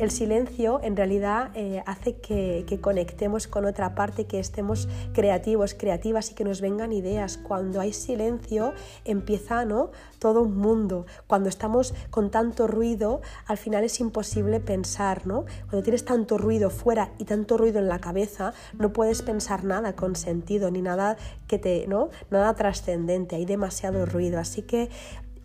el 0.00 0.10
silencio 0.10 0.80
en 0.82 0.96
realidad 0.96 1.50
eh, 1.54 1.82
hace 1.84 2.16
que, 2.16 2.64
conectemos 2.80 3.46
con 3.46 3.66
otra 3.66 3.94
parte, 3.94 4.24
que 4.24 4.40
estemos 4.40 4.88
creativos, 5.12 5.74
creativas 5.74 6.30
y 6.30 6.34
que 6.34 6.42
nos 6.42 6.62
vengan 6.62 6.94
ideas. 6.94 7.36
Cuando 7.36 7.82
hay 7.82 7.92
silencio 7.92 8.72
empieza 9.04 9.66
¿no? 9.66 9.90
todo 10.18 10.40
un 10.40 10.56
mundo. 10.56 11.04
Cuando 11.26 11.50
estamos 11.50 11.92
con 12.08 12.30
tanto 12.30 12.66
ruido, 12.66 13.20
al 13.44 13.58
final 13.58 13.84
es 13.84 14.00
imposible 14.00 14.58
pensar. 14.58 15.26
¿no? 15.26 15.44
Cuando 15.68 15.82
tienes 15.82 16.06
tanto 16.06 16.38
ruido 16.38 16.70
fuera 16.70 17.12
y 17.18 17.26
tanto 17.26 17.58
ruido 17.58 17.78
en 17.78 17.88
la 17.88 17.98
cabeza, 17.98 18.54
no 18.78 18.94
puedes 18.94 19.20
pensar 19.20 19.64
nada 19.64 19.96
con 19.96 20.16
sentido 20.16 20.70
ni 20.70 20.80
nada 20.80 21.18
que 21.46 21.58
te, 21.58 21.86
¿no? 21.86 22.08
nada 22.30 22.54
trascendente. 22.54 23.36
Hay 23.36 23.44
demasiado 23.44 24.06
ruido. 24.06 24.40
Así 24.40 24.62
que 24.62 24.88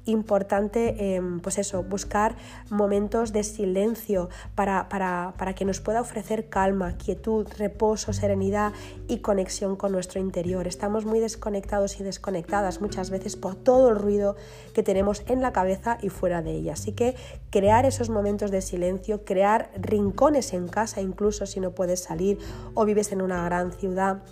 importante 0.05 1.15
em, 1.15 1.39
pues 1.39 1.57
eso, 1.57 1.83
buscar 1.83 2.35
momentos 2.69 3.33
de 3.33 3.43
silencio 3.43 4.29
para, 4.55 4.87
para, 4.89 5.33
para, 5.37 5.53
que 5.55 5.65
nos 5.65 5.81
pueda 5.81 6.01
ofrecer 6.01 6.49
calma, 6.49 6.97
quietud, 6.97 7.47
reposo, 7.57 8.13
serenidad 8.13 8.73
y 9.07 9.19
conexión 9.19 9.75
con 9.75 9.91
nuestro 9.91 10.19
interior. 10.19 10.67
Estamos 10.67 11.05
muy 11.05 11.19
desconectados 11.19 11.99
y 11.99 12.03
desconectadas 12.03 12.81
muchas 12.81 13.09
veces 13.09 13.35
por 13.35 13.55
todo 13.55 13.89
el 13.89 13.97
ruido 13.97 14.35
que 14.73 14.83
tenemos 14.83 15.23
en 15.27 15.41
la 15.41 15.53
cabeza 15.53 15.97
y 16.01 16.09
fuera 16.09 16.41
de 16.41 16.51
ella. 16.51 16.73
Así 16.73 16.91
que 16.91 17.15
crear 17.49 17.85
esos 17.85 18.09
momentos 18.09 18.51
de 18.51 18.61
silencio, 18.61 19.25
crear 19.25 19.71
rincones 19.79 20.53
en 20.53 20.67
casa, 20.67 21.01
incluso 21.01 21.45
si 21.45 21.59
no 21.59 21.71
puedes 21.71 22.03
salir 22.03 22.37
o 22.73 22.85
vives 22.85 23.11
en 23.11 23.21
una 23.21 23.43
gran 23.45 23.71
ciudad 23.71 24.23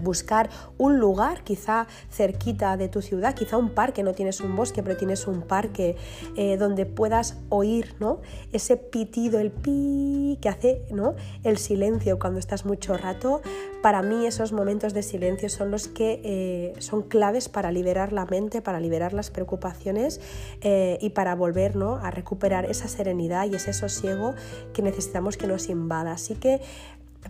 buscar 0.00 0.50
un 0.78 0.98
lugar 0.98 1.42
quizá 1.44 1.86
cerquita 2.10 2.76
de 2.76 2.88
tu 2.88 3.02
ciudad, 3.02 3.34
quizá 3.34 3.56
un 3.56 3.70
parque, 3.70 4.02
no 4.02 4.12
tienes 4.12 4.40
un 4.40 4.56
bosque, 4.56 4.82
pero 4.82 4.96
tienes 4.96 5.26
un 5.26 5.42
parque 5.42 5.96
eh, 6.36 6.56
donde 6.56 6.86
puedas 6.86 7.38
oír 7.48 7.94
¿no? 8.00 8.20
ese 8.52 8.76
pitido, 8.76 9.40
el 9.40 9.50
pi 9.50 10.38
que 10.40 10.48
hace 10.48 10.82
¿no? 10.90 11.14
el 11.42 11.58
silencio 11.58 12.18
cuando 12.18 12.38
estás 12.38 12.64
mucho 12.64 12.96
rato. 12.96 13.42
Para 13.82 14.02
mí 14.02 14.26
esos 14.26 14.52
momentos 14.52 14.94
de 14.94 15.02
silencio 15.02 15.48
son 15.50 15.70
los 15.70 15.88
que 15.88 16.20
eh, 16.24 16.72
son 16.80 17.02
claves 17.02 17.48
para 17.48 17.70
liberar 17.70 18.12
la 18.12 18.24
mente, 18.24 18.62
para 18.62 18.80
liberar 18.80 19.12
las 19.12 19.30
preocupaciones 19.30 20.20
eh, 20.62 20.98
y 21.00 21.10
para 21.10 21.34
volver 21.34 21.76
¿no? 21.76 21.96
a 21.96 22.10
recuperar 22.10 22.64
esa 22.64 22.88
serenidad 22.88 23.46
y 23.46 23.56
ese 23.56 23.72
sosiego 23.72 24.34
que 24.72 24.82
necesitamos 24.82 25.36
que 25.36 25.46
nos 25.46 25.68
invada. 25.68 26.12
Así 26.12 26.34
que 26.34 26.60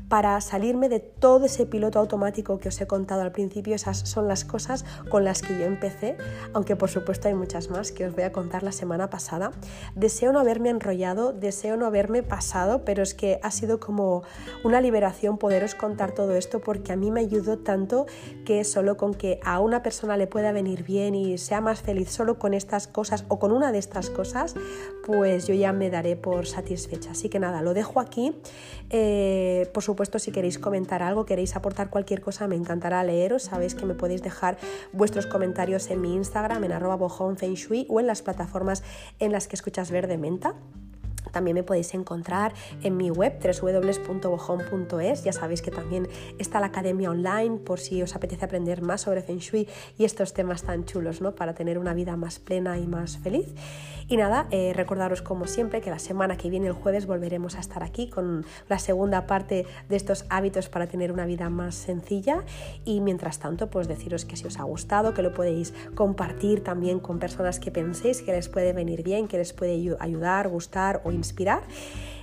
para 0.09 0.41
salirme 0.41 0.89
de 0.89 1.01
todo 1.01 1.47
ese 1.47 1.67
piloto 1.67 1.99
automático 1.99 2.59
que 2.59 2.69
os 2.69 2.81
he 2.81 2.87
contado 2.87 3.23
al 3.23 3.33
principio. 3.33 3.75
Esas 3.75 3.99
son 3.99 4.29
las 4.29 4.45
cosas 4.45 4.85
con 5.09 5.25
las 5.25 5.43
que 5.43 5.59
yo 5.59 5.65
empecé, 5.65 6.17
aunque 6.53 6.77
por 6.77 6.91
supuesto 6.91 7.29
hay 7.29 7.35
muchas 7.35 7.71
más 7.71 7.93
que 7.93 8.07
os 8.07 8.15
voy 8.15 8.25
a 8.25 8.33
contar 8.33 8.63
la 8.63 8.73
semana 8.73 9.11
pasada. 9.11 9.53
Deseo 9.95 10.33
no 10.33 10.41
haberme 10.41 10.71
enrollado, 10.71 11.33
deseo 11.33 11.77
no 11.77 11.87
haberme 11.87 12.23
pasado, 12.23 12.85
pero 12.85 13.03
es 13.03 13.15
que 13.15 13.41
ha 13.43 13.51
sido 13.51 13.81
como 13.81 14.23
una 14.63 14.81
liberación 14.81 15.39
poderos 15.39 15.75
contar 15.75 16.13
todo 16.13 16.35
esto 16.35 16.61
porque 16.61 16.93
a 16.93 16.97
mí 16.97 17.11
me 17.11 17.21
ayudó 17.21 17.59
tanto 17.59 18.07
que 18.45 18.65
solo 18.65 18.97
con 18.97 19.15
que 19.15 19.41
a 19.45 19.61
una 19.61 19.83
persona 19.83 20.17
le 20.17 20.27
pueda 20.27 20.53
venir 20.53 20.85
bien 20.85 21.15
y 21.15 21.39
sea 21.39 21.61
más 21.61 21.81
feliz 21.81 22.11
solo 22.11 22.39
con 22.39 22.55
estas 22.55 22.87
cosas 22.87 23.25
o 23.29 23.39
con 23.39 23.53
una 23.53 23.73
de 23.73 23.79
estas 23.79 24.11
cosas, 24.11 24.55
pues 25.07 25.47
yo 25.47 25.55
ya 25.55 25.73
me 25.73 25.91
daré 25.91 26.17
por 26.17 26.47
satisfecha. 26.47 27.13
Así 27.13 27.29
que 27.29 27.39
nada, 27.39 27.63
lo 27.63 27.75
dejo 27.75 28.01
aquí. 28.01 28.37
Eh, 28.91 29.71
supuesto, 29.85 30.19
si 30.19 30.33
queréis 30.33 30.59
comentar 30.59 31.03
algo, 31.03 31.25
queréis 31.27 31.55
aportar 31.55 31.91
cualquier 31.91 32.21
cosa, 32.21 32.49
me 32.49 32.57
encantará 32.57 33.05
leeros. 33.05 33.45
Sabéis 33.45 33.75
que 33.75 33.87
me 33.87 33.95
podéis 33.95 34.23
dejar 34.23 34.59
vuestros 34.93 35.27
comentarios 35.27 35.91
en 35.91 36.01
mi 36.01 36.15
Instagram, 36.15 36.65
en 36.65 36.73
arroba 36.73 36.97
o 36.97 38.01
en 38.01 38.07
las 38.07 38.23
plataformas 38.23 38.83
en 39.21 39.33
las 39.33 39.47
que 39.47 39.57
escuchas 39.57 39.91
Verde 39.91 40.19
Menta. 40.19 40.55
También 41.35 41.57
me 41.57 41.65
podéis 41.65 41.93
encontrar 41.95 42.55
en 42.83 42.97
mi 42.97 43.11
web 43.11 43.35
www.bojón.es. 43.43 45.25
Ya 45.25 45.33
sabéis 45.33 45.63
que 45.63 45.73
también 45.73 46.09
está 46.39 46.61
la 46.61 46.67
academia 46.67 47.11
online 47.11 47.59
por 47.59 47.81
si 47.81 48.01
os 48.03 48.15
apetece 48.15 48.45
aprender 48.45 48.83
más 48.83 49.03
sobre 49.03 49.21
Feng 49.21 49.39
Shui 49.39 49.69
y 49.99 50.05
estos 50.05 50.33
temas 50.33 50.63
tan 50.63 50.85
chulos, 50.85 51.21
¿no? 51.21 51.35
Para 51.35 51.55
tener 51.55 51.79
una 51.79 51.93
vida 51.93 52.17
más 52.17 52.39
plena 52.39 52.79
y 52.79 52.87
más 52.87 53.19
feliz. 53.19 53.53
Y 54.07 54.17
nada, 54.17 54.47
eh, 54.51 54.73
recordaros 54.75 55.23
como 55.23 55.47
siempre 55.47 55.81
que 55.81 55.91
la 55.91 55.99
semana 55.99 56.37
que 56.37 56.51
viene, 56.51 56.67
el 56.67 56.75
jueves, 56.75 57.07
volveremos 57.07 57.57
a 57.57 57.61
estar 57.61 57.83
aquí 57.83 58.09
con 58.09 58.45
la 58.69 58.79
segunda 58.79 59.27
parte 59.27 59.67
de 59.89 59.97
estos 59.97 60.27
hábitos 60.29 60.69
para 60.69 60.87
tener 60.87 61.11
una 61.11 61.25
vida 61.25 61.49
más 61.49 61.75
sencilla. 61.75 62.45
Y 62.85 63.01
mientras 63.01 63.39
tanto, 63.39 63.71
pues 63.71 63.89
deciros 63.89 64.25
que 64.25 64.37
si 64.37 64.47
os 64.47 64.61
ha 64.61 64.65
gustado, 64.65 65.15
que 65.15 65.23
lo 65.23 65.33
podéis 65.33 65.73
compartir 65.95 66.63
también 66.63 67.01
con 67.01 67.19
personas 67.19 67.59
que 67.59 67.71
penséis 67.71 68.21
que 68.23 68.33
les 68.33 68.49
puede 68.49 68.73
venir 68.73 69.03
bien, 69.03 69.27
que 69.27 69.39
les 69.39 69.53
puede 69.53 69.75
ayudar, 69.99 70.49
gustar 70.49 71.01
o 71.05 71.11
inspirar 71.11 71.24
inspirar 71.25 71.63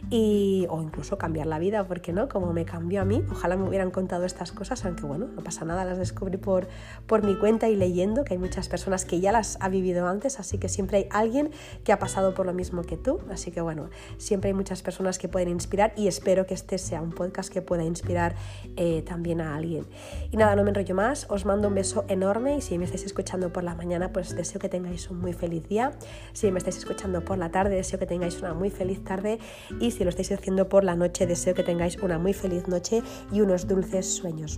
y, 0.10 0.66
o 0.70 0.82
incluso 0.82 1.18
cambiar 1.18 1.48
la 1.48 1.60
vida, 1.60 1.88
porque 1.88 2.14
no? 2.14 2.28
Como 2.28 2.54
me 2.54 2.66
cambió 2.66 3.02
a 3.02 3.06
mí, 3.06 3.24
ojalá 3.32 3.56
me 3.56 3.68
hubieran 3.68 3.92
contado 3.92 4.26
estas 4.26 4.52
cosas, 4.52 4.84
aunque 4.86 5.04
bueno, 5.04 5.28
no 5.28 5.44
pasa 5.44 5.66
nada, 5.66 5.86
las 5.86 5.98
descubrí 5.98 6.38
por, 6.38 6.68
por 7.08 7.24
mi 7.24 7.38
cuenta 7.38 7.70
y 7.70 7.76
leyendo, 7.76 8.24
que 8.24 8.34
hay 8.34 8.40
muchas 8.40 8.68
personas 8.68 9.06
que 9.06 9.20
ya 9.20 9.32
las 9.32 9.58
ha 9.62 9.70
vivido 9.70 10.08
antes, 10.08 10.40
así 10.40 10.58
que 10.58 10.70
siempre 10.70 10.98
hay 10.98 11.08
alguien 11.12 11.52
que 11.84 11.92
ha 11.92 12.00
pasado 12.00 12.34
por 12.34 12.46
lo 12.46 12.54
mismo 12.54 12.82
que 12.84 12.98
tú, 12.98 13.20
así 13.30 13.52
que 13.52 13.62
bueno, 13.62 13.90
siempre 14.18 14.50
hay 14.50 14.54
muchas 14.54 14.82
personas 14.82 15.20
que 15.20 15.28
pueden 15.28 15.50
inspirar 15.50 15.94
y 15.96 16.08
espero 16.08 16.46
que 16.46 16.54
este 16.54 16.78
sea 16.78 17.02
un 17.02 17.12
podcast 17.12 17.52
que 17.52 17.62
pueda 17.62 17.84
inspirar 17.84 18.36
eh, 18.76 19.04
también 19.04 19.42
a 19.42 19.56
alguien. 19.56 19.86
Y 20.32 20.38
nada, 20.38 20.56
no 20.56 20.64
me 20.64 20.70
enrollo 20.70 20.96
más, 20.96 21.28
os 21.30 21.46
mando 21.46 21.68
un 21.68 21.76
beso 21.76 22.06
enorme 22.08 22.58
y 22.58 22.62
si 22.62 22.78
me 22.78 22.86
estáis 22.86 23.06
escuchando 23.06 23.54
por 23.54 23.64
la 23.64 23.76
mañana, 23.76 24.12
pues 24.12 24.36
deseo 24.36 24.60
que 24.60 24.70
tengáis 24.70 25.10
un 25.10 25.20
muy 25.20 25.34
feliz 25.34 25.68
día, 25.68 25.92
si 26.34 26.52
me 26.52 26.58
estáis 26.58 26.78
escuchando 26.78 27.24
por 27.24 27.38
la 27.38 27.52
tarde, 27.52 27.76
deseo 27.76 28.00
que 28.00 28.06
tengáis 28.06 28.40
una 28.40 28.54
muy 28.54 28.70
feliz 28.70 29.04
tarde 29.04 29.40
y 29.80 29.91
y 29.92 29.94
si 29.94 30.06
lo 30.06 30.10
estáis 30.10 30.32
haciendo 30.32 30.70
por 30.70 30.86
la 30.86 30.96
noche, 30.96 31.28
deseo 31.28 31.54
que 31.54 31.64
tengáis 31.64 31.98
una 31.98 32.18
muy 32.18 32.32
feliz 32.32 32.66
noche 32.70 33.04
y 33.30 33.42
unos 33.42 33.68
dulces 33.68 34.06
sueños. 34.16 34.58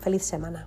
¡Feliz 0.00 0.24
semana! 0.24 0.66